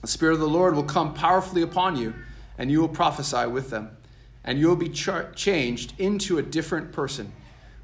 The 0.00 0.06
Spirit 0.06 0.34
of 0.34 0.40
the 0.40 0.48
Lord 0.48 0.74
will 0.74 0.84
come 0.84 1.12
powerfully 1.14 1.62
upon 1.62 1.96
you, 1.96 2.14
and 2.58 2.70
you 2.70 2.80
will 2.80 2.88
prophesy 2.88 3.46
with 3.46 3.70
them, 3.70 3.96
and 4.44 4.58
you 4.58 4.68
will 4.68 4.76
be 4.76 4.88
char- 4.88 5.30
changed 5.32 5.92
into 5.98 6.38
a 6.38 6.42
different 6.42 6.92
person. 6.92 7.32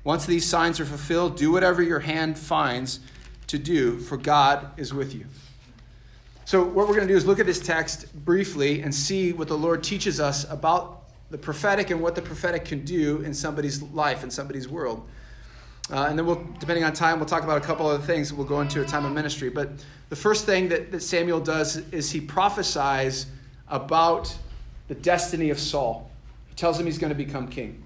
Once 0.04 0.24
these 0.24 0.48
signs 0.48 0.78
are 0.78 0.84
fulfilled, 0.84 1.36
do 1.36 1.50
whatever 1.50 1.82
your 1.82 1.98
hand 1.98 2.38
finds 2.38 3.00
to 3.48 3.58
do, 3.58 3.98
for 3.98 4.16
God 4.16 4.70
is 4.76 4.94
with 4.94 5.14
you. 5.14 5.26
So, 6.44 6.62
what 6.62 6.86
we're 6.86 6.94
going 6.94 7.08
to 7.08 7.12
do 7.12 7.16
is 7.16 7.26
look 7.26 7.40
at 7.40 7.46
this 7.46 7.58
text 7.58 8.14
briefly 8.24 8.82
and 8.82 8.94
see 8.94 9.32
what 9.32 9.48
the 9.48 9.58
Lord 9.58 9.82
teaches 9.82 10.20
us 10.20 10.48
about 10.48 11.02
the 11.30 11.38
prophetic 11.38 11.90
and 11.90 12.00
what 12.00 12.14
the 12.14 12.22
prophetic 12.22 12.64
can 12.64 12.84
do 12.84 13.20
in 13.22 13.34
somebody's 13.34 13.82
life, 13.82 14.22
in 14.22 14.30
somebody's 14.30 14.68
world. 14.68 15.08
Uh, 15.90 16.06
and 16.08 16.18
then 16.18 16.26
we'll, 16.26 16.44
depending 16.58 16.84
on 16.84 16.92
time, 16.92 17.18
we'll 17.18 17.28
talk 17.28 17.44
about 17.44 17.58
a 17.58 17.64
couple 17.64 17.86
other 17.86 18.02
things. 18.02 18.32
We'll 18.32 18.46
go 18.46 18.60
into 18.60 18.82
a 18.82 18.84
time 18.84 19.04
of 19.04 19.12
ministry. 19.12 19.50
But 19.50 19.70
the 20.08 20.16
first 20.16 20.44
thing 20.44 20.68
that, 20.68 20.90
that 20.90 21.00
Samuel 21.00 21.40
does 21.40 21.76
is 21.92 22.10
he 22.10 22.20
prophesies 22.20 23.26
about 23.68 24.36
the 24.88 24.94
destiny 24.94 25.50
of 25.50 25.58
Saul. 25.58 26.10
He 26.48 26.54
tells 26.54 26.78
him 26.78 26.86
he's 26.86 26.98
going 26.98 27.12
to 27.12 27.16
become 27.16 27.46
king. 27.46 27.84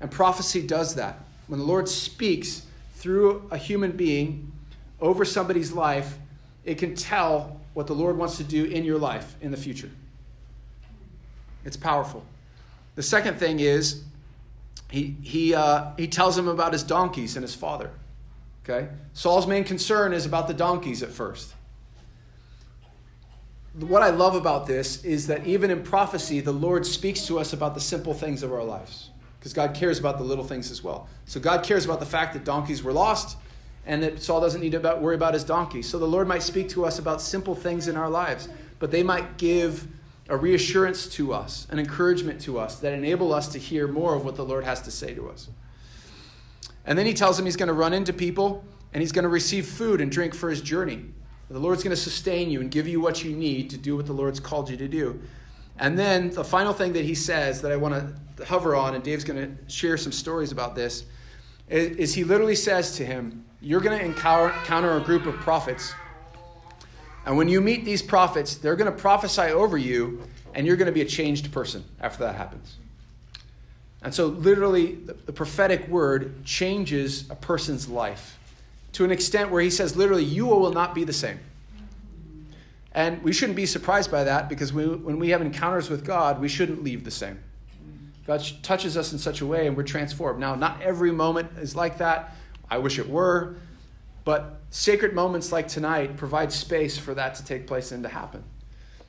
And 0.00 0.10
prophecy 0.10 0.66
does 0.66 0.94
that. 0.96 1.18
When 1.46 1.58
the 1.58 1.66
Lord 1.66 1.88
speaks 1.88 2.66
through 2.96 3.48
a 3.50 3.56
human 3.56 3.92
being 3.92 4.52
over 5.00 5.24
somebody's 5.24 5.72
life, 5.72 6.18
it 6.64 6.76
can 6.76 6.94
tell 6.94 7.60
what 7.74 7.86
the 7.86 7.94
Lord 7.94 8.16
wants 8.16 8.36
to 8.36 8.44
do 8.44 8.64
in 8.64 8.84
your 8.84 8.98
life 8.98 9.36
in 9.40 9.50
the 9.50 9.56
future. 9.56 9.90
It's 11.64 11.76
powerful. 11.76 12.24
The 12.94 13.02
second 13.02 13.38
thing 13.38 13.60
is 13.60 14.04
he, 14.94 15.16
he, 15.22 15.54
uh, 15.56 15.90
he 15.96 16.06
tells 16.06 16.38
him 16.38 16.46
about 16.46 16.72
his 16.72 16.84
donkeys 16.84 17.34
and 17.34 17.42
his 17.42 17.52
father. 17.52 17.90
Okay? 18.62 18.88
Saul's 19.12 19.44
main 19.44 19.64
concern 19.64 20.12
is 20.12 20.24
about 20.24 20.46
the 20.46 20.54
donkeys 20.54 21.02
at 21.02 21.10
first. 21.10 21.52
What 23.80 24.02
I 24.02 24.10
love 24.10 24.36
about 24.36 24.68
this 24.68 25.04
is 25.04 25.26
that 25.26 25.44
even 25.48 25.72
in 25.72 25.82
prophecy, 25.82 26.38
the 26.38 26.52
Lord 26.52 26.86
speaks 26.86 27.26
to 27.26 27.40
us 27.40 27.52
about 27.52 27.74
the 27.74 27.80
simple 27.80 28.14
things 28.14 28.44
of 28.44 28.52
our 28.52 28.62
lives. 28.62 29.10
Because 29.40 29.52
God 29.52 29.74
cares 29.74 29.98
about 29.98 30.18
the 30.18 30.24
little 30.24 30.44
things 30.44 30.70
as 30.70 30.84
well. 30.84 31.08
So 31.26 31.40
God 31.40 31.64
cares 31.64 31.84
about 31.84 31.98
the 31.98 32.06
fact 32.06 32.32
that 32.34 32.44
donkeys 32.44 32.84
were 32.84 32.92
lost 32.92 33.36
and 33.86 34.00
that 34.04 34.22
Saul 34.22 34.40
doesn't 34.40 34.60
need 34.60 34.72
to 34.72 34.98
worry 35.00 35.16
about 35.16 35.34
his 35.34 35.42
donkey. 35.42 35.82
So 35.82 35.98
the 35.98 36.06
Lord 36.06 36.28
might 36.28 36.44
speak 36.44 36.68
to 36.68 36.84
us 36.84 37.00
about 37.00 37.20
simple 37.20 37.56
things 37.56 37.88
in 37.88 37.96
our 37.96 38.08
lives, 38.08 38.48
but 38.78 38.92
they 38.92 39.02
might 39.02 39.38
give 39.38 39.88
a 40.28 40.36
reassurance 40.36 41.06
to 41.08 41.32
us, 41.32 41.66
an 41.70 41.78
encouragement 41.78 42.40
to 42.42 42.58
us 42.58 42.80
that 42.80 42.92
enable 42.92 43.32
us 43.32 43.48
to 43.48 43.58
hear 43.58 43.86
more 43.86 44.14
of 44.14 44.24
what 44.24 44.36
the 44.36 44.44
Lord 44.44 44.64
has 44.64 44.80
to 44.82 44.90
say 44.90 45.14
to 45.14 45.28
us. 45.28 45.48
And 46.86 46.98
then 46.98 47.06
he 47.06 47.14
tells 47.14 47.38
him 47.38 47.44
he's 47.44 47.56
going 47.56 47.68
to 47.68 47.74
run 47.74 47.92
into 47.92 48.12
people 48.12 48.64
and 48.92 49.02
he's 49.02 49.12
going 49.12 49.24
to 49.24 49.28
receive 49.28 49.66
food 49.66 50.00
and 50.00 50.10
drink 50.10 50.34
for 50.34 50.48
his 50.48 50.60
journey. 50.60 51.04
The 51.50 51.58
Lord's 51.58 51.82
going 51.82 51.94
to 51.94 52.00
sustain 52.00 52.50
you 52.50 52.60
and 52.60 52.70
give 52.70 52.88
you 52.88 53.00
what 53.00 53.22
you 53.22 53.34
need 53.36 53.70
to 53.70 53.76
do 53.76 53.96
what 53.96 54.06
the 54.06 54.12
Lord's 54.12 54.40
called 54.40 54.70
you 54.70 54.76
to 54.78 54.88
do. 54.88 55.20
And 55.78 55.98
then 55.98 56.30
the 56.30 56.44
final 56.44 56.72
thing 56.72 56.92
that 56.94 57.04
he 57.04 57.14
says 57.14 57.60
that 57.62 57.72
I 57.72 57.76
want 57.76 57.94
to 58.36 58.44
hover 58.44 58.74
on, 58.74 58.94
and 58.94 59.04
Dave's 59.04 59.24
going 59.24 59.56
to 59.56 59.70
share 59.72 59.96
some 59.96 60.12
stories 60.12 60.52
about 60.52 60.74
this, 60.74 61.04
is 61.68 62.14
he 62.14 62.24
literally 62.24 62.54
says 62.54 62.96
to 62.96 63.04
him, 63.04 63.44
You're 63.60 63.80
going 63.80 63.98
to 63.98 64.04
encounter 64.04 64.96
a 64.96 65.00
group 65.00 65.26
of 65.26 65.34
prophets. 65.36 65.92
And 67.26 67.36
when 67.36 67.48
you 67.48 67.60
meet 67.60 67.84
these 67.84 68.02
prophets, 68.02 68.56
they're 68.56 68.76
going 68.76 68.92
to 68.92 68.98
prophesy 68.98 69.52
over 69.52 69.78
you, 69.78 70.22
and 70.54 70.66
you're 70.66 70.76
going 70.76 70.86
to 70.86 70.92
be 70.92 71.00
a 71.00 71.06
changed 71.06 71.52
person 71.52 71.84
after 72.00 72.24
that 72.24 72.34
happens. 72.34 72.76
And 74.02 74.14
so, 74.14 74.26
literally, 74.26 74.96
the 75.26 75.32
prophetic 75.32 75.88
word 75.88 76.44
changes 76.44 77.28
a 77.30 77.34
person's 77.34 77.88
life 77.88 78.38
to 78.92 79.04
an 79.04 79.10
extent 79.10 79.50
where 79.50 79.62
he 79.62 79.70
says, 79.70 79.96
literally, 79.96 80.24
you 80.24 80.46
will 80.46 80.72
not 80.72 80.94
be 80.94 81.04
the 81.04 81.12
same. 81.12 81.40
And 82.92 83.22
we 83.22 83.32
shouldn't 83.32 83.56
be 83.56 83.66
surprised 83.66 84.10
by 84.10 84.24
that 84.24 84.48
because 84.48 84.72
we, 84.72 84.86
when 84.86 85.18
we 85.18 85.30
have 85.30 85.40
encounters 85.40 85.90
with 85.90 86.04
God, 86.04 86.40
we 86.40 86.48
shouldn't 86.48 86.84
leave 86.84 87.02
the 87.02 87.10
same. 87.10 87.40
God 88.26 88.42
touches 88.62 88.96
us 88.96 89.12
in 89.12 89.18
such 89.18 89.40
a 89.40 89.46
way 89.46 89.66
and 89.66 89.76
we're 89.76 89.82
transformed. 89.82 90.38
Now, 90.38 90.54
not 90.54 90.80
every 90.80 91.10
moment 91.10 91.50
is 91.58 91.74
like 91.74 91.98
that. 91.98 92.36
I 92.70 92.78
wish 92.78 92.98
it 92.98 93.08
were. 93.08 93.56
But 94.24 94.62
sacred 94.70 95.14
moments 95.14 95.52
like 95.52 95.68
tonight 95.68 96.16
provide 96.16 96.52
space 96.52 96.96
for 96.96 97.14
that 97.14 97.34
to 97.36 97.44
take 97.44 97.66
place 97.66 97.92
and 97.92 98.02
to 98.02 98.08
happen. 98.08 98.42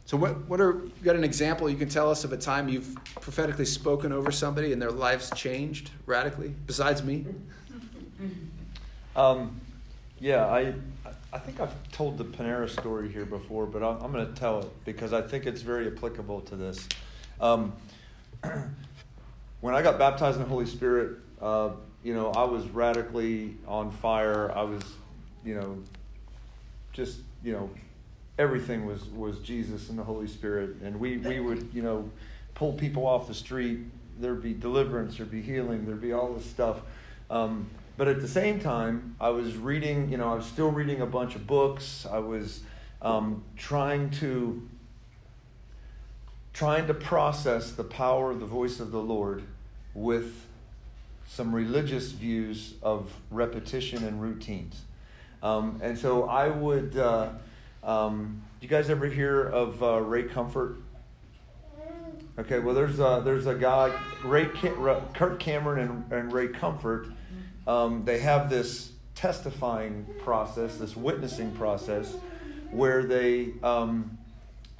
So, 0.06 0.18
what, 0.18 0.48
what 0.48 0.62
are, 0.62 0.74
you 0.74 1.04
got 1.04 1.16
an 1.16 1.24
example 1.24 1.70
you 1.70 1.78
can 1.78 1.90
tell 1.90 2.12
us 2.12 2.24
of 2.24 2.32
a 2.32 2.38
time 2.38 2.70
you've 2.70 2.96
prophetically 3.22 3.66
spoken 3.66 4.12
over 4.12 4.32
somebody 4.32 4.72
and 4.72 4.80
their 4.80 4.92
lives 4.92 5.32
changed 5.36 5.90
radically, 6.06 6.54
besides 6.68 7.04
me? 7.04 7.26
Um, 9.16 9.62
yeah, 10.20 10.46
I, 10.46 10.74
I 11.32 11.40
think 11.40 11.60
I've 11.60 11.74
told 11.92 12.18
the 12.18 12.26
Panera 12.26 12.70
story 12.70 13.10
here 13.12 13.26
before, 13.26 13.66
but 13.66 13.84
I'm, 13.84 14.02
I'm 14.04 14.12
going 14.12 14.28
to 14.28 14.34
tell 14.34 14.60
it 14.60 14.86
because 14.86 15.14
I 15.14 15.22
think 15.22 15.46
it's 15.46 15.62
very 15.62 15.88
applicable 15.88 16.42
to 16.42 16.56
this. 16.56 16.88
Um, 17.40 17.74
when 19.62 19.74
I 19.74 19.82
got 19.82 19.98
baptized 19.98 20.38
in 20.38 20.44
the 20.44 20.50
Holy 20.50 20.66
Spirit, 20.66 21.18
uh, 21.42 21.72
you 22.04 22.14
know, 22.14 22.32
I 22.32 22.44
was 22.44 22.68
radically 22.70 23.56
on 23.68 23.92
fire. 23.92 24.52
I 24.56 24.64
was, 24.64 24.84
you 25.46 25.56
know, 25.56 25.78
just, 26.92 27.20
you 27.44 27.54
know, 27.54 27.70
everything 28.38 28.86
was, 28.86 29.06
was 29.06 29.40
Jesus 29.40 29.90
and 29.90 29.98
the 29.98 30.04
Holy 30.04 30.28
Spirit. 30.28 30.78
And 30.84 31.00
we, 31.00 31.18
we 31.18 31.40
would, 31.40 31.70
you 31.74 31.82
know, 31.82 32.10
pull 32.56 32.74
people 32.74 33.06
off 33.06 33.28
the 33.28 33.34
street. 33.34 33.80
There'd 34.20 34.42
be 34.42 34.54
deliverance, 34.54 35.18
there'd 35.18 35.32
be 35.32 35.42
healing, 35.42 35.86
there'd 35.86 36.02
be 36.02 36.14
all 36.14 36.34
this 36.34 36.46
stuff. 36.46 36.82
Um, 37.30 37.68
but 37.98 38.08
at 38.08 38.22
the 38.22 38.28
same 38.28 38.60
time, 38.60 39.16
I 39.22 39.30
was 39.30 39.56
reading, 39.56 40.10
you 40.10 40.18
know, 40.18 40.32
I 40.32 40.36
was 40.36 40.46
still 40.46 40.72
reading 40.72 41.02
a 41.02 41.06
bunch 41.06 41.36
of 41.36 41.48
books. 41.48 42.06
I 42.10 42.20
was 42.20 42.62
um, 43.02 43.44
trying 43.56 44.10
to 44.12 44.68
trying 46.54 46.88
to 46.88 46.94
process 46.94 47.72
the 47.72 47.84
power 47.84 48.32
of 48.32 48.40
the 48.40 48.46
voice 48.46 48.80
of 48.80 48.92
the 48.92 49.02
Lord 49.02 49.44
with 49.94 50.46
some 51.28 51.54
religious 51.54 52.12
views 52.12 52.76
of 52.82 53.12
repetition 53.30 54.06
and 54.06 54.22
routines. 54.22 54.84
Um, 55.46 55.80
and 55.84 55.96
so 55.96 56.24
I 56.24 56.48
would. 56.48 56.98
Uh, 56.98 57.30
um, 57.84 58.42
do 58.60 58.66
you 58.66 58.70
guys 58.70 58.90
ever 58.90 59.06
hear 59.06 59.44
of 59.44 59.84
uh, 59.84 60.02
Ray 60.02 60.24
Comfort? 60.24 60.78
Okay, 62.40 62.58
well, 62.58 62.74
there's 62.74 63.00
a, 63.00 63.22
there's 63.24 63.46
a 63.46 63.54
guy, 63.54 63.96
Ray 64.24 64.48
Kirk 65.14 65.40
Cameron 65.40 65.88
and, 65.88 66.12
and 66.12 66.34
Ray 66.34 66.48
Comfort. 66.48 67.10
Um, 67.68 68.04
they 68.06 68.20
have 68.20 68.50
this 68.50 68.94
testifying 69.14 70.08
process, 70.18 70.78
this 70.78 70.98
witnessing 70.98 71.52
process, 71.52 72.16
where 72.72 73.04
they 73.04 73.54
um, 73.62 74.18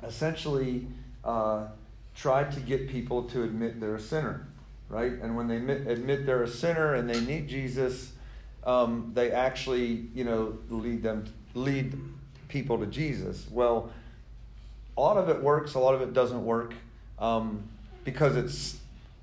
essentially 0.02 0.88
uh, 1.24 1.68
try 2.16 2.44
to 2.44 2.60
get 2.60 2.90
people 2.90 3.24
to 3.26 3.44
admit 3.44 3.80
they're 3.80 3.96
a 3.96 4.00
sinner, 4.02 4.48
right? 4.90 5.12
And 5.12 5.38
when 5.38 5.48
they 5.48 5.58
admit, 5.58 5.86
admit 5.86 6.26
they're 6.26 6.44
a 6.44 6.48
sinner 6.48 6.96
and 6.96 7.08
they 7.08 7.22
need 7.22 7.48
Jesus, 7.48 8.14
um, 8.66 9.12
they 9.14 9.32
actually, 9.32 10.08
you 10.14 10.24
know, 10.24 10.58
lead 10.70 11.04
them 11.04 11.26
lead 11.54 11.98
people 12.48 12.78
to 12.80 12.86
Jesus. 12.86 13.48
Well, 13.52 13.92
a 14.98 15.02
lot 15.02 15.18
of 15.18 15.30
it 15.30 15.42
works, 15.42 15.74
a 15.76 15.80
lot 15.80 15.94
of 15.96 16.02
it 16.02 16.14
doesn't 16.14 16.44
work, 16.44 16.74
um, 17.20 17.64
because 18.04 18.36
it's 18.36 18.78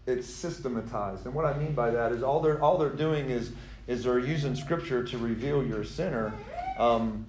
it's 0.06 0.28
systematized. 0.28 1.26
And 1.26 1.34
what 1.34 1.44
I 1.44 1.56
mean 1.56 1.72
by 1.72 1.90
that 1.90 2.12
is 2.12 2.22
all 2.22 2.40
they're 2.40 2.62
all 2.62 2.78
they're 2.78 2.90
doing 2.90 3.30
is 3.30 3.52
is 3.86 4.04
they're 4.04 4.18
using 4.18 4.54
Scripture 4.54 5.02
to 5.04 5.18
reveal 5.18 5.64
your 5.64 5.84
sinner. 5.84 6.32
Um, 6.78 7.26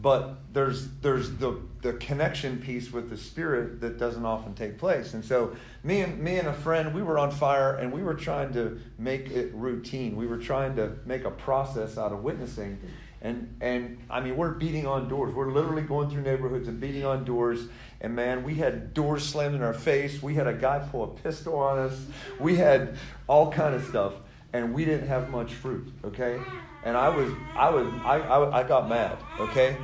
but 0.00 0.36
there's 0.52 0.88
there's 1.02 1.30
the 1.36 1.60
the 1.82 1.92
connection 1.94 2.58
piece 2.58 2.92
with 2.92 3.10
the 3.10 3.16
spirit 3.16 3.80
that 3.80 3.98
doesn't 3.98 4.24
often 4.24 4.54
take 4.54 4.78
place 4.78 5.14
and 5.14 5.24
so 5.24 5.54
me 5.82 6.00
and 6.00 6.18
me 6.18 6.38
and 6.38 6.48
a 6.48 6.52
friend 6.52 6.94
we 6.94 7.02
were 7.02 7.18
on 7.18 7.30
fire 7.30 7.76
and 7.76 7.92
we 7.92 8.02
were 8.02 8.14
trying 8.14 8.52
to 8.52 8.80
make 8.98 9.30
it 9.30 9.52
routine 9.54 10.16
we 10.16 10.26
were 10.26 10.38
trying 10.38 10.76
to 10.76 10.92
make 11.04 11.24
a 11.24 11.30
process 11.30 11.98
out 11.98 12.12
of 12.12 12.22
witnessing 12.22 12.78
And, 13.20 13.56
and 13.60 13.98
I 14.08 14.20
mean, 14.20 14.36
we're 14.36 14.52
beating 14.52 14.86
on 14.86 15.08
doors. 15.08 15.34
We're 15.34 15.50
literally 15.50 15.82
going 15.82 16.08
through 16.08 16.22
neighborhoods 16.22 16.68
and 16.68 16.80
beating 16.80 17.04
on 17.04 17.24
doors. 17.24 17.66
And 18.00 18.14
man, 18.14 18.44
we 18.44 18.54
had 18.54 18.94
doors 18.94 19.24
slammed 19.26 19.56
in 19.56 19.62
our 19.62 19.74
face. 19.74 20.22
We 20.22 20.34
had 20.34 20.46
a 20.46 20.54
guy 20.54 20.78
pull 20.78 21.02
a 21.02 21.08
pistol 21.08 21.56
on 21.56 21.78
us. 21.80 22.00
We 22.38 22.56
had 22.56 22.96
all 23.26 23.50
kind 23.50 23.74
of 23.74 23.84
stuff, 23.84 24.12
and 24.52 24.74
we 24.74 24.84
didn't 24.84 25.08
have 25.08 25.30
much 25.30 25.54
fruit. 25.54 25.92
Okay, 26.04 26.40
and 26.84 26.96
I 26.96 27.08
was, 27.08 27.32
I 27.56 27.70
was, 27.70 27.86
I, 28.04 28.18
I, 28.18 28.60
I 28.60 28.62
got 28.68 28.88
mad. 28.88 29.18
Okay, 29.40 29.76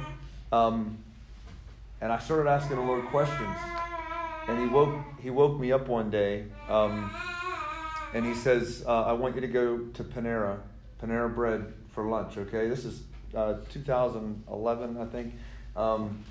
um, 0.53 0.99
and 2.01 2.13
I 2.13 2.19
started 2.19 2.49
asking 2.49 2.77
the 2.77 2.83
Lord 2.83 3.05
questions. 3.07 3.57
And 4.47 4.59
he 4.59 4.67
woke, 4.67 4.95
he 5.23 5.31
woke 5.31 5.59
me 5.59 5.73
up 5.73 5.89
one 5.89 6.11
day, 6.11 6.45
um, 6.69 7.11
and 8.13 8.27
he 8.27 8.35
says, 8.35 8.85
uh, 8.87 9.05
"I 9.05 9.13
want 9.13 9.35
you 9.35 9.41
to 9.41 9.47
go 9.47 9.79
to 9.79 10.05
Panera, 10.05 10.59
Panera 11.03 11.35
Bread 11.35 11.73
for 11.95 12.07
lunch." 12.07 12.37
Okay, 12.37 12.69
this 12.69 12.85
is 12.85 13.03
uh, 13.35 13.55
2011, 13.71 14.99
I 14.99 15.07
think. 15.07 15.35
Um, 15.77 16.23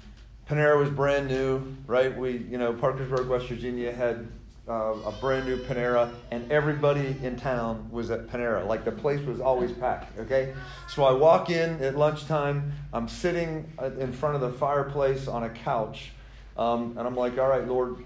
Panera 0.49 0.77
was 0.77 0.89
brand 0.89 1.27
new, 1.27 1.75
right? 1.87 2.15
We, 2.15 2.37
you 2.37 2.57
know, 2.57 2.73
Parkersburg, 2.73 3.27
West 3.27 3.47
Virginia 3.47 3.91
had 3.91 4.27
uh, 4.67 4.95
a 5.05 5.11
brand 5.19 5.45
new 5.45 5.57
Panera, 5.57 6.13
and 6.31 6.51
everybody 6.51 7.15
in 7.21 7.35
town 7.35 7.87
was 7.91 8.11
at 8.11 8.27
Panera. 8.27 8.65
Like 8.65 8.85
the 8.85 8.91
place 8.91 9.25
was 9.25 9.39
always 9.39 9.71
packed, 9.71 10.17
okay? 10.19 10.53
So 10.89 11.03
I 11.03 11.11
walk 11.11 11.49
in 11.49 11.81
at 11.83 11.97
lunchtime. 11.97 12.73
I'm 12.93 13.07
sitting 13.07 13.71
uh, 13.81 13.91
in 13.99 14.13
front 14.13 14.35
of 14.35 14.41
the 14.41 14.51
fireplace 14.51 15.27
on 15.27 15.43
a 15.43 15.49
couch, 15.49 16.11
um, 16.57 16.95
and 16.97 17.07
I'm 17.07 17.15
like, 17.15 17.37
all 17.37 17.49
right, 17.49 17.67
Lord, 17.67 18.05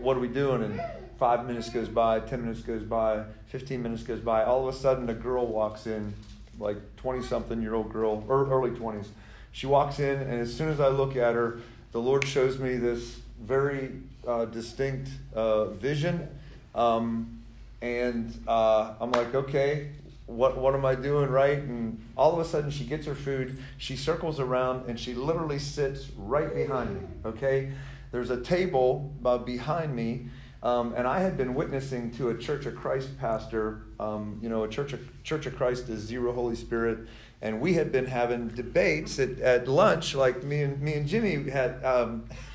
what 0.00 0.16
are 0.16 0.20
we 0.20 0.28
doing? 0.28 0.62
And 0.62 0.80
five 1.18 1.46
minutes 1.46 1.68
goes 1.68 1.88
by, 1.88 2.20
10 2.20 2.42
minutes 2.42 2.60
goes 2.60 2.82
by, 2.82 3.24
15 3.48 3.82
minutes 3.82 4.02
goes 4.02 4.20
by. 4.20 4.44
All 4.44 4.66
of 4.66 4.74
a 4.74 4.78
sudden, 4.78 5.08
a 5.10 5.14
girl 5.14 5.46
walks 5.46 5.86
in, 5.86 6.14
like 6.58 6.76
20 6.96 7.22
something 7.22 7.60
year 7.60 7.74
old 7.74 7.92
girl, 7.92 8.24
or 8.28 8.46
early 8.46 8.70
20s 8.70 9.06
she 9.54 9.68
walks 9.68 10.00
in, 10.00 10.20
and 10.20 10.40
as 10.40 10.52
soon 10.52 10.68
as 10.68 10.80
I 10.80 10.88
look 10.88 11.14
at 11.14 11.34
her, 11.36 11.60
the 11.92 12.00
Lord 12.00 12.26
shows 12.26 12.58
me 12.58 12.74
this 12.74 13.20
very 13.40 13.92
uh, 14.26 14.44
distinct 14.46 15.10
uh, 15.34 15.66
vision. 15.66 16.28
Um, 16.74 17.42
and 17.82 18.36
uh, 18.48 18.94
I'm 19.00 19.12
like, 19.12 19.34
okay, 19.34 19.90
what, 20.26 20.56
what 20.56 20.74
am 20.74 20.84
I 20.84 20.94
doing 20.94 21.28
right? 21.30 21.58
And 21.58 22.02
all 22.16 22.32
of 22.32 22.38
a 22.38 22.44
sudden, 22.44 22.70
she 22.70 22.84
gets 22.84 23.06
her 23.06 23.14
food, 23.14 23.58
she 23.76 23.96
circles 23.96 24.40
around, 24.40 24.88
and 24.88 24.98
she 24.98 25.14
literally 25.14 25.58
sits 25.58 26.08
right 26.16 26.54
behind 26.54 26.94
me, 26.94 27.06
okay? 27.26 27.72
There's 28.10 28.30
a 28.30 28.40
table 28.40 29.12
uh, 29.24 29.38
behind 29.38 29.94
me. 29.94 30.26
Um, 30.62 30.94
and 30.96 31.06
I 31.06 31.20
had 31.20 31.36
been 31.36 31.54
witnessing 31.54 32.10
to 32.12 32.30
a 32.30 32.38
Church 32.38 32.64
of 32.64 32.74
Christ 32.74 33.18
pastor. 33.18 33.82
Um, 34.00 34.38
you 34.42 34.48
know, 34.48 34.64
a 34.64 34.68
Church 34.68 34.94
of, 34.94 35.22
Church 35.22 35.44
of 35.44 35.56
Christ 35.56 35.90
is 35.90 36.00
zero 36.00 36.32
Holy 36.32 36.56
Spirit 36.56 37.06
and 37.44 37.60
we 37.60 37.74
had 37.74 37.92
been 37.92 38.06
having 38.06 38.48
debates 38.48 39.18
at, 39.18 39.38
at 39.40 39.68
lunch, 39.68 40.14
like 40.14 40.42
me 40.42 40.62
and 40.62 40.80
me 40.80 40.94
and 40.94 41.06
Jimmy 41.06 41.50
had 41.50 41.84
um, 41.84 42.24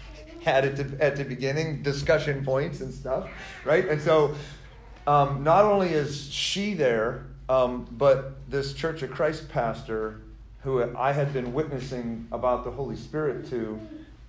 had 0.49 0.65
at 0.65 0.75
the, 0.75 1.03
at 1.03 1.15
the 1.15 1.23
beginning, 1.23 1.81
discussion 1.81 2.43
points 2.43 2.81
and 2.81 2.93
stuff, 2.93 3.29
right? 3.65 3.87
And 3.87 4.01
so, 4.01 4.35
um, 5.07 5.43
not 5.43 5.65
only 5.65 5.89
is 5.89 6.31
she 6.31 6.73
there, 6.73 7.25
um, 7.47 7.87
but 7.91 8.49
this 8.49 8.73
Church 8.73 9.01
of 9.01 9.11
Christ 9.11 9.49
pastor, 9.49 10.21
who 10.61 10.95
I 10.95 11.11
had 11.11 11.33
been 11.33 11.53
witnessing 11.53 12.27
about 12.31 12.63
the 12.63 12.71
Holy 12.71 12.95
Spirit 12.95 13.49
to, 13.49 13.79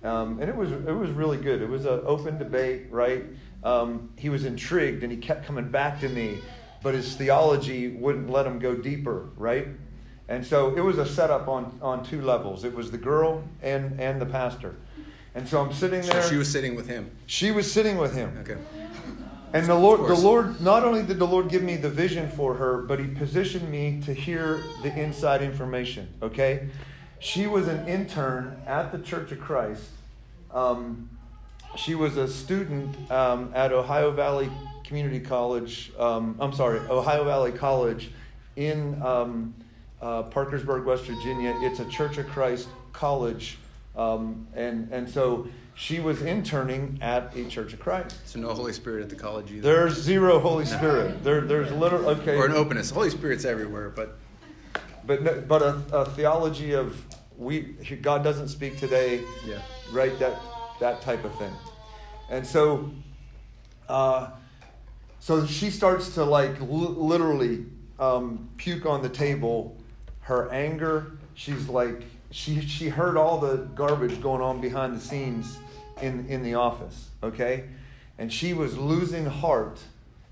um, 0.03 0.39
and 0.39 0.49
it 0.49 0.55
was 0.55 0.71
it 0.71 0.95
was 0.95 1.11
really 1.11 1.37
good. 1.37 1.61
It 1.61 1.69
was 1.69 1.85
an 1.85 2.01
open 2.05 2.39
debate, 2.39 2.87
right? 2.89 3.23
Um, 3.63 4.09
he 4.17 4.29
was 4.29 4.45
intrigued, 4.45 5.03
and 5.03 5.11
he 5.11 5.17
kept 5.17 5.45
coming 5.45 5.69
back 5.69 5.99
to 5.99 6.09
me, 6.09 6.39
but 6.81 6.95
his 6.95 7.15
theology 7.15 7.89
wouldn't 7.89 8.29
let 8.29 8.47
him 8.47 8.57
go 8.57 8.73
deeper, 8.73 9.29
right? 9.37 9.67
And 10.31 10.47
so 10.47 10.73
it 10.77 10.79
was 10.79 10.97
a 10.97 11.05
setup 11.05 11.49
on, 11.49 11.77
on 11.81 12.05
two 12.05 12.21
levels. 12.21 12.63
It 12.63 12.73
was 12.73 12.89
the 12.89 12.97
girl 12.97 13.43
and, 13.61 13.99
and 13.99 14.21
the 14.21 14.25
pastor. 14.25 14.77
And 15.33 15.47
so 15.47 15.61
I'm 15.61 15.73
sitting 15.73 16.01
there. 16.01 16.21
So 16.21 16.29
she 16.29 16.35
was 16.35 16.51
sitting 16.51 16.75
with 16.75 16.87
him. 16.87 17.09
She 17.25 17.51
was 17.51 17.71
sitting 17.71 17.97
with 17.97 18.13
him. 18.13 18.37
Okay. 18.41 18.57
And 19.53 19.65
the 19.65 19.75
Lord, 19.75 20.07
the 20.09 20.15
Lord, 20.15 20.61
not 20.61 20.83
only 20.85 21.03
did 21.03 21.19
the 21.19 21.27
Lord 21.27 21.49
give 21.49 21.61
me 21.61 21.75
the 21.75 21.89
vision 21.89 22.29
for 22.29 22.53
her, 22.53 22.81
but 22.83 22.99
He 22.99 23.07
positioned 23.07 23.69
me 23.69 24.01
to 24.05 24.13
hear 24.13 24.63
the 24.81 24.97
inside 24.97 25.41
information. 25.41 26.07
Okay, 26.21 26.69
she 27.19 27.47
was 27.47 27.67
an 27.67 27.85
intern 27.87 28.61
at 28.65 28.93
the 28.93 28.99
Church 28.99 29.31
of 29.33 29.41
Christ. 29.41 29.83
Um, 30.53 31.09
she 31.75 31.95
was 31.95 32.15
a 32.15 32.27
student 32.27 33.11
um, 33.11 33.51
at 33.53 33.73
Ohio 33.73 34.11
Valley 34.11 34.49
Community 34.85 35.19
College. 35.19 35.91
Um, 35.99 36.37
I'm 36.39 36.53
sorry, 36.53 36.79
Ohio 36.79 37.25
Valley 37.25 37.51
College 37.51 38.11
in 38.55 39.01
um, 39.01 39.53
uh, 40.01 40.23
Parkersburg, 40.23 40.85
West 40.85 41.03
Virginia. 41.03 41.57
It's 41.61 41.79
a 41.79 41.85
Church 41.85 42.17
of 42.17 42.27
Christ 42.27 42.69
college. 42.93 43.57
Um, 43.95 44.47
and, 44.55 44.91
and 44.91 45.09
so 45.09 45.47
she 45.73 45.99
was 45.99 46.21
interning 46.21 46.99
at 47.01 47.35
a 47.35 47.45
Church 47.45 47.73
of 47.73 47.79
Christ. 47.79 48.15
So 48.25 48.39
no 48.39 48.53
Holy 48.53 48.73
Spirit 48.73 49.03
at 49.03 49.09
the 49.09 49.15
college 49.15 49.51
either. 49.51 49.61
There's 49.61 49.93
zero 49.99 50.39
Holy 50.39 50.65
Spirit. 50.65 51.23
There, 51.23 51.41
there's 51.41 51.71
literally 51.71 52.15
okay. 52.21 52.37
Or 52.37 52.45
an 52.45 52.53
openness. 52.53 52.89
Holy 52.89 53.09
Spirit's 53.09 53.45
everywhere, 53.45 53.89
but 53.89 54.17
but 55.05 55.47
but 55.47 55.61
a, 55.61 55.81
a 55.91 56.05
theology 56.05 56.73
of 56.73 57.03
we 57.37 57.61
God 58.01 58.23
doesn't 58.23 58.49
speak 58.49 58.77
today. 58.77 59.23
Yeah. 59.45 59.59
Right. 59.91 60.17
That 60.19 60.39
that 60.79 61.01
type 61.01 61.23
of 61.25 61.35
thing. 61.35 61.53
And 62.29 62.47
so, 62.47 62.91
uh, 63.89 64.29
so 65.19 65.45
she 65.45 65.69
starts 65.69 66.13
to 66.15 66.23
like 66.23 66.59
l- 66.61 66.67
literally 66.67 67.65
um, 67.99 68.49
puke 68.57 68.85
on 68.85 69.01
the 69.01 69.09
table 69.09 69.77
her 70.21 70.49
anger. 70.51 71.17
She's 71.33 71.67
like 71.67 72.03
she 72.31 72.61
she 72.61 72.89
heard 72.89 73.17
all 73.17 73.39
the 73.39 73.57
garbage 73.75 74.21
going 74.21 74.41
on 74.41 74.61
behind 74.61 74.95
the 74.95 74.99
scenes 74.99 75.57
in 76.01 76.25
in 76.27 76.43
the 76.43 76.55
office. 76.55 77.09
Okay, 77.21 77.65
and 78.17 78.31
she 78.31 78.53
was 78.53 78.77
losing 78.77 79.25
heart 79.25 79.79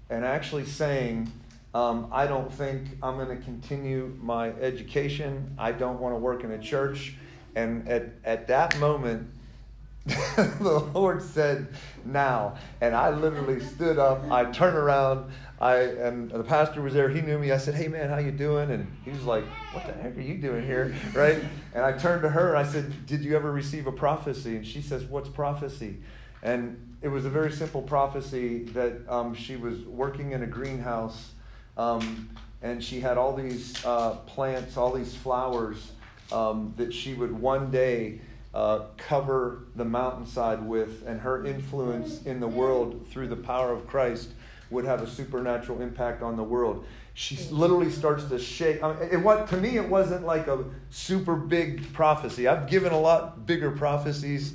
and 0.10 0.26
actually 0.26 0.66
saying. 0.66 1.32
Um, 1.72 2.08
I 2.12 2.26
don't 2.26 2.52
think 2.52 2.98
I'm 3.04 3.18
going 3.18 3.38
to 3.38 3.44
continue 3.44 4.18
my 4.24 4.50
education. 4.54 5.54
I 5.56 5.72
don't 5.72 6.00
want 6.00 6.16
to 6.16 6.18
work 6.18 6.44
in 6.44 6.50
a 6.50 6.58
church. 6.58 7.14
And 7.56 7.88
at, 7.88 8.10
at 8.26 8.48
that 8.48 8.80
moment, 8.80 9.30
the 10.06 10.90
Lord 10.94 11.22
said, 11.22 11.68
Now. 12.06 12.56
And 12.82 12.96
I 12.96 13.10
literally 13.12 13.60
stood 13.60 14.00
up. 14.00 14.24
I 14.32 14.46
turned 14.46 14.78
around. 14.78 15.32
I 15.62 15.76
and 15.76 16.32
the 16.32 16.44
pastor 16.44 16.82
was 16.82 16.94
there. 16.94 17.10
He 17.10 17.22
knew 17.22 17.38
me. 17.38 17.52
I 17.52 17.58
said, 17.58 17.76
"Hey 17.76 17.90
man, 17.90 18.10
how 18.10 18.18
you 18.18 18.32
doing?" 18.32 18.72
And 18.72 18.88
he 19.04 19.12
was 19.12 19.24
like, 19.24 19.44
"What 19.74 19.86
the 19.86 19.94
heck 19.94 20.18
are 20.18 20.22
you 20.22 20.38
doing 20.38 20.66
here?" 20.66 20.96
Right? 21.14 21.44
And 21.74 21.84
I 21.84 21.92
turned 21.92 22.22
to 22.22 22.30
her 22.30 22.56
and 22.56 22.58
I 22.58 22.70
said, 22.70 23.06
"Did 23.06 23.22
you 23.22 23.36
ever 23.36 23.52
receive 23.52 23.86
a 23.86 23.92
prophecy?" 23.92 24.56
And 24.56 24.66
she 24.66 24.82
says, 24.82 25.04
"What's 25.04 25.28
prophecy?" 25.28 25.98
And 26.42 26.98
it 27.02 27.10
was 27.10 27.26
a 27.26 27.30
very 27.30 27.52
simple 27.52 27.82
prophecy 27.82 28.64
that 28.66 28.94
um, 29.10 29.36
she 29.36 29.58
was 29.58 29.80
working 29.80 30.32
in 30.32 30.44
a 30.44 30.48
greenhouse, 30.48 31.32
um, 31.78 32.30
and 32.62 32.82
she 32.82 33.02
had 33.02 33.18
all 33.18 33.34
these 33.34 33.84
uh, 33.84 34.12
plants, 34.28 34.78
all 34.78 34.94
these 34.94 35.14
flowers 35.14 35.92
um, 36.32 36.74
that 36.78 36.94
she 36.94 37.14
would 37.14 37.38
one 37.38 37.70
day. 37.70 38.22
Uh, 38.52 38.86
cover 38.98 39.66
the 39.76 39.86
mountainside 39.86 40.60
with, 40.66 41.04
and 41.06 41.22
her 41.22 41.46
influence 41.46 42.24
in 42.24 42.40
the 42.40 42.48
world 42.48 43.06
through 43.12 43.28
the 43.28 43.36
power 43.36 43.72
of 43.72 43.86
Christ 43.86 44.30
would 44.70 44.86
have 44.86 45.02
a 45.02 45.08
supernatural 45.08 45.82
impact 45.82 46.22
on 46.22 46.36
the 46.36 46.44
world. 46.44 46.86
She 47.14 47.38
literally 47.52 47.90
starts 47.90 48.24
to 48.26 48.40
shake. 48.40 48.84
I 48.84 48.94
mean, 48.94 49.10
it, 49.12 49.18
what, 49.18 49.48
to 49.50 49.58
me, 49.58 49.78
it 49.78 49.90
wasn't 49.90 50.26
like 50.26 50.48
a 50.48 50.64
super 50.90 51.36
big 51.36 51.92
prophecy. 51.94 52.48
I've 52.48 52.70
given 52.70 52.94
a 52.94 53.00
lot 53.00 53.46
bigger 53.46 53.72
prophecies 53.72 54.54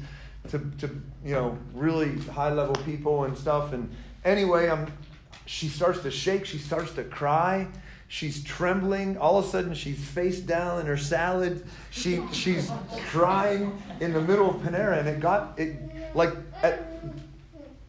to, 0.48 0.58
to 0.78 0.88
you 1.24 1.34
know, 1.34 1.58
really 1.74 2.18
high 2.20 2.52
level 2.52 2.74
people 2.84 3.24
and 3.24 3.36
stuff. 3.36 3.72
And 3.72 3.94
anyway, 4.24 4.70
I'm, 4.70 4.90
she 5.46 5.68
starts 5.68 6.00
to 6.00 6.10
shake. 6.10 6.46
She 6.46 6.58
starts 6.58 6.92
to 6.92 7.04
cry. 7.04 7.66
She's 8.08 8.44
trembling. 8.44 9.18
All 9.18 9.38
of 9.38 9.44
a 9.44 9.48
sudden, 9.48 9.74
she's 9.74 10.02
face 10.02 10.40
down 10.40 10.80
in 10.80 10.86
her 10.86 10.96
salad. 10.96 11.66
She, 11.90 12.22
she's 12.32 12.70
crying 13.08 13.82
in 14.00 14.12
the 14.12 14.20
middle 14.20 14.50
of 14.50 14.56
Panera. 14.56 15.00
And 15.00 15.08
it 15.08 15.20
got, 15.20 15.58
it 15.58 15.76
like, 16.14 16.32
at, 16.62 16.82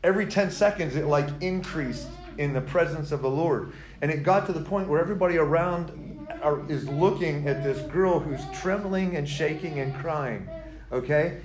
every 0.05 0.27
10 0.27 0.51
seconds 0.51 0.95
it 0.95 1.05
like 1.05 1.27
increased 1.41 2.07
in 2.37 2.53
the 2.53 2.61
presence 2.61 3.11
of 3.11 3.23
the 3.23 3.29
Lord. 3.29 3.73
And 4.01 4.11
it 4.11 4.21
got 4.21 4.45
to 4.45 4.53
the 4.53 4.61
point 4.61 4.87
where 4.87 5.01
everybody 5.01 5.37
around 5.37 6.27
are, 6.43 6.63
is 6.69 6.87
looking 6.87 7.47
at 7.47 7.63
this 7.63 7.81
girl 7.91 8.19
who's 8.19 8.41
trembling 8.53 9.15
and 9.15 9.27
shaking 9.27 9.79
and 9.79 9.95
crying. 9.95 10.47
Okay? 10.91 11.41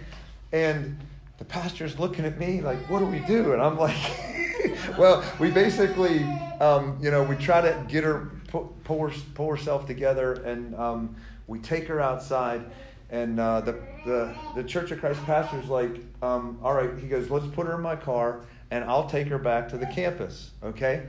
And 0.52 0.98
the 1.38 1.44
pastor's 1.46 1.98
looking 1.98 2.26
at 2.26 2.38
me 2.38 2.60
like, 2.60 2.78
what 2.90 2.98
do 2.98 3.06
we 3.06 3.20
do? 3.20 3.54
And 3.54 3.62
I'm 3.62 3.78
like, 3.78 3.96
well, 4.98 5.24
we 5.38 5.50
basically, 5.50 6.24
um, 6.60 6.98
you 7.00 7.10
know, 7.10 7.22
we 7.22 7.36
try 7.36 7.62
to 7.62 7.82
get 7.88 8.04
her, 8.04 8.30
pull, 8.48 8.76
her, 8.86 9.10
pull 9.34 9.48
herself 9.48 9.86
together, 9.86 10.34
and 10.34 10.74
um, 10.74 11.16
we 11.46 11.60
take 11.60 11.88
her 11.88 12.00
outside. 12.00 12.62
And 13.10 13.40
uh, 13.40 13.60
the, 13.60 13.72
the, 14.04 14.34
the 14.54 14.64
Church 14.64 14.92
of 14.92 15.00
Christ 15.00 15.22
pastor's 15.24 15.68
like, 15.68 15.96
um, 16.22 16.58
all 16.62 16.74
right, 16.74 16.90
he 16.98 17.08
goes, 17.08 17.28
let's 17.28 17.46
put 17.46 17.66
her 17.66 17.74
in 17.74 17.80
my 17.80 17.96
car 17.96 18.42
and 18.70 18.84
I'll 18.84 19.08
take 19.08 19.26
her 19.28 19.38
back 19.38 19.68
to 19.70 19.78
the 19.78 19.86
campus. 19.86 20.50
Okay? 20.62 21.06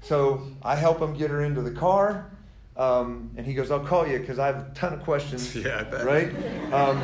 So 0.00 0.48
I 0.62 0.74
help 0.74 1.00
him 1.00 1.14
get 1.14 1.30
her 1.30 1.42
into 1.42 1.62
the 1.62 1.70
car. 1.70 2.30
Um, 2.76 3.30
and 3.36 3.46
he 3.46 3.54
goes, 3.54 3.70
I'll 3.70 3.84
call 3.84 4.06
you 4.06 4.18
because 4.18 4.40
I 4.40 4.46
have 4.46 4.56
a 4.56 4.70
ton 4.74 4.92
of 4.92 5.02
questions. 5.04 5.54
Yeah. 5.64 5.88
Right? 6.02 6.30
Um, 6.72 7.00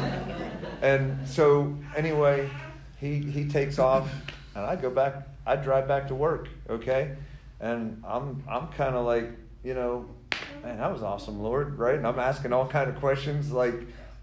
and 0.82 1.28
so, 1.28 1.76
anyway, 1.96 2.50
he, 2.98 3.20
he 3.20 3.48
takes 3.48 3.78
off, 3.78 4.10
and 4.56 4.64
I 4.64 4.74
go 4.74 4.90
back, 4.90 5.28
I 5.46 5.56
drive 5.56 5.86
back 5.86 6.08
to 6.08 6.14
work, 6.14 6.48
okay? 6.68 7.14
And 7.60 8.02
I'm, 8.06 8.42
I'm 8.50 8.68
kind 8.68 8.96
of 8.96 9.06
like, 9.06 9.30
you 9.62 9.74
know, 9.74 10.06
man, 10.62 10.78
that 10.78 10.92
was 10.92 11.02
awesome, 11.02 11.40
Lord, 11.40 11.78
right? 11.78 11.94
And 11.94 12.06
I'm 12.06 12.18
asking 12.18 12.52
all 12.52 12.66
kind 12.66 12.90
of 12.90 12.96
questions 12.96 13.52
like, 13.52 13.74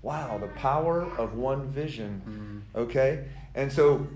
wow, 0.01 0.37
the 0.37 0.47
power 0.47 1.03
of 1.17 1.35
one 1.35 1.67
vision, 1.69 2.63
okay? 2.75 3.25
And 3.55 3.71
so 3.71 4.07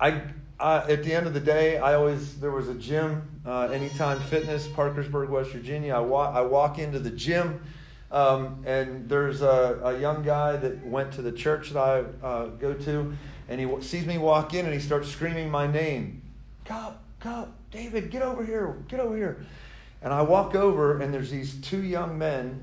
I, 0.00 0.22
I, 0.60 0.78
at 0.90 1.02
the 1.04 1.12
end 1.14 1.26
of 1.26 1.34
the 1.34 1.40
day, 1.40 1.78
I 1.78 1.94
always 1.94 2.38
there 2.40 2.50
was 2.50 2.68
a 2.68 2.74
gym, 2.74 3.40
uh, 3.46 3.68
Anytime 3.72 4.20
Fitness, 4.20 4.68
Parkersburg, 4.68 5.28
West 5.30 5.50
Virginia. 5.50 5.94
I 5.94 6.00
walk, 6.00 6.34
I 6.34 6.42
walk 6.42 6.78
into 6.78 6.98
the 6.98 7.10
gym, 7.10 7.62
um, 8.10 8.62
and 8.66 9.08
there's 9.08 9.42
a, 9.42 9.80
a 9.82 9.98
young 9.98 10.22
guy 10.22 10.56
that 10.56 10.84
went 10.86 11.12
to 11.14 11.22
the 11.22 11.32
church 11.32 11.70
that 11.70 11.80
I 11.80 12.26
uh, 12.26 12.46
go 12.48 12.74
to, 12.74 13.12
and 13.48 13.58
he 13.60 13.66
w- 13.66 13.82
sees 13.82 14.06
me 14.06 14.18
walk 14.18 14.54
in, 14.54 14.64
and 14.64 14.74
he 14.74 14.80
starts 14.80 15.08
screaming 15.08 15.50
my 15.50 15.66
name, 15.66 16.22
Cup, 16.64 17.02
Cup, 17.20 17.52
David, 17.70 18.10
get 18.10 18.22
over 18.22 18.44
here, 18.44 18.76
get 18.88 19.00
over 19.00 19.16
here. 19.16 19.44
And 20.02 20.12
I 20.12 20.22
walk 20.22 20.54
over, 20.54 21.00
and 21.00 21.14
there's 21.14 21.30
these 21.30 21.54
two 21.60 21.82
young 21.82 22.18
men 22.18 22.60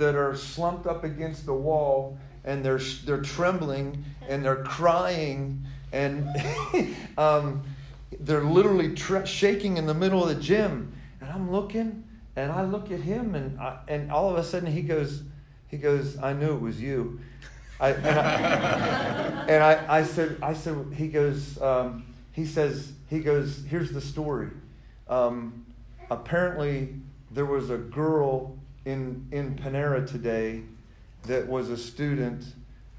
that 0.00 0.16
are 0.16 0.34
slumped 0.34 0.86
up 0.86 1.04
against 1.04 1.44
the 1.44 1.54
wall 1.54 2.18
and 2.44 2.64
they're 2.64 2.80
they're 3.04 3.20
trembling 3.20 4.02
and 4.28 4.42
they're 4.42 4.64
crying 4.64 5.62
and 5.92 6.26
um, 7.18 7.62
they're 8.18 8.42
literally 8.42 8.96
shaking 8.96 9.76
in 9.76 9.86
the 9.86 9.94
middle 9.94 10.22
of 10.22 10.34
the 10.34 10.42
gym. 10.42 10.92
And 11.20 11.30
I'm 11.30 11.52
looking 11.52 12.04
and 12.34 12.50
I 12.50 12.64
look 12.64 12.90
at 12.90 13.00
him 13.00 13.34
and 13.34 13.60
I, 13.60 13.78
and 13.88 14.10
all 14.10 14.30
of 14.30 14.36
a 14.36 14.42
sudden 14.42 14.72
he 14.72 14.80
goes 14.80 15.22
he 15.68 15.76
goes 15.76 16.18
I 16.18 16.32
knew 16.32 16.54
it 16.54 16.60
was 16.60 16.80
you. 16.80 17.20
I, 17.78 17.90
and 17.90 18.06
I, 18.06 19.44
and 19.48 19.62
I, 19.62 19.98
I 19.98 20.02
said 20.04 20.38
I 20.42 20.54
said 20.54 20.94
he 20.96 21.08
goes 21.08 21.60
um, 21.60 22.06
he 22.32 22.46
says 22.46 22.92
he 23.10 23.20
goes 23.20 23.64
here's 23.68 23.92
the 23.92 24.00
story. 24.00 24.48
Um, 25.08 25.66
apparently 26.10 26.94
there 27.30 27.44
was 27.44 27.68
a 27.68 27.76
girl 27.76 28.56
in 28.84 29.26
in 29.30 29.56
Panera 29.56 30.06
today 30.06 30.62
that 31.24 31.46
was 31.46 31.70
a 31.70 31.76
student, 31.76 32.44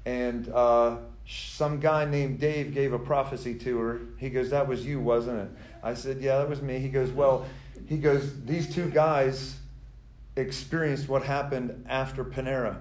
and 0.06 0.48
uh, 0.48 0.96
some 1.26 1.80
guy 1.80 2.04
named 2.04 2.40
Dave 2.40 2.74
gave 2.74 2.92
a 2.92 2.98
prophecy 2.98 3.54
to 3.54 3.78
her. 3.78 4.00
He 4.18 4.30
goes, 4.30 4.50
"That 4.50 4.68
was 4.68 4.84
you, 4.86 5.00
wasn't 5.00 5.40
it?" 5.40 5.50
I 5.82 5.94
said, 5.94 6.20
"Yeah, 6.20 6.38
that 6.38 6.48
was 6.48 6.62
me." 6.62 6.78
He 6.78 6.88
goes, 6.88 7.10
"Well," 7.10 7.46
he 7.86 7.98
goes, 7.98 8.44
"These 8.44 8.74
two 8.74 8.90
guys 8.90 9.56
experienced 10.36 11.08
what 11.08 11.22
happened 11.22 11.84
after 11.88 12.24
Panera." 12.24 12.78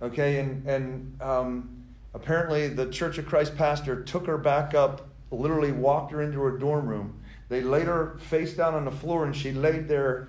Okay, 0.00 0.38
and 0.38 0.66
and 0.66 1.20
um, 1.20 1.84
apparently 2.14 2.68
the 2.68 2.90
Church 2.90 3.18
of 3.18 3.26
Christ 3.26 3.56
pastor 3.56 4.02
took 4.02 4.26
her 4.26 4.38
back 4.38 4.74
up, 4.74 5.08
literally 5.30 5.72
walked 5.72 6.12
her 6.12 6.22
into 6.22 6.40
her 6.40 6.56
dorm 6.56 6.86
room. 6.86 7.20
They 7.48 7.62
laid 7.62 7.86
her 7.86 8.18
face 8.20 8.54
down 8.54 8.74
on 8.74 8.84
the 8.84 8.90
floor, 8.90 9.24
and 9.24 9.34
she 9.34 9.52
laid 9.52 9.88
there, 9.88 10.28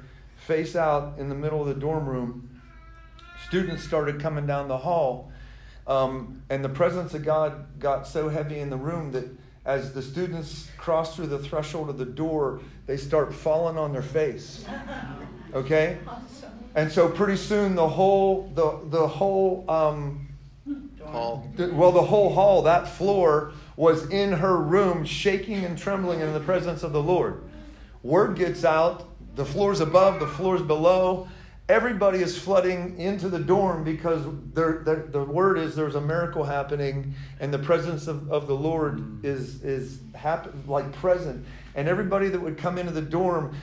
face 0.49 0.75
out 0.75 1.13
in 1.19 1.29
the 1.29 1.35
middle 1.35 1.61
of 1.61 1.67
the 1.67 1.75
dorm 1.79 2.09
room. 2.09 2.49
Students 3.47 3.83
started 3.83 4.19
coming 4.19 4.47
down 4.47 4.67
the 4.67 4.79
hall, 4.79 5.31
um, 5.85 6.41
and 6.49 6.65
the 6.65 6.69
presence 6.69 7.13
of 7.13 7.23
God 7.23 7.79
got 7.79 8.07
so 8.07 8.29
heavy 8.29 8.57
in 8.59 8.71
the 8.71 8.75
room 8.75 9.11
that 9.11 9.25
as 9.63 9.93
the 9.93 10.01
students 10.01 10.67
cross 10.75 11.15
through 11.15 11.27
the 11.27 11.37
threshold 11.37 11.87
of 11.87 11.99
the 11.99 12.05
door, 12.05 12.61
they 12.87 12.97
start 12.97 13.31
falling 13.31 13.77
on 13.77 13.93
their 13.93 14.01
face. 14.01 14.65
Okay, 15.53 15.99
and 16.73 16.91
so 16.91 17.07
pretty 17.07 17.37
soon 17.37 17.75
the 17.75 17.87
whole 17.87 18.51
the 18.55 18.79
the 18.89 19.07
whole 19.07 19.65
um, 19.69 20.27
the- 21.57 21.71
well, 21.73 21.91
the 21.91 22.01
whole 22.01 22.33
hall, 22.33 22.63
that 22.63 22.87
floor, 22.87 23.53
was 23.75 24.09
in 24.09 24.31
her 24.31 24.57
room, 24.57 25.05
shaking 25.05 25.63
and 25.63 25.77
trembling 25.77 26.21
in 26.21 26.33
the 26.33 26.39
presence 26.39 26.81
of 26.81 26.91
the 26.91 27.01
Lord. 27.03 27.43
Word 28.01 28.35
gets 28.35 28.63
out, 28.65 29.05
the 29.39 29.45
floor's 29.45 29.79
above, 29.79 30.19
the 30.19 30.27
floor's 30.27 30.61
below. 30.61 31.29
Everybody 31.69 32.19
is 32.19 32.37
flooding 32.37 32.99
into 32.99 33.29
the 33.29 33.39
dorm 33.39 33.85
because 33.85 34.21
there, 34.53 34.81
there, 34.83 34.97
the 34.97 35.23
word 35.23 35.57
is 35.57 35.77
there's 35.77 35.95
a 35.95 36.01
miracle 36.01 36.43
happening, 36.43 37.13
and 37.39 37.53
the 37.53 37.59
presence 37.59 38.07
of, 38.07 38.29
of 38.29 38.47
the 38.47 38.53
Lord 38.53 39.23
is, 39.23 39.63
is 39.63 40.01
like 40.67 40.91
present. 40.91 41.45
And 41.73 41.87
everybody 41.87 42.27
that 42.27 42.41
would 42.41 42.57
come 42.57 42.77
into 42.77 42.91
the 42.91 43.01
dorm, 43.01 43.55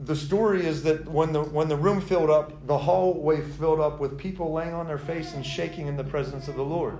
the 0.00 0.16
story 0.16 0.64
is 0.64 0.82
that 0.84 1.06
when 1.06 1.34
the 1.34 1.42
when 1.42 1.68
the 1.68 1.76
room 1.76 2.00
filled 2.00 2.30
up, 2.30 2.66
the 2.66 2.78
hallway 2.78 3.42
filled 3.42 3.80
up 3.80 4.00
with 4.00 4.16
people 4.16 4.54
laying 4.54 4.72
on 4.72 4.86
their 4.86 4.96
face 4.96 5.34
and 5.34 5.44
shaking 5.44 5.86
in 5.86 5.98
the 5.98 6.04
presence 6.04 6.48
of 6.48 6.54
the 6.54 6.64
Lord. 6.64 6.96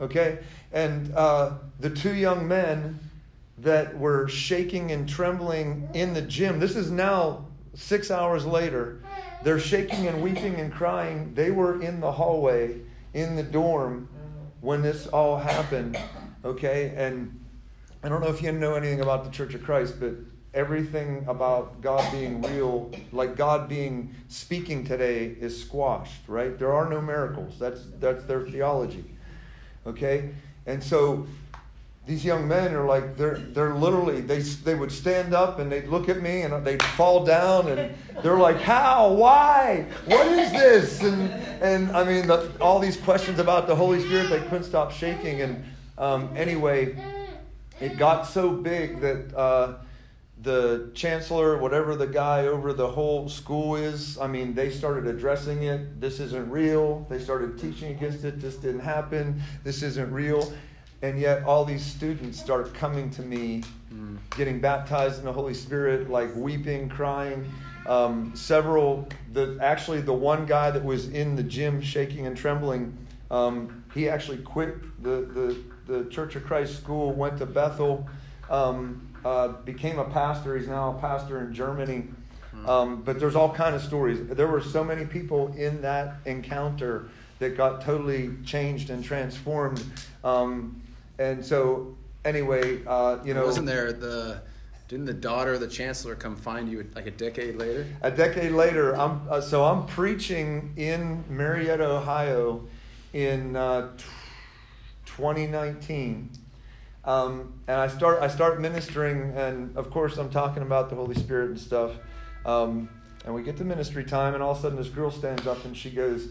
Okay, 0.00 0.40
and 0.72 1.14
uh, 1.14 1.52
the 1.78 1.90
two 1.90 2.14
young 2.14 2.48
men 2.48 2.98
that 3.58 3.98
were 3.98 4.28
shaking 4.28 4.92
and 4.92 5.08
trembling 5.08 5.88
in 5.94 6.12
the 6.12 6.22
gym. 6.22 6.58
This 6.58 6.76
is 6.76 6.90
now 6.90 7.46
six 7.74 8.10
hours 8.10 8.44
later. 8.44 9.02
They're 9.42 9.60
shaking 9.60 10.06
and 10.06 10.22
weeping 10.22 10.56
and 10.56 10.72
crying. 10.72 11.32
They 11.34 11.50
were 11.50 11.80
in 11.80 12.00
the 12.00 12.12
hallway 12.12 12.80
in 13.14 13.36
the 13.36 13.42
dorm 13.42 14.08
when 14.60 14.82
this 14.82 15.06
all 15.06 15.38
happened. 15.38 15.98
Okay, 16.44 16.92
and 16.96 17.44
I 18.02 18.08
don't 18.08 18.20
know 18.20 18.28
if 18.28 18.42
you 18.42 18.52
know 18.52 18.74
anything 18.74 19.00
about 19.00 19.24
the 19.24 19.30
Church 19.30 19.54
of 19.54 19.62
Christ, 19.62 19.98
but 19.98 20.14
everything 20.54 21.24
about 21.28 21.80
God 21.80 22.10
being 22.12 22.42
real, 22.42 22.90
like 23.12 23.36
God 23.36 23.68
being 23.68 24.14
speaking 24.28 24.84
today, 24.84 25.36
is 25.40 25.60
squashed. 25.60 26.28
Right? 26.28 26.58
There 26.58 26.72
are 26.72 26.88
no 26.88 27.00
miracles. 27.00 27.58
That's 27.58 27.80
that's 28.00 28.24
their 28.24 28.42
theology. 28.42 29.04
Okay, 29.86 30.30
and 30.66 30.82
so 30.82 31.26
these 32.06 32.24
young 32.24 32.46
men 32.46 32.72
are 32.72 32.86
like 32.86 33.16
they're 33.16 33.38
they're 33.38 33.74
literally 33.74 34.20
they 34.20 34.38
they 34.38 34.76
would 34.76 34.92
stand 34.92 35.34
up 35.34 35.58
and 35.58 35.70
they'd 35.70 35.88
look 35.88 36.08
at 36.08 36.22
me 36.22 36.42
and 36.42 36.64
they'd 36.64 36.82
fall 36.82 37.24
down 37.24 37.66
and 37.68 37.94
they're 38.22 38.38
like 38.38 38.60
how? 38.60 39.12
Why? 39.12 39.86
What 40.06 40.26
is 40.28 40.52
this? 40.52 41.02
And 41.02 41.30
and 41.60 41.96
I 41.96 42.04
mean 42.04 42.28
the, 42.28 42.52
all 42.60 42.78
these 42.78 42.96
questions 42.96 43.40
about 43.40 43.66
the 43.66 43.74
Holy 43.74 44.00
Spirit 44.00 44.30
they 44.30 44.40
couldn't 44.42 44.64
stop 44.64 44.92
shaking. 44.92 45.42
And 45.42 45.64
um, 45.98 46.30
anyway 46.36 46.96
it 47.80 47.98
got 47.98 48.22
so 48.22 48.52
big 48.52 49.00
that 49.00 49.36
uh, 49.36 49.74
the 50.42 50.92
chancellor 50.94 51.58
whatever 51.58 51.96
the 51.96 52.06
guy 52.06 52.46
over 52.46 52.72
the 52.72 52.86
whole 52.86 53.28
school 53.28 53.74
is 53.74 54.16
I 54.16 54.28
mean 54.28 54.54
they 54.54 54.70
started 54.70 55.08
addressing 55.08 55.64
it. 55.64 56.00
This 56.00 56.20
isn't 56.20 56.48
real. 56.52 57.04
They 57.10 57.18
started 57.18 57.58
teaching 57.58 57.90
against 57.90 58.24
it. 58.24 58.40
This 58.40 58.54
didn't 58.54 58.80
happen. 58.80 59.42
This 59.64 59.82
isn't 59.82 60.12
real 60.12 60.52
and 61.02 61.18
yet 61.18 61.44
all 61.44 61.64
these 61.64 61.84
students 61.84 62.40
start 62.40 62.74
coming 62.74 63.10
to 63.10 63.22
me 63.22 63.62
getting 64.36 64.60
baptized 64.60 65.18
in 65.18 65.24
the 65.24 65.32
holy 65.32 65.54
spirit 65.54 66.10
like 66.10 66.34
weeping 66.36 66.88
crying. 66.88 67.50
Um, 67.86 68.34
several 68.34 69.08
the 69.32 69.58
actually 69.60 70.00
the 70.00 70.12
one 70.12 70.44
guy 70.44 70.70
that 70.72 70.84
was 70.84 71.08
in 71.08 71.36
the 71.36 71.42
gym 71.42 71.80
shaking 71.80 72.26
and 72.26 72.36
trembling 72.36 72.96
um, 73.30 73.84
he 73.94 74.08
actually 74.08 74.38
quit 74.38 74.74
the, 75.02 75.56
the, 75.86 75.92
the 75.92 76.10
church 76.10 76.34
of 76.34 76.44
christ 76.44 76.76
school 76.76 77.12
went 77.12 77.38
to 77.38 77.46
bethel 77.46 78.08
um, 78.50 79.06
uh, 79.24 79.48
became 79.48 79.98
a 79.98 80.04
pastor. 80.04 80.56
He's 80.56 80.68
now 80.68 80.96
a 80.96 81.00
pastor 81.00 81.40
in 81.40 81.52
germany. 81.54 82.04
Um, 82.64 83.02
but 83.02 83.20
there's 83.20 83.36
all 83.36 83.52
kind 83.52 83.76
of 83.76 83.82
stories. 83.82 84.18
There 84.28 84.46
were 84.46 84.62
so 84.62 84.82
many 84.82 85.04
people 85.04 85.52
in 85.54 85.82
that 85.82 86.16
encounter 86.24 87.08
that 87.38 87.56
got 87.56 87.82
totally 87.82 88.30
changed 88.44 88.88
and 88.88 89.04
transformed. 89.04 89.84
Um, 90.24 90.80
and 91.18 91.44
so 91.44 91.94
anyway 92.24 92.80
uh, 92.86 93.18
you 93.24 93.34
know 93.34 93.46
Wasn't 93.46 93.66
there 93.66 93.92
the 93.92 94.42
didn't 94.88 95.06
the 95.06 95.14
daughter 95.14 95.54
of 95.54 95.60
the 95.60 95.66
chancellor 95.68 96.14
come 96.14 96.36
find 96.36 96.70
you 96.70 96.86
like 96.94 97.06
a 97.06 97.10
decade 97.10 97.56
later? 97.56 97.86
a 98.02 98.10
decade 98.10 98.52
later, 98.52 98.96
I'm 98.96 99.20
uh, 99.28 99.40
so 99.40 99.64
I'm 99.64 99.84
preaching 99.86 100.72
in 100.76 101.24
Marietta, 101.28 101.84
Ohio, 101.84 102.64
in 103.12 103.56
uh, 103.56 103.90
t- 103.96 104.04
2019, 105.06 106.30
um, 107.04 107.52
and 107.66 107.80
I 107.80 107.88
start 107.88 108.22
I 108.22 108.28
start 108.28 108.60
ministering, 108.60 109.32
and 109.36 109.76
of 109.76 109.90
course 109.90 110.18
I'm 110.18 110.30
talking 110.30 110.62
about 110.62 110.88
the 110.88 110.94
Holy 110.94 111.16
Spirit 111.16 111.50
and 111.50 111.58
stuff. 111.58 111.92
Um, 112.44 112.88
and 113.24 113.34
we 113.34 113.42
get 113.42 113.56
to 113.56 113.64
ministry 113.64 114.04
time, 114.04 114.34
and 114.34 114.42
all 114.42 114.52
of 114.52 114.58
a 114.58 114.62
sudden 114.62 114.78
this 114.78 114.88
girl 114.88 115.10
stands 115.10 115.48
up 115.48 115.64
and 115.64 115.76
she 115.76 115.90
goes, 115.90 116.28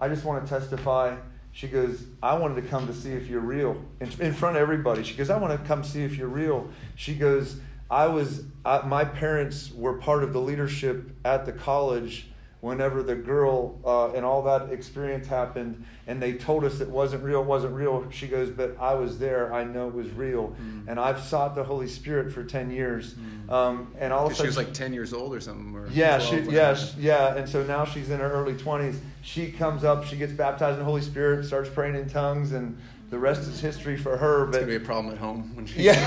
"I 0.00 0.08
just 0.08 0.24
want 0.24 0.42
to 0.42 0.48
testify." 0.48 1.16
She 1.54 1.68
goes, 1.68 2.04
"I 2.20 2.36
wanted 2.36 2.60
to 2.60 2.68
come 2.68 2.88
to 2.88 2.92
see 2.92 3.12
if 3.12 3.28
you're 3.28 3.40
real 3.40 3.80
in, 4.00 4.10
in 4.20 4.34
front 4.34 4.56
of 4.56 4.62
everybody." 4.62 5.04
She 5.04 5.14
goes, 5.14 5.30
"I 5.30 5.38
want 5.38 5.58
to 5.58 5.66
come 5.66 5.84
see 5.84 6.02
if 6.02 6.18
you're 6.18 6.28
real." 6.28 6.68
She 6.96 7.14
goes, 7.14 7.60
"I 7.88 8.08
was 8.08 8.44
I, 8.64 8.84
my 8.86 9.04
parents 9.04 9.72
were 9.72 9.94
part 9.94 10.24
of 10.24 10.32
the 10.32 10.40
leadership 10.40 11.10
at 11.24 11.46
the 11.46 11.52
college 11.52 12.26
whenever 12.64 13.02
the 13.02 13.14
girl 13.14 13.78
uh, 13.84 14.10
and 14.16 14.24
all 14.24 14.40
that 14.42 14.70
experience 14.72 15.26
happened 15.26 15.84
and 16.06 16.20
they 16.20 16.32
told 16.32 16.64
us 16.64 16.80
it 16.80 16.88
wasn't 16.88 17.22
real 17.22 17.42
it 17.42 17.46
wasn't 17.46 17.72
real 17.74 18.06
she 18.10 18.26
goes 18.26 18.48
but 18.48 18.74
i 18.80 18.94
was 18.94 19.18
there 19.18 19.52
i 19.52 19.62
know 19.62 19.86
it 19.88 19.94
was 19.94 20.08
real 20.12 20.56
Mm. 20.58 20.88
and 20.88 20.98
i've 20.98 21.20
sought 21.20 21.54
the 21.54 21.62
holy 21.62 21.86
spirit 21.88 22.32
for 22.32 22.42
10 22.42 22.70
years 22.70 23.14
Mm. 23.14 23.50
um, 23.52 23.88
and 24.00 24.12
all 24.14 24.24
of 24.26 24.32
a 24.32 24.34
sudden, 24.34 24.50
She 24.52 24.56
was 24.56 24.66
like 24.66 24.72
10 24.72 24.94
years 24.94 25.12
old 25.12 25.34
or 25.34 25.40
something. 25.40 25.76
Or 25.76 25.86
yeah, 25.88 26.16
12, 26.16 26.22
she, 26.46 26.50
yeah, 26.56 26.74
sh- 26.74 26.94
yeah, 26.98 27.36
and 27.36 27.46
so 27.46 27.62
now 27.64 27.84
she's 27.84 28.08
in 28.08 28.18
her 28.20 28.30
early 28.32 28.54
twenties. 28.54 28.98
She 29.20 29.52
comes 29.52 29.84
up, 29.84 30.04
she 30.04 30.16
gets 30.16 30.32
baptized 30.32 30.74
in 30.74 30.78
the 30.78 30.84
Holy 30.86 31.02
Spirit, 31.02 31.44
starts 31.44 31.68
praying 31.68 31.94
in 31.96 32.08
tongues, 32.08 32.52
and 32.52 32.76
the 33.10 33.18
rest 33.18 33.42
is 33.42 33.60
history 33.60 33.96
for 33.98 34.16
her. 34.16 34.44
It's 34.44 34.52
But 34.52 34.60
going 34.64 34.72
to 34.72 34.78
be 34.78 34.82
a 34.84 34.86
problem 34.86 35.12
at 35.14 35.20
home 35.20 35.54
when 35.54 35.66
she, 35.66 35.82
yeah, 35.82 36.00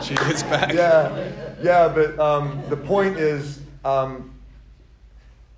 she 0.02 0.14
gets 0.14 0.42
back. 0.44 0.72
yeah, 0.72 1.30
yeah. 1.62 1.88
But 1.88 2.18
um, 2.18 2.62
the 2.70 2.76
point 2.76 3.18
is, 3.18 3.60
um, 3.90 4.32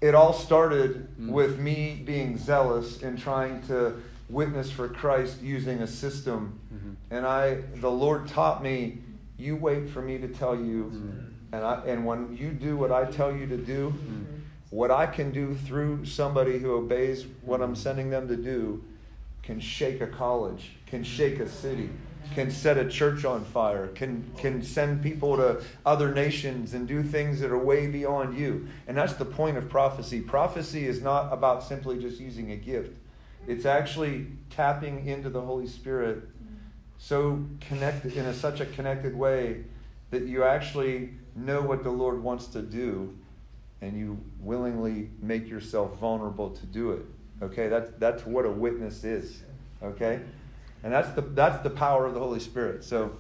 it 0.01 0.15
all 0.15 0.33
started 0.33 1.09
Mm. 1.21 1.31
with 1.31 1.59
me 1.59 2.01
being 2.05 2.37
zealous 2.39 3.03
and 3.03 3.19
trying 3.19 3.63
to 3.63 3.95
witness 4.29 4.71
for 4.71 4.87
Christ 4.89 5.43
using 5.43 5.81
a 5.81 5.87
system. 5.87 6.53
Mhm. 6.73 6.95
And 7.11 7.27
I, 7.27 7.63
the 7.81 7.91
Lord 7.91 8.29
taught 8.29 8.63
me, 8.63 8.99
you 9.39 9.57
wait 9.57 9.89
for 9.89 10.03
me 10.03 10.19
to 10.19 10.29
tell 10.29 10.55
you, 10.55 10.93
Mm. 10.95 11.25
and 11.53 11.65
I, 11.65 11.75
and 11.87 12.05
when 12.05 12.37
you 12.37 12.51
do 12.51 12.77
what 12.77 12.93
I 12.93 13.07
tell 13.07 13.35
you 13.35 13.47
to 13.47 13.57
do, 13.57 13.93
Mm. 13.93 14.25
what 14.71 14.91
I 14.91 15.07
can 15.07 15.31
do 15.33 15.55
through 15.55 16.05
somebody 16.05 16.59
who 16.59 16.73
obeys 16.73 17.25
what 17.43 17.63
I'm 17.63 17.75
sending 17.75 18.11
them 18.11 18.29
to 18.29 18.37
do 18.37 18.83
can 19.43 19.59
shake 19.59 20.01
a 20.03 20.07
college, 20.07 20.77
can 20.87 21.03
shake 21.03 21.41
a 21.41 21.49
city, 21.49 21.89
can 22.35 22.51
set 22.51 22.77
a 22.77 22.89
church 22.89 23.25
on 23.25 23.45
fire, 23.45 23.89
can, 23.89 24.31
can 24.39 24.63
send 24.63 25.03
people 25.03 25.37
to 25.37 25.63
other 25.85 26.15
nations 26.15 26.75
and 26.75 26.87
do 26.87 27.03
things 27.03 27.41
that 27.41 27.51
are 27.51 27.59
way 27.59 27.87
beyond 27.87 28.39
you. 28.39 28.69
And 28.87 28.97
that's 28.97 29.15
the 29.15 29.25
point 29.25 29.57
of 29.57 29.69
prophecy. 29.69 30.21
Prophecy 30.21 30.87
is 30.87 31.03
not 31.03 31.33
about 31.33 31.63
simply 31.63 31.99
just 31.99 32.21
using 32.21 32.53
a 32.53 32.57
gift, 32.57 32.97
it's 33.47 33.65
actually 33.65 34.27
tapping 34.51 35.07
into 35.07 35.31
the 35.31 35.41
Holy 35.41 35.67
Spirit 35.67 36.23
so 36.99 37.45
connected 37.61 38.17
in 38.17 38.27
a, 38.27 38.35
such 38.35 38.61
a 38.61 38.67
connected 38.67 39.17
way 39.17 39.65
that 40.11 40.23
you 40.23 40.43
actually 40.43 41.11
know 41.37 41.63
what 41.63 41.85
the 41.85 41.91
Lord 41.91 42.23
wants 42.23 42.49
to 42.49 42.63
do 42.63 43.17
and 43.81 43.97
you 43.97 44.19
willingly 44.41 45.09
make 45.23 45.49
yourself 45.49 45.97
vulnerable 45.99 46.51
to 46.51 46.67
do 46.67 46.91
it. 46.93 47.05
Okay, 47.41 47.69
that's 47.69 47.91
that's 47.99 48.27
what 48.27 48.45
a 48.45 48.51
witness 48.51 49.05
is. 49.05 49.43
Okay, 49.83 50.21
and 50.83 50.93
that's 50.93 51.11
the 51.11 51.23
that's 51.23 51.63
the 51.63 51.71
power 51.71 52.07
of 52.07 52.15
the 52.15 52.21
Holy 52.21 52.41
Spirit. 52.41 52.85
So 52.85 53.13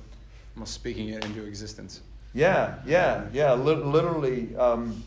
Almost 0.56 0.74
speaking 0.74 1.11
it 1.11 1.24
into 1.24 1.44
existence. 1.44 2.00
yeah, 2.34 2.76
yeah, 2.84 3.26
yeah. 3.32 3.52
Lit- 3.52 3.86
literally, 3.86 4.56
um, 4.56 5.02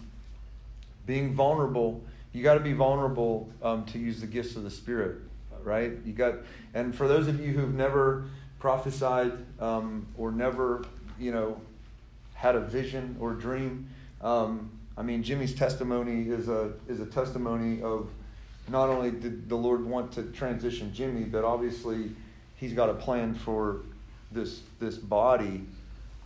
being 1.05 1.33
vulnerable. 1.33 2.01
You 2.31 2.41
got 2.41 2.53
to 2.53 2.61
be 2.61 2.71
vulnerable 2.71 3.49
um, 3.61 3.83
to 3.87 3.99
use 3.99 4.21
the 4.21 4.27
gifts 4.27 4.55
of 4.55 4.63
the 4.63 4.71
Spirit, 4.71 5.17
right? 5.63 5.91
You 6.05 6.13
got, 6.13 6.35
and 6.73 6.95
for 6.95 7.09
those 7.09 7.27
of 7.27 7.41
you 7.41 7.51
who've 7.51 7.73
never 7.73 8.25
prophesied 8.59 9.33
um, 9.59 10.07
or 10.17 10.31
never, 10.31 10.85
you 11.19 11.33
know, 11.33 11.59
had 12.33 12.55
a 12.55 12.61
vision 12.61 13.17
or 13.19 13.33
dream, 13.33 13.89
um, 14.21 14.71
I 14.97 15.01
mean, 15.01 15.21
Jimmy's 15.21 15.53
testimony 15.53 16.29
is 16.29 16.47
a 16.47 16.71
is 16.87 17.01
a 17.01 17.05
testimony 17.05 17.81
of 17.81 18.09
not 18.69 18.87
only 18.87 19.11
did 19.11 19.49
the 19.49 19.55
Lord 19.57 19.85
want 19.85 20.13
to 20.13 20.23
transition 20.31 20.93
Jimmy, 20.93 21.23
but 21.23 21.43
obviously 21.43 22.11
He's 22.61 22.73
got 22.73 22.89
a 22.89 22.93
plan 22.93 23.33
for 23.33 23.81
this 24.31 24.61
this 24.79 24.95
body 24.95 25.63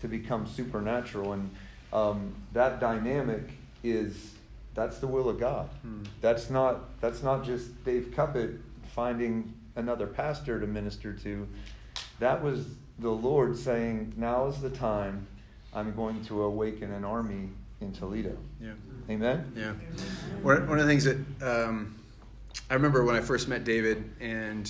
to 0.01 0.07
become 0.09 0.45
supernatural, 0.45 1.31
and 1.31 1.49
um, 1.93 2.35
that 2.51 2.81
dynamic 2.81 3.43
is 3.83 4.33
that's 4.73 4.99
the 4.99 5.07
will 5.07 5.29
of 5.29 5.39
God. 5.39 5.69
Hmm. 5.81 6.03
That's 6.19 6.49
not 6.49 6.99
that's 6.99 7.23
not 7.23 7.45
just 7.45 7.83
Dave 7.85 8.11
Cuppett 8.13 8.59
finding 8.93 9.53
another 9.77 10.07
pastor 10.07 10.59
to 10.59 10.67
minister 10.67 11.13
to. 11.13 11.47
That 12.19 12.43
was 12.43 12.65
the 12.99 13.09
Lord 13.09 13.57
saying, 13.57 14.13
"Now 14.17 14.47
is 14.47 14.59
the 14.59 14.69
time. 14.69 15.25
I'm 15.73 15.95
going 15.95 16.23
to 16.25 16.43
awaken 16.43 16.91
an 16.91 17.05
army 17.05 17.49
in 17.79 17.93
Toledo." 17.93 18.37
Yeah. 18.61 18.71
Amen. 19.09 19.53
Yeah. 19.55 19.71
One, 20.41 20.67
one 20.67 20.79
of 20.79 20.85
the 20.85 20.91
things 20.91 21.05
that 21.05 21.17
um, 21.41 21.95
I 22.69 22.73
remember 22.73 23.05
when 23.05 23.15
I 23.15 23.21
first 23.21 23.47
met 23.47 23.63
David, 23.63 24.03
and 24.19 24.69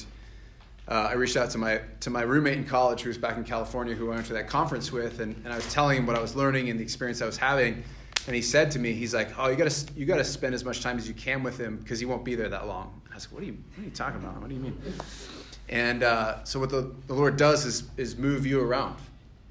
uh, 0.87 1.09
I 1.09 1.13
reached 1.13 1.35
out 1.35 1.49
to 1.51 1.57
my 1.57 1.81
to 2.01 2.09
my 2.09 2.21
roommate 2.21 2.57
in 2.57 2.65
college 2.65 3.01
who 3.01 3.09
was 3.09 3.17
back 3.17 3.37
in 3.37 3.43
California, 3.43 3.95
who 3.95 4.11
I 4.11 4.15
went 4.15 4.27
to 4.27 4.33
that 4.33 4.47
conference 4.47 4.91
with, 4.91 5.19
and, 5.19 5.35
and 5.43 5.51
I 5.51 5.55
was 5.55 5.71
telling 5.73 5.97
him 5.97 6.05
what 6.05 6.15
I 6.15 6.21
was 6.21 6.35
learning 6.35 6.69
and 6.69 6.79
the 6.79 6.83
experience 6.83 7.21
I 7.21 7.25
was 7.25 7.37
having. 7.37 7.83
And 8.27 8.35
he 8.35 8.41
said 8.41 8.71
to 8.71 8.79
me, 8.79 8.93
he's 8.93 9.13
like, 9.13 9.29
"Oh, 9.37 9.49
you 9.49 9.55
gotta 9.55 9.73
you 9.95 10.05
gotta 10.05 10.23
spend 10.23 10.53
as 10.53 10.63
much 10.63 10.81
time 10.81 10.97
as 10.97 11.07
you 11.07 11.13
can 11.13 11.43
with 11.43 11.59
him 11.59 11.77
because 11.77 11.99
he 11.99 12.05
won't 12.05 12.23
be 12.23 12.35
there 12.35 12.49
that 12.49 12.67
long." 12.67 13.01
I 13.11 13.15
was 13.15 13.25
like, 13.25 13.33
"What 13.33 13.43
are 13.43 13.45
you 13.45 13.57
what 13.75 13.81
are 13.81 13.85
you 13.85 13.91
talking 13.91 14.19
about? 14.19 14.39
What 14.39 14.49
do 14.49 14.55
you 14.55 14.61
mean?" 14.61 14.81
And 15.69 16.03
uh, 16.03 16.43
so 16.43 16.59
what 16.59 16.69
the, 16.69 16.93
the 17.07 17.13
Lord 17.13 17.37
does 17.37 17.65
is 17.65 17.83
is 17.97 18.15
move 18.15 18.45
you 18.45 18.61
around, 18.61 18.97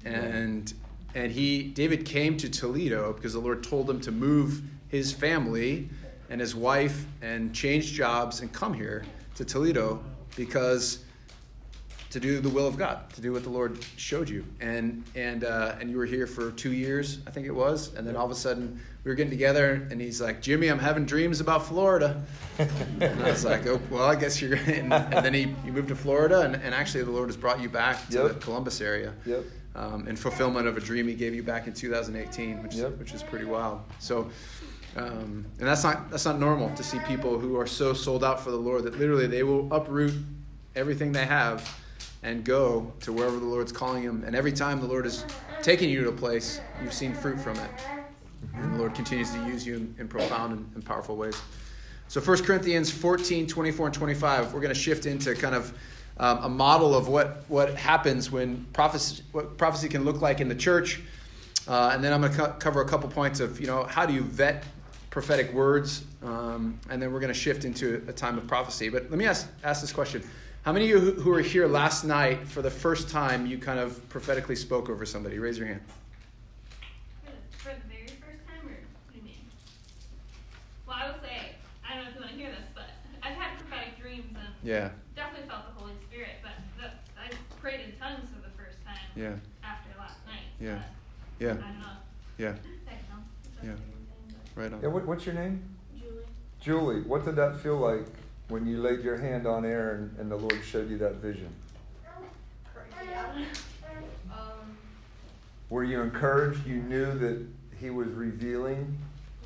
and 0.05 0.73
and 1.15 1.31
he 1.31 1.63
David 1.63 2.05
came 2.05 2.37
to 2.37 2.49
Toledo 2.49 3.13
because 3.13 3.33
the 3.33 3.39
Lord 3.39 3.63
told 3.63 3.89
him 3.89 3.99
to 4.01 4.11
move 4.11 4.61
his 4.87 5.11
family 5.11 5.89
and 6.29 6.39
his 6.39 6.55
wife 6.55 7.05
and 7.21 7.53
change 7.53 7.91
jobs 7.91 8.39
and 8.39 8.51
come 8.51 8.73
here 8.73 9.05
to 9.35 9.45
Toledo 9.45 10.03
because 10.35 11.04
to 12.15 12.19
do 12.21 12.39
the 12.39 12.47
will 12.47 12.65
of 12.65 12.77
God, 12.77 13.09
to 13.13 13.19
do 13.19 13.33
what 13.33 13.43
the 13.43 13.49
Lord 13.49 13.77
showed 13.97 14.29
you. 14.29 14.45
And 14.61 15.03
and 15.15 15.43
uh, 15.43 15.75
and 15.81 15.91
you 15.91 15.97
were 15.97 16.05
here 16.05 16.25
for 16.25 16.51
two 16.51 16.71
years, 16.71 17.19
I 17.27 17.31
think 17.31 17.45
it 17.45 17.51
was. 17.51 17.93
And 17.95 18.07
then 18.07 18.15
all 18.15 18.23
of 18.23 18.31
a 18.31 18.35
sudden 18.35 18.79
we 19.03 19.11
were 19.11 19.15
getting 19.15 19.31
together, 19.31 19.85
and 19.91 19.99
he's 19.99 20.21
like, 20.21 20.41
"Jimmy, 20.41 20.69
I'm 20.69 20.79
having 20.79 21.05
dreams 21.05 21.41
about 21.41 21.65
Florida." 21.67 22.23
and 22.57 23.21
I 23.21 23.31
was 23.31 23.43
like, 23.51 23.67
"Oh, 23.67 23.81
well, 23.91 24.05
I 24.05 24.15
guess 24.15 24.41
you're." 24.41 24.55
And, 24.55 24.93
and 24.93 25.25
then 25.25 25.33
he 25.33 25.41
you 25.65 25.73
moved 25.73 25.89
to 25.89 25.95
Florida, 25.95 26.39
and, 26.41 26.55
and 26.55 26.73
actually 26.73 27.03
the 27.03 27.11
Lord 27.11 27.27
has 27.27 27.35
brought 27.35 27.59
you 27.59 27.67
back 27.67 28.07
to 28.11 28.19
Yep. 28.19 28.27
the 28.29 28.39
Columbus 28.39 28.79
area. 28.79 29.13
Yep. 29.25 29.43
Um, 29.75 30.07
in 30.07 30.15
fulfillment 30.15 30.67
of 30.67 30.77
a 30.77 30.79
dream 30.79 31.05
He 31.09 31.15
gave 31.15 31.35
you 31.35 31.43
back 31.43 31.67
in 31.67 31.73
2018, 31.73 32.63
which 32.63 32.75
Yep. 32.75 32.93
is, 32.93 32.99
which 32.99 33.13
is 33.13 33.23
pretty 33.23 33.45
wild. 33.45 33.81
So. 33.99 34.29
Um, 34.97 35.45
and 35.59 35.67
that's 35.67 35.83
not 35.83 36.09
that's 36.09 36.23
not 36.23 36.39
normal 36.39 36.73
to 36.77 36.81
see 36.81 36.99
people 36.99 37.37
who 37.37 37.59
are 37.59 37.67
so 37.67 37.91
sold 37.93 38.23
out 38.23 38.39
for 38.41 38.51
the 38.51 38.55
Lord 38.57 38.85
that 38.85 38.97
literally 38.97 39.27
they 39.27 39.43
will 39.43 39.67
uproot 39.73 40.13
everything 40.73 41.11
they 41.11 41.25
have 41.25 41.59
and 42.25 42.43
go 42.43 42.91
to 43.01 43.13
wherever 43.13 43.37
the 43.37 43.45
Lord's 43.45 43.71
calling 43.71 44.03
them. 44.03 44.23
And 44.25 44.35
every 44.35 44.51
time 44.51 44.81
the 44.81 44.87
Lord 44.87 45.05
is 45.05 45.23
taking 45.61 45.91
you 45.91 46.03
to 46.03 46.09
a 46.09 46.11
place, 46.11 46.59
you've 46.81 46.91
seen 46.91 47.13
fruit 47.13 47.39
from 47.39 47.55
it. 47.57 47.69
And 48.55 48.73
the 48.73 48.79
Lord 48.79 48.95
continues 48.95 49.31
to 49.31 49.37
use 49.45 49.65
you 49.65 49.75
in, 49.75 49.95
in 49.99 50.07
profound 50.07 50.53
and, 50.53 50.71
and 50.73 50.83
powerful 50.83 51.15
ways. 51.15 51.39
So 52.07 52.19
1 52.19 52.43
Corinthians 52.43 52.89
14, 52.89 53.45
24, 53.45 53.85
and 53.85 53.95
25, 53.95 54.53
we're 54.53 54.59
going 54.59 54.73
to 54.73 54.79
shift 54.79 55.05
into 55.05 55.35
kind 55.35 55.53
of 55.53 55.71
um, 56.17 56.39
a 56.43 56.49
model 56.49 56.95
of 56.95 57.07
what, 57.07 57.43
what 57.47 57.75
happens 57.75 58.31
when 58.31 58.65
prophecy, 58.73 59.21
what 59.31 59.55
prophecy 59.59 59.87
can 59.87 60.03
look 60.03 60.21
like 60.21 60.41
in 60.41 60.49
the 60.49 60.55
church. 60.55 61.01
Uh, 61.67 61.91
and 61.93 62.03
then 62.03 62.11
I'm 62.11 62.21
going 62.21 62.33
to 62.33 62.39
co- 62.39 62.53
cover 62.53 62.81
a 62.81 62.87
couple 62.87 63.07
points 63.09 63.39
of, 63.39 63.61
you 63.61 63.67
know, 63.67 63.83
how 63.83 64.05
do 64.05 64.13
you 64.13 64.21
vet 64.21 64.63
prophetic 65.11 65.53
words? 65.53 66.03
Um, 66.23 66.79
and 66.89 66.99
then 66.99 67.13
we're 67.13 67.19
going 67.19 67.33
to 67.33 67.39
shift 67.39 67.65
into 67.65 68.03
a 68.07 68.13
time 68.13 68.37
of 68.39 68.47
prophecy. 68.47 68.89
But 68.89 69.11
let 69.11 69.19
me 69.19 69.25
ask, 69.25 69.47
ask 69.63 69.81
this 69.81 69.93
question. 69.93 70.23
How 70.65 70.73
many 70.73 70.91
of 70.91 71.03
you 71.03 71.11
who 71.11 71.21
who 71.21 71.29
were 71.29 71.41
here 71.41 71.67
last 71.67 72.03
night 72.05 72.47
for 72.47 72.63
the 72.63 72.71
first 72.71 73.07
time 73.07 73.45
you 73.45 73.59
kind 73.59 73.77
of 73.79 74.01
prophetically 74.09 74.55
spoke 74.55 74.89
over 74.89 75.05
somebody? 75.05 75.37
Raise 75.37 75.59
your 75.59 75.67
hand. 75.67 75.81
For 77.23 77.29
the, 77.29 77.57
for 77.59 77.69
the 77.69 77.87
very 77.87 78.07
first 78.17 78.41
time, 78.49 78.65
or 78.65 78.73
what 78.73 79.13
do 79.13 79.19
you 79.19 79.23
mean? 79.23 79.45
Well, 80.87 80.97
I 80.99 81.05
will 81.11 81.19
say, 81.21 81.53
I 81.87 81.93
don't 81.93 82.05
know 82.05 82.09
if 82.09 82.15
you 82.15 82.21
want 82.21 82.31
to 82.31 82.37
hear 82.39 82.49
this, 82.49 82.65
but 82.73 82.89
I've 83.21 83.35
had 83.35 83.59
prophetic 83.59 84.01
dreams 84.01 84.25
and 84.33 84.49
Yeah, 84.63 84.89
definitely 85.15 85.47
felt 85.47 85.69
the 85.69 85.79
Holy 85.79 85.93
Spirit, 86.09 86.41
but 86.41 86.53
the, 86.81 86.89
I 87.13 87.29
prayed 87.61 87.81
in 87.81 87.93
tongues 88.01 88.27
for 88.33 88.41
the 88.41 88.53
first 88.57 88.81
time 88.83 88.97
yeah, 89.15 89.37
after 89.63 89.89
last 89.99 90.17
night. 90.25 90.49
Yeah. 90.59 90.81
but 91.37 91.45
yeah, 91.45 91.51
I 91.51 91.53
don't 91.53 91.79
know. 91.79 91.97
yeah. 92.39 92.57
if 92.57 92.65
That 92.89 93.05
counts. 93.05 93.29
if 93.45 93.53
that's 93.53 93.67
Yeah. 93.69 93.77
what 93.77 93.85
you're 93.85 94.09
saying, 94.09 94.33
but- 94.33 94.61
Right 94.63 94.73
on. 94.73 94.81
Yeah. 94.81 94.87
What, 94.89 95.05
what's 95.05 95.27
your 95.27 95.35
name? 95.35 95.61
Julie. 95.93 96.25
Julie, 96.59 97.01
what 97.05 97.23
did 97.23 97.35
that 97.35 97.59
feel 97.61 97.77
like 97.77 98.09
when 98.49 98.67
you 98.67 98.81
laid 98.81 99.01
your 99.01 99.17
hand 99.17 99.47
on 99.47 99.65
Aaron 99.65 100.15
and 100.19 100.29
the 100.31 100.35
Lord 100.35 100.59
showed 100.63 100.89
you 100.89 100.97
that 100.99 101.15
vision? 101.15 101.49
Um, 104.31 104.77
Were 105.69 105.83
you 105.83 106.01
encouraged? 106.01 106.65
You 106.65 106.75
knew 106.75 107.17
that 107.17 107.45
he 107.79 107.89
was 107.89 108.09
revealing, 108.09 108.97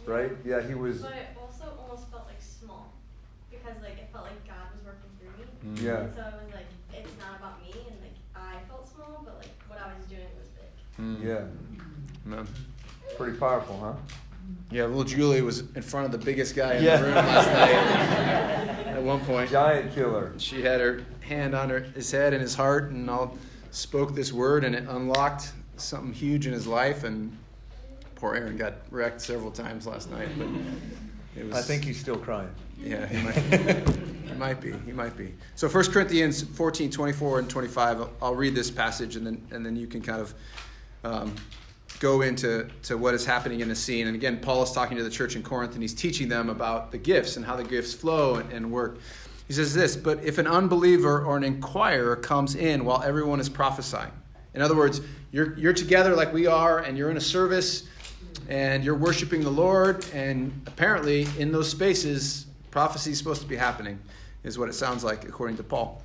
right? 0.06 0.32
Yeah, 0.45 0.62
he 0.62 0.74
was. 0.74 1.02
But 1.02 1.14
it 1.14 1.28
also 1.39 1.74
almost 1.80 2.10
felt 2.12 2.26
like 2.28 2.41
small 2.41 2.93
because 3.50 3.82
like 3.82 3.97
it 3.97 4.10
felt 4.12 4.26
like 4.26 4.45
God 4.47 4.68
was 4.74 4.86
working 4.86 5.10
through 5.20 5.72
me. 5.72 5.78
Mm. 5.78 5.84
Yeah. 5.84 6.00
And 6.02 6.16
so 6.16 6.22
it 6.22 6.45
was 6.45 6.54
like 6.54 6.68
it's 6.93 7.18
not 7.20 7.39
about 7.39 7.62
me 7.62 7.72
and 7.72 8.02
like 8.02 8.18
I 8.36 8.60
felt 8.68 8.88
small, 8.88 9.22
but 9.24 9.38
like 9.38 9.52
what 9.68 9.80
I 9.80 9.93
was 9.97 10.06
doing 10.08 10.28
was 10.38 10.50
big. 10.50 11.04
Mm. 11.06 11.24
Yeah, 11.24 12.30
Man. 12.30 12.47
pretty 13.18 13.38
powerful, 13.38 13.80
huh? 13.80 13.93
Yeah, 14.72 14.86
little 14.86 15.03
Julie 15.03 15.41
was 15.41 15.61
in 15.76 15.82
front 15.82 16.05
of 16.05 16.11
the 16.11 16.24
biggest 16.24 16.55
guy 16.55 16.76
in 16.76 16.84
Yeah. 16.84 16.97
the 16.97 17.05
room 17.05 17.15
last 17.15 17.47
night. 17.47 18.88
At 18.88 19.01
one 19.03 19.20
point, 19.22 19.49
Giant 19.49 19.93
killer. 19.95 20.34
she 20.38 20.61
had 20.61 20.80
her 20.80 21.01
hand 21.22 21.55
on 21.55 21.70
her, 21.70 21.80
his 21.80 22.11
head 22.11 22.34
and 22.34 22.41
his 22.41 22.53
heart, 22.53 22.91
and 22.91 23.09
all 23.09 23.36
spoke 23.72 24.13
this 24.13 24.32
word, 24.32 24.63
and 24.63 24.76
it 24.76 24.86
unlocked 24.88 25.53
something 25.78 26.13
huge 26.13 26.45
in 26.45 26.53
his 26.53 26.67
life. 26.67 27.03
And 27.03 27.36
poor 28.15 28.36
Aaron 28.36 28.57
got 28.57 28.76
wrecked 28.91 29.22
several 29.22 29.49
times 29.49 29.88
last 29.88 30.11
night, 30.11 30.30
but 30.38 30.47
it 31.36 31.45
was. 31.47 31.55
I 31.55 31.61
think 31.61 31.84
he's 31.84 31.99
still 31.99 32.17
crying. 32.17 32.49
Yeah, 32.80 33.07
he 33.07 33.24
might, 33.24 33.34
he 34.28 34.34
might 34.36 34.61
be. 34.61 34.74
He 34.86 34.91
might 34.91 35.17
be. 35.17 35.34
So 35.55 35.67
1 35.67 35.86
Corinthians 35.91 36.43
14, 36.43 36.91
24 36.91 37.39
and 37.39 37.49
25, 37.49 38.01
I'll, 38.01 38.09
I'll 38.22 38.36
read 38.36 38.53
this 38.55 38.70
passage 38.72 39.15
and 39.15 39.26
then, 39.26 39.41
and 39.51 39.65
then 39.65 39.76
you 39.76 39.88
can 39.88 40.01
kind 40.01 40.22
of 40.22 40.34
um, 41.03 41.36
go 42.00 42.22
into 42.22 42.70
to 42.84 42.97
what 42.97 43.14
is 43.14 43.26
happening 43.26 43.60
in 43.60 43.70
the 43.70 43.76
scene. 43.76 44.08
And 44.08 44.16
again, 44.16 44.39
Paul 44.39 44.64
is 44.64 44.72
talking 44.72 44.97
to 44.97 45.04
the 45.04 45.10
church 45.10 45.36
in 45.36 45.43
Corinth 45.43 45.74
and 45.74 45.82
he's 45.82 45.93
teaching 45.93 46.30
them 46.30 46.50
about 46.50 46.91
the 46.91 46.97
gifts 46.97 47.36
and 47.38 47.45
how 47.45 47.56
the 47.56 47.64
gifts 47.64 47.93
flow 47.93 48.36
and, 48.36 48.52
and 48.52 48.72
work. 48.72 49.00
He 49.47 49.54
says 49.54 49.74
this, 49.74 49.95
but 49.95 50.24
if 50.24 50.38
an 50.38 50.47
unbeliever 50.47 51.26
or 51.26 51.36
an 51.36 51.43
inquirer 51.43 52.16
comes 52.16 52.56
in 52.56 52.86
while 52.86 53.02
everyone 53.02 53.39
is 53.39 53.50
prophesying, 53.50 54.12
in 54.54 54.62
other 54.62 54.76
words, 54.76 55.02
you're, 55.32 55.58
you're 55.58 55.74
together 55.74 56.16
like 56.16 56.34
we 56.34 56.47
are 56.47 56.80
and 56.80 56.97
you're 56.97 57.12
in 57.12 57.18
a 57.18 57.22
service 57.22 57.88
and 58.47 58.84
you're 58.84 58.95
worshiping 58.95 59.41
the 59.41 59.50
Lord, 59.50 60.06
and 60.14 60.52
apparently 60.66 61.28
in 61.38 61.52
those 61.52 61.70
spaces, 61.70 62.47
prophecy 62.72 63.12
is 63.12 63.18
supposed 63.18 63.41
to 63.41 63.47
be 63.47 63.56
happening, 63.56 64.00
is 64.43 64.58
what 64.58 64.70
it 64.70 64.74
sounds 64.74 65.04
like 65.04 65.26
according 65.26 65.58
to 65.58 65.64
Paul. 65.64 66.02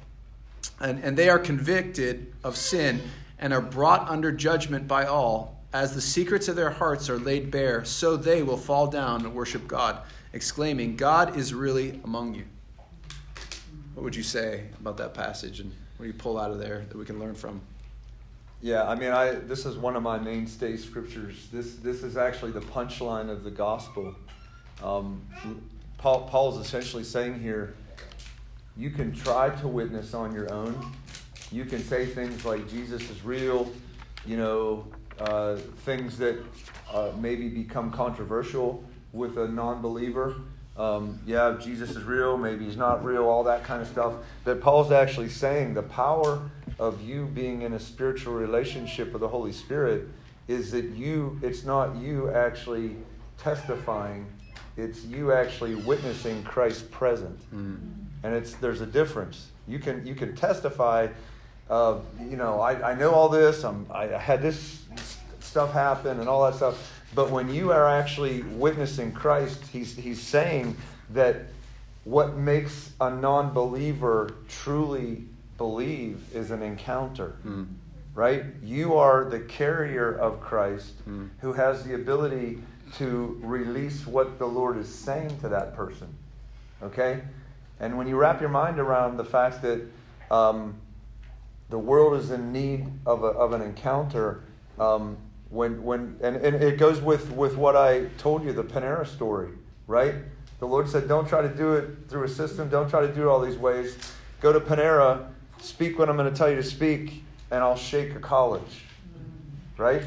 And, 0.80 1.02
and 1.02 1.16
they 1.16 1.28
are 1.28 1.38
convicted 1.38 2.32
of 2.42 2.56
sin 2.56 3.00
and 3.38 3.52
are 3.52 3.60
brought 3.60 4.08
under 4.08 4.30
judgment 4.30 4.86
by 4.86 5.06
all. 5.06 5.60
As 5.74 5.92
the 5.92 6.00
secrets 6.00 6.46
of 6.46 6.54
their 6.54 6.70
hearts 6.70 7.10
are 7.10 7.18
laid 7.18 7.50
bare, 7.50 7.84
so 7.84 8.16
they 8.16 8.44
will 8.44 8.56
fall 8.56 8.86
down 8.86 9.24
and 9.24 9.34
worship 9.34 9.66
God, 9.66 10.02
exclaiming, 10.32 10.94
God 10.94 11.36
is 11.36 11.52
really 11.52 12.00
among 12.04 12.32
you. 12.36 12.44
What 13.94 14.04
would 14.04 14.14
you 14.14 14.22
say 14.22 14.66
about 14.78 14.96
that 14.98 15.14
passage, 15.14 15.58
and 15.58 15.72
what 15.96 16.04
do 16.04 16.12
you 16.12 16.16
pull 16.16 16.38
out 16.38 16.52
of 16.52 16.60
there 16.60 16.84
that 16.88 16.96
we 16.96 17.04
can 17.04 17.18
learn 17.18 17.34
from? 17.34 17.60
Yeah, 18.62 18.88
I 18.88 18.94
mean, 18.94 19.10
I 19.10 19.32
this 19.32 19.66
is 19.66 19.76
one 19.76 19.96
of 19.96 20.04
my 20.04 20.16
mainstay 20.16 20.76
scriptures. 20.76 21.48
This 21.52 21.74
this 21.74 22.04
is 22.04 22.16
actually 22.16 22.52
the 22.52 22.60
punchline 22.60 23.28
of 23.28 23.42
the 23.42 23.50
gospel. 23.50 24.14
Um, 24.80 25.22
Paul 25.98 26.28
Paul's 26.28 26.64
essentially 26.64 27.02
saying 27.02 27.40
here, 27.40 27.74
you 28.76 28.90
can 28.90 29.12
try 29.12 29.50
to 29.56 29.66
witness 29.66 30.14
on 30.14 30.32
your 30.32 30.52
own. 30.52 30.92
You 31.50 31.64
can 31.64 31.82
say 31.82 32.06
things 32.06 32.44
like 32.44 32.68
Jesus 32.70 33.10
is 33.10 33.24
real, 33.24 33.72
you 34.24 34.36
know, 34.36 34.86
uh, 35.20 35.56
things 35.84 36.18
that 36.18 36.38
uh, 36.92 37.10
maybe 37.20 37.48
become 37.48 37.90
controversial 37.90 38.84
with 39.12 39.38
a 39.38 39.48
non-believer. 39.48 40.36
Um, 40.76 41.20
yeah, 41.24 41.56
Jesus 41.60 41.90
is 41.90 42.02
real, 42.02 42.36
maybe 42.36 42.64
he's 42.64 42.76
not 42.76 43.04
real, 43.04 43.24
all 43.24 43.44
that 43.44 43.62
kind 43.62 43.80
of 43.80 43.86
stuff. 43.86 44.14
But 44.42 44.60
Paul's 44.60 44.90
actually 44.90 45.28
saying 45.28 45.74
the 45.74 45.84
power 45.84 46.50
of 46.78 47.00
you 47.00 47.26
being 47.26 47.62
in 47.62 47.74
a 47.74 47.80
spiritual 47.80 48.34
relationship 48.34 49.12
with 49.12 49.20
the 49.20 49.28
Holy 49.28 49.52
Spirit 49.52 50.08
is 50.48 50.72
that 50.72 50.86
you, 50.86 51.38
it's 51.42 51.64
not 51.64 51.96
you 51.96 52.30
actually 52.30 52.96
testifying, 53.38 54.26
it's 54.76 55.04
you 55.04 55.32
actually 55.32 55.76
witnessing 55.76 56.42
Christ's 56.42 56.82
present. 56.90 57.38
Mm. 57.54 57.78
And 58.24 58.34
it's, 58.34 58.54
there's 58.54 58.80
a 58.80 58.86
difference. 58.86 59.50
You 59.68 59.78
can, 59.78 60.04
you 60.04 60.14
can 60.14 60.34
testify 60.34 61.08
of, 61.68 62.04
you 62.20 62.36
know, 62.36 62.60
I, 62.60 62.92
I 62.92 62.94
know 62.94 63.12
all 63.12 63.28
this, 63.28 63.64
I'm, 63.64 63.86
I 63.90 64.06
had 64.06 64.42
this 64.42 64.82
stuff 65.40 65.72
happen 65.72 66.20
and 66.20 66.28
all 66.28 66.44
that 66.44 66.56
stuff. 66.56 66.92
But 67.14 67.30
when 67.30 67.52
you 67.52 67.70
are 67.70 67.88
actually 67.88 68.42
witnessing 68.42 69.12
Christ, 69.12 69.62
he's, 69.72 69.96
he's 69.96 70.20
saying 70.20 70.76
that 71.10 71.46
what 72.04 72.36
makes 72.36 72.92
a 73.00 73.10
non 73.10 73.52
believer 73.52 74.34
truly 74.48 75.24
believe 75.56 76.22
is 76.34 76.50
an 76.50 76.62
encounter. 76.62 77.36
Mm. 77.46 77.68
Right? 78.14 78.44
You 78.62 78.94
are 78.94 79.24
the 79.24 79.40
carrier 79.40 80.12
of 80.16 80.40
Christ 80.40 80.92
mm. 81.08 81.30
who 81.40 81.52
has 81.52 81.82
the 81.84 81.94
ability 81.94 82.58
to 82.98 83.40
release 83.42 84.06
what 84.06 84.38
the 84.38 84.46
Lord 84.46 84.76
is 84.76 84.88
saying 84.88 85.38
to 85.40 85.48
that 85.48 85.74
person. 85.74 86.08
Okay? 86.82 87.22
And 87.80 87.98
when 87.98 88.06
you 88.06 88.16
wrap 88.16 88.40
your 88.40 88.50
mind 88.50 88.78
around 88.78 89.16
the 89.16 89.24
fact 89.24 89.62
that 89.62 89.82
um, 90.30 90.74
the 91.70 91.78
world 91.78 92.14
is 92.14 92.30
in 92.30 92.52
need 92.52 92.86
of, 93.06 93.24
a, 93.24 93.28
of 93.28 93.52
an 93.52 93.62
encounter, 93.62 94.44
um, 94.78 95.16
when, 95.50 95.82
when, 95.82 96.16
and, 96.20 96.36
and 96.36 96.62
it 96.62 96.78
goes 96.78 97.00
with, 97.00 97.30
with 97.30 97.56
what 97.56 97.76
I 97.76 98.06
told 98.18 98.44
you, 98.44 98.52
the 98.52 98.64
Panera 98.64 99.06
story, 99.06 99.50
right? 99.86 100.14
The 100.58 100.66
Lord 100.66 100.88
said, 100.88 101.08
don't 101.08 101.28
try 101.28 101.42
to 101.42 101.48
do 101.48 101.74
it 101.74 102.08
through 102.08 102.24
a 102.24 102.28
system, 102.28 102.68
don't 102.68 102.88
try 102.88 103.00
to 103.00 103.12
do 103.12 103.22
it 103.22 103.26
all 103.26 103.40
these 103.40 103.56
ways. 103.56 103.96
Go 104.40 104.52
to 104.52 104.60
Panera 104.60 105.28
speak 105.64 105.98
what 105.98 106.08
I'm 106.08 106.16
going 106.16 106.30
to 106.30 106.36
tell 106.36 106.50
you 106.50 106.56
to 106.56 106.62
speak, 106.62 107.24
and 107.50 107.62
I'll 107.62 107.76
shake 107.76 108.14
a 108.14 108.20
college. 108.20 108.84
Right? 109.76 110.02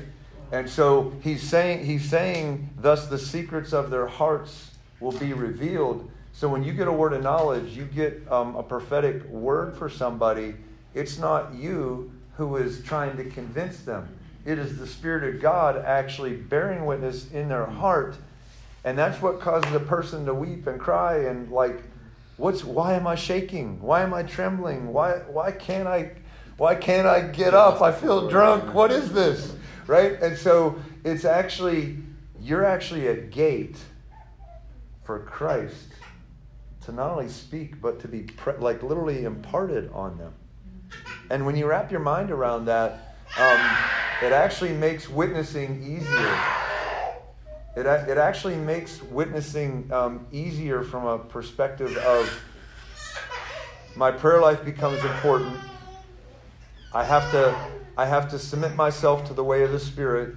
And 0.52 0.70
so 0.70 1.14
he's 1.22 1.44
saying, 1.44 1.86
he's 1.86 2.08
saying, 2.10 2.70
thus 2.78 3.08
the 3.08 3.18
secrets 3.18 3.74
of 3.74 3.90
their 3.90 4.08
hearts 4.08 4.72
will 5.00 5.12
be 5.12 5.34
revealed. 5.34 6.10
So 6.32 6.48
when 6.48 6.64
you 6.64 6.72
get 6.72 6.88
a 6.88 6.92
word 6.92 7.14
of 7.14 7.24
knowledge, 7.24 7.76
you 7.76 7.86
get 7.86 8.22
um, 8.32 8.56
a 8.56 8.64
prophetic 8.64 9.28
word 9.28 9.76
for 9.76 9.90
somebody, 9.90 10.56
it's 10.94 11.18
not 11.18 11.54
you 11.54 12.12
who 12.36 12.58
is 12.58 12.84
trying 12.84 13.18
to 13.18 13.26
convince 13.26 13.80
them. 13.82 14.08
It 14.46 14.60
is 14.60 14.78
the 14.78 14.88
Spirit 14.88 15.36
of 15.36 15.42
God 15.42 15.78
actually 15.78 16.36
bearing 16.36 16.86
witness 16.86 17.32
in 17.32 17.50
their 17.50 17.66
heart. 17.66 18.18
And 18.84 18.98
that's 18.98 19.22
what 19.22 19.42
causes 19.42 19.74
a 19.74 19.80
person 19.80 20.26
to 20.26 20.34
weep 20.34 20.68
and 20.68 20.80
cry 20.80 21.26
and 21.26 21.52
like 21.52 21.84
What's 22.38 22.64
why 22.64 22.94
am 22.94 23.08
I 23.08 23.16
shaking? 23.16 23.82
Why 23.82 24.04
am 24.04 24.14
I 24.14 24.24
trembling? 24.24 24.94
Why 24.94 25.14
why 25.28 25.52
can't 25.52 25.88
I 25.88 26.12
why 26.58 26.76
can't 26.76 27.08
I 27.08 27.22
get 27.22 27.54
up? 27.54 27.82
I 27.82 27.92
feel 27.92 28.30
drunk. 28.30 28.74
What 28.74 28.92
is 28.92 29.12
this? 29.12 29.54
Right? 29.88 30.22
And 30.22 30.38
so 30.38 30.80
it's 31.04 31.26
actually 31.26 31.98
you're 32.40 32.64
actually 32.64 33.08
a 33.08 33.16
gate 33.16 33.78
for 35.04 35.20
Christ 35.20 35.94
to 36.86 36.92
not 36.92 37.12
only 37.12 37.30
speak 37.30 37.82
but 37.82 38.00
to 38.02 38.08
be 38.08 38.22
pre- 38.22 38.58
like 38.58 38.84
literally 38.84 39.24
imparted 39.24 39.92
on 39.92 40.20
them. 40.20 40.34
And 41.30 41.46
when 41.46 41.56
you 41.56 41.68
wrap 41.68 41.92
your 41.92 42.00
mind 42.00 42.32
around 42.32 42.66
that, 42.66 43.14
um, 43.38 43.60
it 44.24 44.32
actually 44.32 44.74
makes 44.74 45.10
witnessing 45.10 45.84
easier 45.84 46.58
it, 47.78 47.86
it 47.86 48.18
actually 48.18 48.56
makes 48.56 49.04
witnessing 49.04 49.88
um, 49.94 50.26
easier 50.32 50.82
from 50.82 51.06
a 51.06 51.20
perspective 51.20 51.96
of 51.98 52.28
my 53.94 54.10
prayer 54.10 54.42
life 54.42 54.66
becomes 54.66 55.04
important. 55.04 55.60
I 56.92 57.04
have 57.04 57.32
to 57.32 57.56
I 57.96 58.08
have 58.08 58.30
to 58.32 58.40
submit 58.40 58.76
myself 58.76 59.28
to 59.28 59.36
the 59.36 59.44
way 59.44 59.62
of 59.62 59.72
the 59.72 59.80
Spirit. 59.80 60.36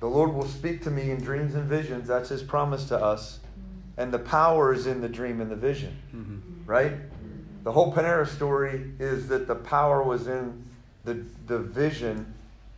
The 0.00 0.06
Lord 0.06 0.32
will 0.32 0.48
speak 0.48 0.82
to 0.84 0.90
me 0.90 1.10
in 1.10 1.20
dreams 1.20 1.54
and 1.54 1.64
visions. 1.64 2.08
That's 2.08 2.30
His 2.30 2.42
promise 2.42 2.84
to 2.84 2.96
us. 2.96 3.40
And 3.98 4.10
the 4.10 4.18
power 4.18 4.72
is 4.72 4.86
in 4.86 5.02
the 5.02 5.08
dream 5.08 5.42
and 5.42 5.50
the 5.50 5.56
vision. 5.56 5.98
Mm-hmm. 6.14 6.64
Right? 6.64 6.92
The 7.62 7.72
whole 7.72 7.92
Panera 7.92 8.26
story 8.26 8.92
is 8.98 9.28
that 9.28 9.46
the 9.46 9.54
power 9.54 10.02
was 10.02 10.26
in 10.26 10.64
the, 11.04 11.24
the 11.46 11.58
vision 11.58 12.32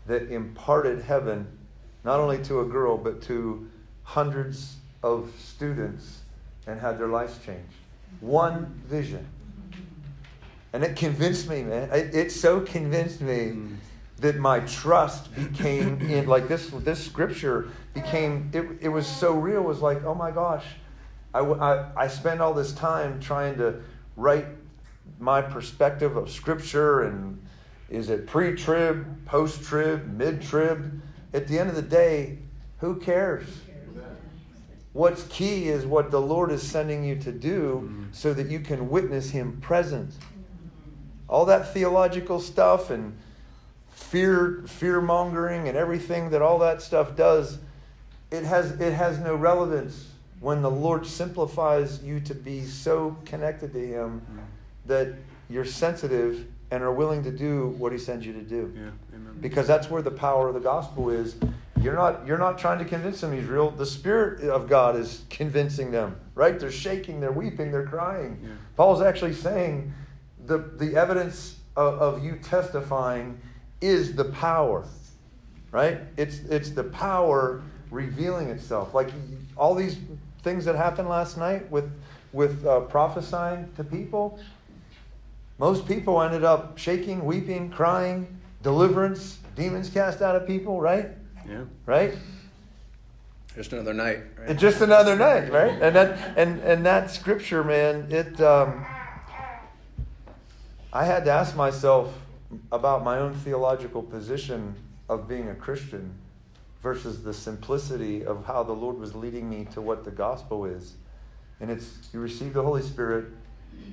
that 0.07 0.31
imparted 0.31 1.03
heaven 1.03 1.47
not 2.05 2.19
only 2.19 2.43
to 2.45 2.61
a 2.61 2.65
girl, 2.65 2.97
but 2.99 3.23
to 3.23 3.69
hundreds 4.03 4.77
of 5.03 5.31
students 5.39 6.23
and 6.67 6.81
had 6.81 6.99
their 6.99 7.07
lives 7.09 7.39
changed. 7.45 7.75
One 8.21 8.83
vision. 8.87 9.27
And 10.73 10.83
it 10.83 10.97
convinced 10.97 11.49
me, 11.49 11.63
man. 11.63 11.89
It, 11.93 12.15
it 12.15 12.33
so 12.33 12.61
convinced 12.61 13.21
me 13.21 13.57
that 14.19 14.37
my 14.37 14.61
trust 14.61 15.35
became 15.35 16.01
in, 16.01 16.27
like 16.27 16.49
this, 16.49 16.69
this 16.71 17.05
scripture 17.05 17.71
became, 17.95 18.51
it, 18.53 18.65
it 18.81 18.89
was 18.89 19.07
so 19.07 19.33
real. 19.33 19.61
It 19.61 19.65
was 19.65 19.81
like, 19.81 20.05
oh 20.05 20.15
my 20.15 20.31
gosh, 20.31 20.65
I, 21.35 21.41
I, 21.41 22.05
I 22.05 22.09
spend 22.09 22.41
all 22.41 22.55
this 22.55 22.73
time 22.73 23.21
trying 23.21 23.57
to 23.59 23.83
write 24.17 24.47
my 25.19 25.41
perspective 25.41 26.17
of 26.17 26.31
scripture 26.31 27.03
and 27.03 27.41
is 27.89 28.09
it 28.09 28.27
pre 28.27 28.55
trib, 28.57 29.27
post 29.27 29.63
trib, 29.63 30.07
mid 30.17 30.43
trib? 30.43 31.03
at 31.35 31.49
the 31.49 31.59
end 31.59 31.69
of 31.71 31.77
the 31.77 31.83
day, 31.83 32.39
who 32.79 32.97
cares? 32.97 33.47
What's 34.93 35.23
key 35.29 35.69
is 35.69 35.87
what 35.87 36.11
the 36.11 36.21
Lord 36.21 36.53
is 36.53 36.63
sending 36.63 37.03
you 37.03 37.17
to 37.21 37.33
do 37.33 37.83
mm-hmm. 37.85 38.05
so 38.13 38.35
that 38.35 38.49
you 38.49 38.61
can 38.61 38.91
witness 38.91 39.31
Him 39.31 39.59
present. 39.63 40.13
All 41.29 41.47
that 41.47 41.73
theological 41.73 42.41
stuff 42.41 42.91
and 42.91 43.17
fear 43.91 44.65
fear 44.67 45.01
mongering 45.01 45.69
and 45.69 45.79
everything 45.79 46.29
that 46.31 46.43
all 46.43 46.59
that 46.59 46.83
stuff 46.83 47.17
does, 47.17 47.59
it 48.31 48.45
has 48.45 48.73
it 48.73 48.93
has 48.93 49.19
no 49.19 49.35
relevance 49.35 50.09
when 50.41 50.61
the 50.61 50.71
Lord 50.71 51.07
simplifies 51.07 52.03
you 52.03 52.21
to 52.21 52.35
be 52.35 52.63
so 52.67 53.17
connected 53.25 53.73
to 53.73 53.79
Him 53.79 54.21
mm-hmm. 54.21 54.39
That 54.87 55.15
you're 55.49 55.65
sensitive 55.65 56.47
and 56.71 56.83
are 56.83 56.93
willing 56.93 57.23
to 57.25 57.31
do 57.31 57.69
what 57.79 57.93
He 57.93 57.99
sends 57.99 58.25
you 58.27 58.33
to 58.33 58.43
do. 58.43 58.73
Yeah 58.75 58.91
because 59.43 59.67
that's 59.67 59.91
where 59.91 60.01
the 60.01 60.11
power 60.11 60.49
of 60.49 60.55
the 60.55 60.61
gospel 60.61 61.11
is. 61.11 61.37
You're 61.81 61.97
not, 61.97 62.25
you're 62.27 62.39
not 62.39 62.59
trying 62.59 62.79
to 62.79 62.85
convince 62.85 63.21
them 63.21 63.33
he's 63.33 63.45
real. 63.45 63.71
The 63.71 63.85
Spirit 63.85 64.49
of 64.49 64.69
God 64.69 64.95
is 64.97 65.25
convincing 65.29 65.91
them, 65.91 66.17
right? 66.37 66.59
They're 66.59 66.71
shaking, 66.71 67.21
they're 67.21 67.33
weeping, 67.33 67.73
they're 67.73 67.87
crying. 67.87 68.39
Yeah. 68.41 68.51
Paul's 68.77 69.03
actually 69.03 69.35
saying 69.35 69.93
the, 70.47 70.59
the 70.59 70.97
evidence 70.97 71.57
of, 71.77 71.95
of 71.95 72.25
you 72.25 72.37
testifying 72.37 73.41
is 73.81 74.15
the 74.15 74.27
power. 74.27 74.87
right? 75.73 75.99
It's, 76.17 76.39
it's 76.45 76.71
the 76.71 76.85
power 76.85 77.63
revealing 77.91 78.49
itself. 78.49 78.95
Like 78.95 79.11
all 79.57 79.75
these 79.75 79.99
things 80.43 80.65
that 80.67 80.77
happened 80.77 81.09
last 81.09 81.37
night 81.37 81.69
with, 81.69 81.91
with 82.33 82.65
uh, 82.65 82.81
prophesying 82.81 83.69
to 83.77 83.83
people, 83.83 84.39
most 85.63 85.87
people 85.87 86.21
ended 86.21 86.43
up 86.43 86.77
shaking, 86.77 87.25
weeping, 87.25 87.71
crying, 87.71 88.27
deliverance, 88.65 89.39
demons 89.55 89.89
cast 89.89 90.21
out 90.21 90.35
of 90.35 90.45
people, 90.45 90.81
right? 90.81 91.11
Yeah. 91.49 91.63
Right? 91.87 92.15
Just 93.55 93.73
another 93.73 93.95
night. 93.95 94.23
Right? 94.37 94.59
Just 94.59 94.81
another 94.81 95.15
night, 95.15 95.53
right? 95.53 95.81
And 95.81 95.95
that 95.95 96.37
and 96.37 96.59
and 96.63 96.85
that 96.85 97.13
scripture, 97.13 97.63
man, 97.63 98.09
it 98.11 98.41
um, 98.41 98.85
I 100.93 101.05
had 101.05 101.25
to 101.27 101.31
ask 101.31 101.55
myself 101.55 102.13
about 102.73 103.05
my 103.05 103.19
own 103.19 103.35
theological 103.35 104.03
position 104.03 104.75
of 105.09 105.29
being 105.29 105.49
a 105.49 105.55
Christian 105.55 106.13
versus 106.83 107.23
the 107.23 107.33
simplicity 107.33 108.27
of 108.27 108.45
how 108.47 108.65
the 108.65 108.73
Lord 108.73 108.99
was 108.99 109.15
leading 109.15 109.49
me 109.49 109.69
to 109.75 109.81
what 109.81 110.05
the 110.05 110.11
gospel 110.11 110.65
is. 110.65 110.95
And 111.61 111.71
it's 111.71 112.09
you 112.13 112.19
receive 112.19 112.53
the 112.53 112.63
Holy 112.65 112.83
Spirit, 112.83 113.27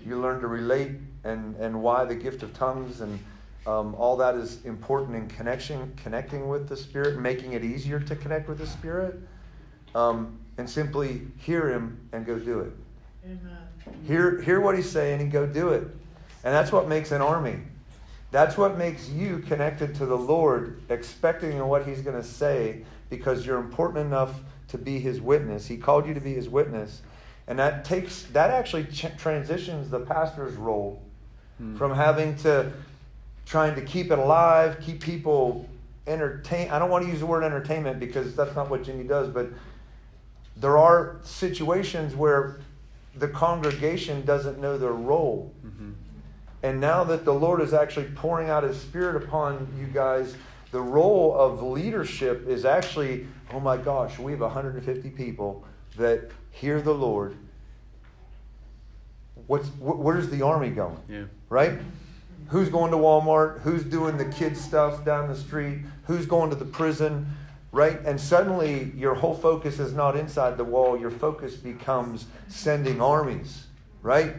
you 0.06 0.20
learn 0.20 0.42
to 0.42 0.48
relate 0.48 0.92
and, 1.24 1.56
and 1.58 1.82
why 1.82 2.06
the 2.06 2.16
gift 2.16 2.44
of 2.44 2.54
tongues 2.54 3.02
and 3.02 3.20
um, 3.68 3.94
all 3.96 4.18
that 4.18 4.36
is 4.36 4.66
important 4.66 5.16
in 5.16 5.28
connection, 5.28 5.94
connecting 6.02 6.48
with 6.48 6.68
the 6.68 6.78
Spirit, 6.78 7.20
making 7.20 7.54
it 7.54 7.64
easier 7.64 8.00
to 8.00 8.16
connect 8.16 8.48
with 8.48 8.58
the 8.58 8.68
Spirit, 8.68 9.20
um, 9.94 10.40
and 10.58 10.70
simply 10.70 11.22
hear 11.38 11.70
Him 11.70 12.00
and 12.12 12.26
go 12.26 12.40
do 12.40 12.62
it. 12.62 12.72
Amen. 13.26 13.58
Hear, 14.08 14.42
hear 14.42 14.60
what 14.62 14.76
He's 14.76 14.90
saying 14.90 15.22
and 15.22 15.32
go 15.32 15.46
do 15.46 15.70
it. 15.70 15.84
And 16.44 16.54
that's 16.54 16.72
what 16.72 16.88
makes 16.88 17.12
an 17.12 17.22
army. 17.22 17.58
That's 18.32 18.58
what 18.58 18.78
makes 18.78 19.10
you 19.10 19.40
connected 19.40 19.96
to 19.96 20.06
the 20.06 20.18
Lord, 20.18 20.82
expecting 20.90 21.60
what 21.68 21.86
He's 21.86 22.02
going 22.02 22.16
to 22.16 22.28
say 22.28 22.84
because 23.10 23.46
you're 23.46 23.60
important 23.60 24.06
enough 24.06 24.40
to 24.70 24.78
be 24.78 25.00
His 25.00 25.20
witness. 25.20 25.68
He 25.68 25.78
called 25.78 26.08
you 26.08 26.14
to 26.14 26.22
be 26.22 26.34
His 26.34 26.48
witness. 26.48 27.02
And 27.50 27.58
that 27.58 27.84
takes, 27.84 28.24
that 28.32 28.52
actually 28.52 28.86
ch- 28.86 29.18
transitions 29.18 29.90
the 29.90 30.00
pastor's 30.00 30.56
role 30.56 31.02
hmm. 31.58 31.76
from 31.76 31.94
having 31.94 32.36
to, 32.38 32.72
trying 33.46 33.74
to 33.76 33.82
keep 33.82 34.12
it 34.12 34.20
alive, 34.20 34.80
keep 34.80 35.02
people 35.02 35.68
entertain. 36.06 36.70
I 36.70 36.78
don't 36.78 36.92
want 36.92 37.06
to 37.06 37.12
use 37.12 37.20
the 37.20 37.26
word 37.26 37.44
entertainment 37.44 38.00
because 38.00 38.36
that's 38.36 38.56
not 38.56 38.70
what 38.70 38.84
Jimmy 38.84 39.04
does, 39.04 39.30
but 39.30 39.50
there 40.58 40.78
are 40.78 41.18
situations 41.24 42.16
where 42.16 42.60
the 43.16 43.28
congregation 43.28 44.24
doesn't 44.26 44.60
know 44.60 44.78
their 44.78 44.94
role. 44.94 45.52
Mm-hmm. 45.66 45.92
And 46.62 46.80
now 46.80 47.04
that 47.06 47.26
the 47.26 47.34
Lord 47.34 47.62
is 47.62 47.74
actually 47.74 48.10
pouring 48.16 48.50
out 48.50 48.64
His 48.64 48.80
Spirit 48.80 49.24
upon 49.24 49.68
you 49.80 49.88
guys, 49.88 50.36
the 50.72 50.82
role 50.82 51.36
of 51.36 51.64
leadership 51.64 52.48
is 52.48 52.64
actually, 52.64 53.26
oh 53.54 53.60
my 53.60 53.78
gosh, 53.78 54.20
we 54.20 54.34
have 54.34 54.42
150 54.42 55.10
people 55.10 55.66
that 55.98 56.30
hear 56.52 56.82
the 56.82 56.94
Lord. 56.94 57.36
What's 59.48 59.68
where's 59.80 60.30
the 60.30 60.42
army 60.42 60.70
going? 60.70 61.00
Yeah. 61.10 61.24
Right? 61.50 61.80
Who's 62.50 62.70
going 62.70 62.92
to 62.92 62.98
Walmart? 62.98 63.62
Who's 63.62 63.84
doing 63.84 64.18
the 64.18 64.26
kids 64.26 64.60
stuff 64.60 65.06
down 65.06 65.28
the 65.28 65.36
street? 65.36 65.80
Who's 66.06 66.26
going 66.26 66.50
to 66.50 66.56
the 66.56 66.66
prison? 66.66 67.28
Right? 67.72 68.00
And 68.06 68.20
suddenly 68.20 68.92
your 68.96 69.14
whole 69.14 69.36
focus 69.36 69.80
is 69.80 69.94
not 69.94 70.16
inside 70.16 70.58
the 70.58 70.64
wall. 70.64 71.00
Your 71.00 71.12
focus 71.12 71.56
becomes 71.56 72.26
sending 72.48 73.02
armies. 73.02 73.68
Right? 74.02 74.34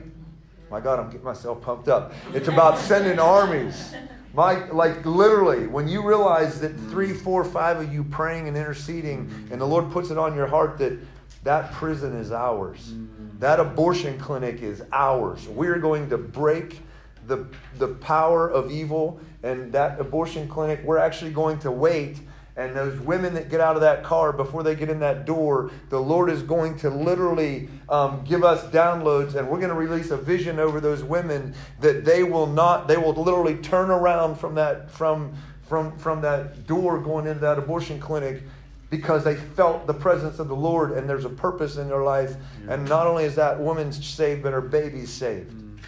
My 0.70 0.80
God, 0.80 1.00
I'm 1.00 1.10
getting 1.10 1.24
myself 1.24 1.60
pumped 1.60 1.88
up. 1.88 2.12
It's 2.32 2.48
about 2.48 2.78
sending 2.78 3.18
armies. 3.18 3.94
My, 4.32 4.70
like 4.70 5.04
literally, 5.04 5.66
when 5.66 5.88
you 5.88 6.06
realize 6.06 6.60
that 6.60 6.72
three, 6.90 7.12
four, 7.12 7.44
five 7.44 7.80
of 7.80 7.92
you 7.92 8.04
praying 8.04 8.46
and 8.46 8.56
interceding, 8.56 9.48
and 9.50 9.60
the 9.60 9.66
Lord 9.66 9.90
puts 9.90 10.10
it 10.10 10.18
on 10.18 10.36
your 10.36 10.46
heart 10.46 10.78
that 10.78 10.96
that 11.42 11.72
prison 11.72 12.14
is 12.14 12.32
ours. 12.32 12.92
That 13.38 13.60
abortion 13.60 14.18
clinic 14.18 14.62
is 14.62 14.82
ours. 14.92 15.48
We're 15.48 15.78
going 15.78 16.10
to 16.10 16.18
break 16.18 16.80
the, 17.26 17.46
the 17.78 17.88
power 17.88 18.48
of 18.48 18.70
evil, 18.70 19.20
and 19.42 19.72
that 19.72 20.00
abortion 20.00 20.48
clinic, 20.48 20.82
we're 20.84 20.98
actually 20.98 21.30
going 21.30 21.58
to 21.60 21.70
wait 21.70 22.18
and 22.60 22.76
those 22.76 22.98
women 23.00 23.32
that 23.34 23.48
get 23.48 23.60
out 23.60 23.76
of 23.76 23.82
that 23.82 24.02
car 24.04 24.32
before 24.32 24.62
they 24.62 24.74
get 24.74 24.90
in 24.90 25.00
that 25.00 25.24
door, 25.24 25.70
the 25.88 25.98
Lord 25.98 26.28
is 26.28 26.42
going 26.42 26.76
to 26.80 26.90
literally 26.90 27.68
um, 27.88 28.22
give 28.24 28.44
us 28.44 28.62
downloads, 28.70 29.34
and 29.34 29.48
we're 29.48 29.58
going 29.58 29.70
to 29.70 29.74
release 29.74 30.10
a 30.10 30.16
vision 30.16 30.58
over 30.58 30.78
those 30.78 31.02
women 31.02 31.54
that 31.80 32.04
they 32.04 32.22
will 32.22 32.46
not, 32.46 32.86
they 32.86 32.96
will 32.96 33.14
literally 33.14 33.56
turn 33.56 33.90
around 33.90 34.36
from 34.36 34.54
that 34.56 34.90
from 34.90 35.34
from 35.68 35.96
from 35.98 36.20
that 36.20 36.66
door 36.66 36.98
going 36.98 37.26
into 37.26 37.40
that 37.40 37.56
abortion 37.56 38.00
clinic 38.00 38.42
because 38.90 39.22
they 39.22 39.36
felt 39.36 39.86
the 39.86 39.94
presence 39.94 40.40
of 40.40 40.48
the 40.48 40.56
Lord 40.56 40.90
and 40.92 41.08
there's 41.08 41.24
a 41.24 41.30
purpose 41.30 41.76
in 41.76 41.88
their 41.88 42.02
life. 42.02 42.34
Yeah. 42.66 42.74
And 42.74 42.88
not 42.88 43.06
only 43.06 43.24
is 43.24 43.36
that 43.36 43.58
woman 43.58 43.92
saved, 43.92 44.42
but 44.42 44.52
her 44.52 44.60
baby's 44.60 45.10
saved. 45.10 45.52
Mm. 45.52 45.78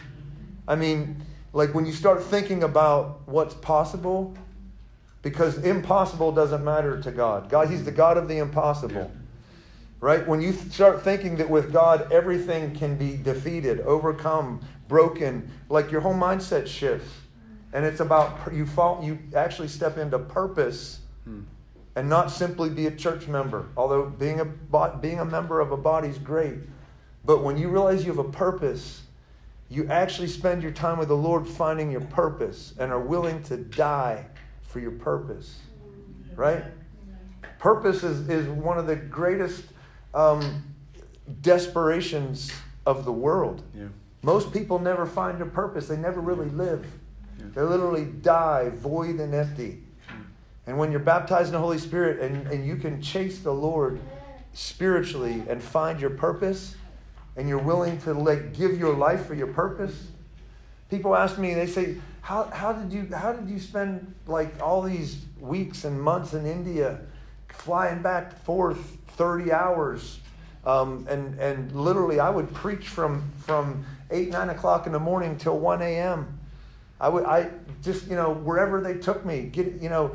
I 0.69 0.77
mean, 0.77 1.21
like 1.53 1.75
when 1.75 1.85
you 1.85 1.93
start 1.93 2.23
thinking 2.23 2.63
about 2.63 3.27
what's 3.27 3.55
possible, 3.55 4.35
because 5.21 5.59
impossible 5.59 6.33
doesn't 6.33 6.65
matter 6.65 7.01
to 7.01 7.11
God. 7.11 7.49
God, 7.49 7.69
He's 7.69 7.85
the 7.85 7.93
God 7.93 8.17
of 8.17 8.29
the 8.29 8.39
impossible. 8.39 9.11
Yeah. 9.13 9.19
Right? 10.01 10.27
When 10.27 10.41
you 10.41 10.53
start 10.53 11.03
thinking 11.03 11.37
that 11.37 11.49
with 11.49 11.73
God 11.73 12.11
everything 12.11 12.75
can 12.75 12.97
be 12.97 13.17
defeated, 13.17 13.81
overcome, 13.81 14.61
broken, 14.89 15.51
like 15.69 15.91
your 15.91 16.01
whole 16.01 16.15
mindset 16.15 16.67
shifts. 16.67 17.11
And 17.73 17.85
it's 17.85 18.01
about 18.01 18.53
you 18.53 18.67
fall, 18.67 19.03
you 19.03 19.19
actually 19.35 19.69
step 19.69 19.99
into 19.99 20.19
purpose 20.19 21.01
hmm. 21.25 21.41
And 21.95 22.09
not 22.09 22.31
simply 22.31 22.71
be 22.71 22.87
a 22.87 22.91
church 22.91 23.29
member. 23.29 23.69
Although 23.77 24.07
being 24.07 24.41
a 24.41 24.45
being 25.01 25.21
a 25.21 25.25
member 25.25 25.61
of 25.61 25.73
a 25.73 25.77
body 25.77 26.09
is 26.09 26.19
great. 26.19 26.59
But 27.25 27.43
when 27.43 27.57
you 27.57 27.69
realize 27.69 28.05
you 28.05 28.13
have 28.13 28.25
a 28.25 28.31
purpose, 28.31 29.03
you 29.69 29.89
actually 29.89 30.29
spend 30.29 30.63
your 30.63 30.73
time 30.73 30.99
with 30.99 31.09
the 31.09 31.17
Lord 31.17 31.47
finding 31.47 31.91
your 31.91 32.01
purpose 32.01 32.75
and 32.79 32.91
are 32.91 33.01
willing 33.01 33.43
to 33.45 33.57
die 33.57 34.27
for 34.63 34.81
your 34.81 34.91
purpose. 34.93 35.61
Right? 36.35 36.65
Purpose 37.59 38.03
is, 38.03 38.29
is 38.29 38.49
one 38.49 38.79
of 38.79 38.87
the 38.87 38.97
greatest 38.97 39.65
um, 40.15 40.65
desperations 41.43 42.51
of 42.87 43.05
the 43.05 43.13
world. 43.13 43.63
Yeah. 43.75 43.85
Most 44.23 44.53
people 44.53 44.79
never 44.79 45.07
find 45.07 45.41
a 45.41 45.47
purpose, 45.47 45.89
they 45.89 45.97
never 45.97 46.21
really 46.21 46.49
live. 46.51 46.85
Yeah. 47.39 47.47
They 47.55 47.63
literally 47.63 48.05
die 48.05 48.71
void 48.71 49.21
and 49.21 49.35
empty. 49.35 49.83
And 50.67 50.79
when 50.79 50.91
you're 50.91 51.01
baptized 51.01 51.49
in 51.49 51.53
the 51.55 51.59
Holy 51.59 51.79
Spirit 51.79 52.21
and, 52.21 52.47
and 52.47 52.67
you 52.67 52.77
can 52.77 53.03
chase 53.03 53.41
the 53.41 53.53
Lord 53.53 54.01
spiritually 54.53 55.43
and 55.49 55.63
find 55.63 56.01
your 56.01 56.11
purpose, 56.11 56.77
and 57.37 57.49
you're 57.49 57.59
willing 57.59 57.99
to 58.03 58.13
like 58.13 58.55
give 58.55 58.79
your 58.79 58.95
life 58.95 59.27
for 59.27 59.35
your 59.35 59.47
purpose, 59.49 60.09
people 60.91 61.17
ask 61.17 61.39
me, 61.39 61.55
they 61.55 61.67
say, 61.67 61.97
how, 62.21 62.45
how 62.45 62.73
did 62.73 62.93
you 62.93 63.09
how 63.15 63.33
did 63.33 63.49
you 63.49 63.59
spend 63.59 64.15
like 64.27 64.63
all 64.63 64.83
these 64.83 65.25
weeks 65.41 65.85
and 65.85 66.01
months 66.01 66.35
in 66.35 66.47
India, 66.47 67.01
flying 67.49 68.01
back 68.01 68.45
forth 68.45 68.99
30 69.17 69.53
hours, 69.53 70.21
um, 70.65 71.07
and 71.11 71.39
and 71.41 71.73
literally 71.73 72.21
I 72.21 72.31
would 72.31 72.53
preach 72.55 72.89
from 72.89 73.29
from 73.39 73.85
eight 74.13 74.29
nine 74.29 74.51
o'clock 74.51 74.87
in 74.87 74.93
the 74.93 75.01
morning 75.01 75.37
till 75.37 75.59
1 75.59 75.83
a.m. 75.83 76.39
I 77.01 77.09
would 77.09 77.25
I 77.25 77.51
just 77.83 78.07
you 78.07 78.15
know 78.15 78.33
wherever 78.33 78.81
they 78.81 78.95
took 78.95 79.25
me 79.25 79.43
get 79.43 79.83
you 79.83 79.89
know. 79.89 80.15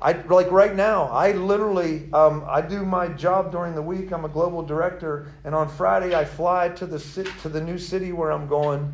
I 0.00 0.12
like 0.12 0.50
right 0.50 0.74
now. 0.74 1.04
I 1.04 1.32
literally 1.32 2.12
um, 2.12 2.44
I 2.46 2.60
do 2.60 2.84
my 2.84 3.08
job 3.08 3.50
during 3.50 3.74
the 3.74 3.82
week. 3.82 4.12
I'm 4.12 4.24
a 4.24 4.28
global 4.28 4.62
director, 4.62 5.26
and 5.44 5.54
on 5.54 5.68
Friday 5.68 6.14
I 6.14 6.24
fly 6.24 6.68
to 6.70 6.86
the 6.86 6.98
to 7.42 7.48
the 7.48 7.60
new 7.60 7.78
city 7.78 8.12
where 8.12 8.30
I'm 8.30 8.46
going, 8.46 8.92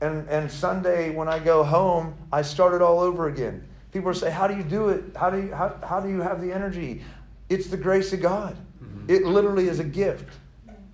and, 0.00 0.28
and 0.28 0.50
Sunday, 0.50 1.10
when 1.10 1.28
I 1.28 1.38
go 1.38 1.62
home, 1.62 2.14
I 2.32 2.42
start 2.42 2.74
it 2.74 2.82
all 2.82 3.00
over 3.00 3.28
again. 3.28 3.66
People 3.92 4.14
say, 4.14 4.30
How 4.30 4.46
do 4.46 4.56
you 4.56 4.62
do 4.62 4.88
it? 4.88 5.04
How 5.16 5.30
do 5.30 5.38
you, 5.38 5.54
how, 5.54 5.76
how 5.82 6.00
do 6.00 6.08
you 6.08 6.20
have 6.20 6.40
the 6.40 6.52
energy? 6.52 7.02
It's 7.48 7.66
the 7.66 7.76
grace 7.76 8.12
of 8.12 8.22
God. 8.22 8.56
Mm-hmm. 8.82 9.10
It 9.10 9.24
literally 9.24 9.68
is 9.68 9.80
a 9.80 9.84
gift 9.84 10.28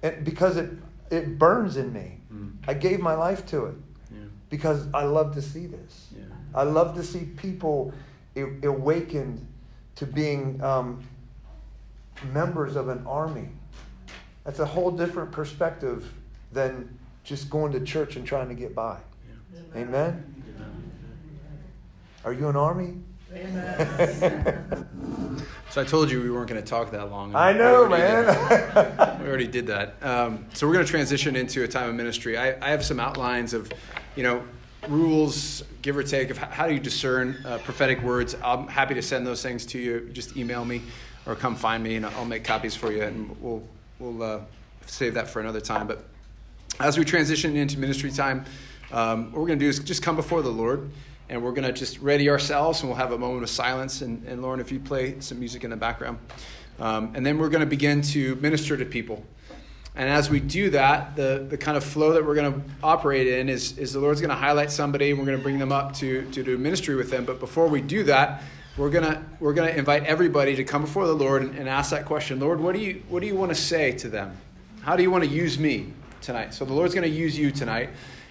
and 0.03 0.24
because 0.24 0.57
it, 0.57 0.70
it 1.11 1.39
burns 1.39 1.76
in 1.76 1.93
me. 1.93 2.18
Mm-hmm. 2.32 2.70
I 2.70 2.74
gave 2.74 3.01
my 3.01 3.14
life 3.14 3.47
to 3.47 3.66
it 3.66 3.74
yeah. 4.11 4.18
because 4.51 4.87
I 4.95 5.05
love 5.05 5.34
to 5.34 5.43
see 5.43 5.66
this. 5.66 6.09
Yeah. 6.16 6.24
I 6.55 6.62
love 6.62 6.95
to 6.97 7.03
see 7.03 7.20
people 7.37 7.93
awakened 8.37 9.47
to 9.97 10.07
being 10.07 10.62
um, 10.62 11.03
members 12.32 12.76
of 12.76 12.89
an 12.89 13.05
army. 13.07 13.49
That's 14.45 14.61
a 14.61 14.66
whole 14.66 14.91
different 14.91 15.32
perspective 15.32 16.12
than 16.53 16.97
just 17.24 17.51
going 17.51 17.72
to 17.72 17.80
church 17.80 18.16
and 18.16 18.26
trying 18.26 18.49
to 18.49 18.55
get 18.55 18.74
by. 18.74 18.99
Yeah. 19.53 19.80
Amen? 19.82 20.34
Amen? 20.57 20.74
Are 22.24 22.32
you 22.32 22.49
an 22.49 22.57
army? 22.57 22.95
Amen. 23.34 24.87
so 25.70 25.80
I 25.80 25.84
told 25.84 26.11
you 26.11 26.22
we 26.22 26.30
weren't 26.30 26.49
going 26.49 26.62
to 26.62 26.66
talk 26.66 26.93
that 26.93 27.11
long. 27.11 27.34
I 27.34 27.53
know, 27.53 27.89
man. 27.89 28.26
we 29.20 29.28
already 29.28 29.49
did 29.49 29.66
that. 29.66 29.95
Um, 30.03 30.47
so 30.55 30.66
we're 30.66 30.74
going 30.74 30.84
to 30.84 30.91
transition 30.91 31.34
into 31.34 31.64
a 31.64 31.68
time 31.68 31.89
of 31.89 31.95
ministry. 31.97 32.39
I, 32.39 32.57
I 32.64 32.70
have 32.70 32.84
some 32.84 33.01
outlines 33.01 33.53
of, 33.53 33.70
you 34.14 34.22
know, 34.22 34.45
rules, 34.89 35.62
give 35.82 35.97
or 35.97 36.03
take, 36.03 36.30
of 36.30 36.39
how 36.39 36.66
do 36.66 36.74
you 36.74 36.80
discern 36.80 37.37
uh, 37.45 37.59
prophetic 37.59 38.03
words. 38.03 38.34
I'm 38.43 38.66
happy 38.66 38.95
to 38.95 39.03
send 39.03 39.26
those 39.26 39.43
things 39.43 39.66
to 39.66 39.78
you. 39.78 40.09
Just 40.12 40.37
email 40.37 40.64
me 40.64 40.82
or 41.26 41.34
come 41.34 41.57
find 41.57 41.82
me, 41.82 41.97
and 41.97 42.07
I'll 42.07 42.24
make 42.24 42.45
copies 42.45 42.74
for 42.74 42.93
you, 42.93 43.03
and 43.03 43.37
we'll 43.41 43.62
we'll 43.99 44.22
uh, 44.22 44.41
save 44.87 45.14
that 45.14 45.28
for 45.28 45.41
another 45.41 45.61
time. 45.61 45.87
But 45.87 46.05
as 46.80 46.99
we 46.99 47.05
transition 47.05 47.57
into 47.57 47.78
ministry 47.78 48.11
time, 48.11 48.45
um, 48.93 49.32
what 49.32 49.41
we're 49.41 49.47
going 49.47 49.59
to 49.59 49.64
do 49.64 49.68
is 49.68 49.78
just 49.78 50.03
come 50.03 50.16
before 50.16 50.43
the 50.43 50.51
Lord, 50.51 50.91
and 51.28 51.43
we're 51.43 51.53
going 51.53 51.66
to 51.66 51.72
just 51.72 51.99
ready 52.01 52.28
ourselves, 52.28 52.80
and 52.80 52.89
we'll 52.89 52.99
have 52.99 53.12
a 53.12 53.18
moment 53.18 53.43
of 53.43 53.51
silence. 53.51 54.03
And, 54.03 54.26
and 54.26 54.43
Lauren, 54.43 54.61
if 54.61 54.70
you 54.70 54.78
play 54.78 55.20
some 55.20 55.39
music 55.39 55.64
in 55.64 55.70
the 55.70 55.76
background, 55.76 56.18
um, 56.78 57.12
and 57.14 57.24
then 57.24 57.39
we're 57.39 57.49
going 57.49 57.61
to 57.61 57.66
begin 57.66 58.03
to 58.03 58.37
minister 58.37 58.76
to 58.76 58.84
people. 58.84 59.24
And 59.97 60.11
as 60.11 60.28
we 60.28 60.40
do 60.40 60.68
that, 60.70 61.16
the, 61.16 61.47
the 61.49 61.57
kind 61.57 61.76
of 61.76 61.82
flow 61.82 62.12
that 62.12 62.24
we're 62.24 62.34
going 62.34 62.53
to 62.53 62.61
operate 62.82 63.26
in 63.26 63.49
is, 63.49 63.78
is 63.78 63.94
the 63.94 63.99
Lord's 63.99 64.20
going 64.20 64.30
to 64.30 64.36
highlight 64.36 64.70
somebody 64.70 65.11
and 65.11 65.18
we're 65.18 65.24
going 65.24 65.38
to 65.38 65.42
bring 65.42 65.59
them 65.59 65.72
up 65.72 65.94
to, 65.94 66.30
to 66.32 66.42
do 66.42 66.59
ministry 66.59 66.94
with 66.97 67.11
them. 67.11 67.24
But 67.24 67.40
before 67.40 67.66
we 67.66 67.80
do 67.80 68.03
that, 68.05 68.42
we're 68.76 68.90
going 68.90 69.05
to, 69.05 69.22
we're 69.40 69.55
to 69.55 69.74
invite 69.74 70.05
everybody 70.05 70.55
to 70.57 70.64
come 70.64 70.82
before 70.82 71.07
the 71.07 71.14
Lord 71.14 71.42
and, 71.42 71.55
and 71.59 71.66
ask 71.66 71.90
that 71.92 72.05
question 72.05 72.38
Lord, 72.38 72.61
what 72.61 72.74
do, 72.74 72.80
you, 72.80 73.03
what 73.09 73.20
do 73.20 73.26
you 73.26 73.34
want 73.34 73.51
to 73.51 73.55
say 73.55 73.92
to 73.92 74.09
them? 74.09 74.36
How 74.82 74.97
do 74.97 75.03
you 75.03 75.11
want 75.11 75.24
to 75.24 75.30
use 75.30 75.59
me 75.59 75.94
tonight? 76.20 76.53
So 76.53 76.66
the 76.66 76.74
Lord's 76.74 76.94
going 76.94 77.11
to 77.11 77.16
use 77.16 77.38
you 77.38 77.51
tonight. 77.51 77.88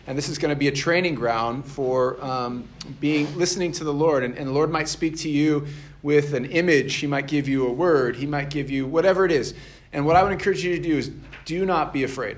And 0.08 0.16
this 0.16 0.30
is 0.30 0.38
going 0.38 0.54
to 0.54 0.56
be 0.56 0.68
a 0.68 0.72
training 0.72 1.16
ground 1.16 1.66
for 1.66 2.24
um, 2.24 2.68
being 3.00 3.36
listening 3.36 3.72
to 3.72 3.84
the 3.84 3.94
Lord. 3.94 4.24
And, 4.24 4.38
and 4.38 4.48
the 4.48 4.52
Lord 4.52 4.70
might 4.70 4.88
speak 4.88 5.18
to 5.18 5.30
you 5.30 5.66
with 6.04 6.36
an 6.36 6.46
image. 6.46 6.94
He 6.98 7.08
might 7.08 7.26
give 7.26 7.48
you 7.48 7.66
a 7.66 7.72
word. 7.72 8.16
He 8.16 8.28
might 8.28 8.52
give 8.52 8.70
you 8.70 8.86
whatever 8.86 9.26
it 9.26 9.32
is. 9.32 9.56
And 9.94 10.06
what 10.06 10.16
I 10.16 10.22
would 10.22 10.32
encourage 10.32 10.64
you 10.64 10.76
to 10.76 10.82
do 10.82 10.96
is 10.96 11.10
do 11.46 11.66
not 11.66 11.94
be 11.94 12.04
afraid. 12.04 12.38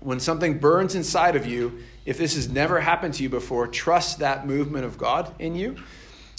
When 0.00 0.18
something 0.18 0.58
burns 0.58 0.94
inside 0.94 1.36
of 1.36 1.46
you, 1.46 1.82
if 2.04 2.18
this 2.18 2.34
has 2.34 2.48
never 2.48 2.80
happened 2.80 3.14
to 3.14 3.22
you 3.22 3.28
before, 3.28 3.68
trust 3.68 4.18
that 4.18 4.46
movement 4.46 4.84
of 4.84 4.98
God 4.98 5.32
in 5.38 5.54
you. 5.54 5.76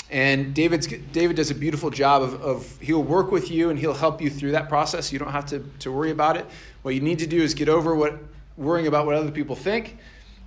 And 0.10 0.54
David's, 0.54 0.86
David 0.86 1.38
does 1.38 1.50
a 1.50 1.56
beautiful 1.56 1.90
job 1.90 2.22
of, 2.22 2.42
of, 2.42 2.80
he'll 2.82 3.02
work 3.02 3.32
with 3.32 3.50
you 3.50 3.70
and 3.70 3.80
he'll 3.80 3.94
help 3.94 4.22
you 4.22 4.30
through 4.30 4.52
that 4.52 4.70
process. 4.70 5.12
You 5.14 5.20
don't 5.20 5.32
have 5.32 5.46
to, 5.48 5.60
to 5.80 5.92
worry 5.92 6.12
about 6.12 6.38
it. 6.38 6.46
What 6.82 6.94
you 6.94 7.02
need 7.02 7.20
to 7.20 7.28
do 7.28 7.42
is 7.42 7.54
get 7.54 7.70
over 7.70 7.96
what 7.96 8.20
worrying 8.58 8.88
about 8.88 9.06
what 9.06 9.16
other 9.16 9.32
people 9.32 9.56
think 9.56 9.98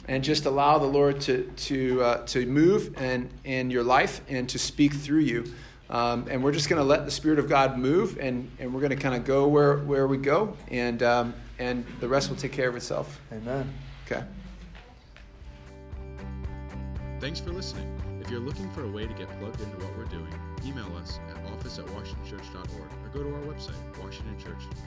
and 0.08 0.22
just 0.22 0.46
allow 0.46 0.78
the 0.78 0.86
Lord 0.86 1.20
to, 1.22 1.50
to, 1.56 2.02
uh, 2.02 2.26
to 2.26 2.46
move 2.46 2.94
and, 2.96 3.28
in 3.44 3.70
your 3.70 3.82
life 3.82 4.20
and 4.28 4.48
to 4.50 4.58
speak 4.58 4.94
through 4.94 5.20
you. 5.20 5.52
Um, 5.88 6.26
and 6.28 6.42
we're 6.42 6.52
just 6.52 6.68
going 6.68 6.80
to 6.80 6.86
let 6.86 7.04
the 7.04 7.10
Spirit 7.10 7.38
of 7.38 7.48
God 7.48 7.78
move, 7.78 8.18
and, 8.18 8.50
and 8.58 8.74
we're 8.74 8.80
going 8.80 8.90
to 8.90 8.96
kind 8.96 9.14
of 9.14 9.24
go 9.24 9.46
where, 9.46 9.78
where 9.78 10.06
we 10.06 10.16
go, 10.16 10.56
and, 10.68 11.02
um, 11.02 11.34
and 11.58 11.86
the 12.00 12.08
rest 12.08 12.28
will 12.28 12.36
take 12.36 12.52
care 12.52 12.68
of 12.68 12.76
itself. 12.76 13.20
Amen. 13.32 13.72
Okay. 14.04 14.24
Thanks 17.20 17.40
for 17.40 17.50
listening. 17.50 17.92
If 18.20 18.30
you're 18.30 18.40
looking 18.40 18.70
for 18.72 18.84
a 18.84 18.88
way 18.88 19.06
to 19.06 19.14
get 19.14 19.28
plugged 19.38 19.60
into 19.60 19.76
what 19.76 19.96
we're 19.96 20.04
doing, 20.06 20.34
email 20.64 20.90
us 20.96 21.20
at 21.30 21.36
office 21.52 21.78
at 21.78 21.86
washingtonchurch.org 21.86 22.68
or 22.68 23.08
go 23.14 23.22
to 23.22 23.34
our 23.34 23.42
website, 23.42 23.76
washingtonchurch.org. 23.94 24.85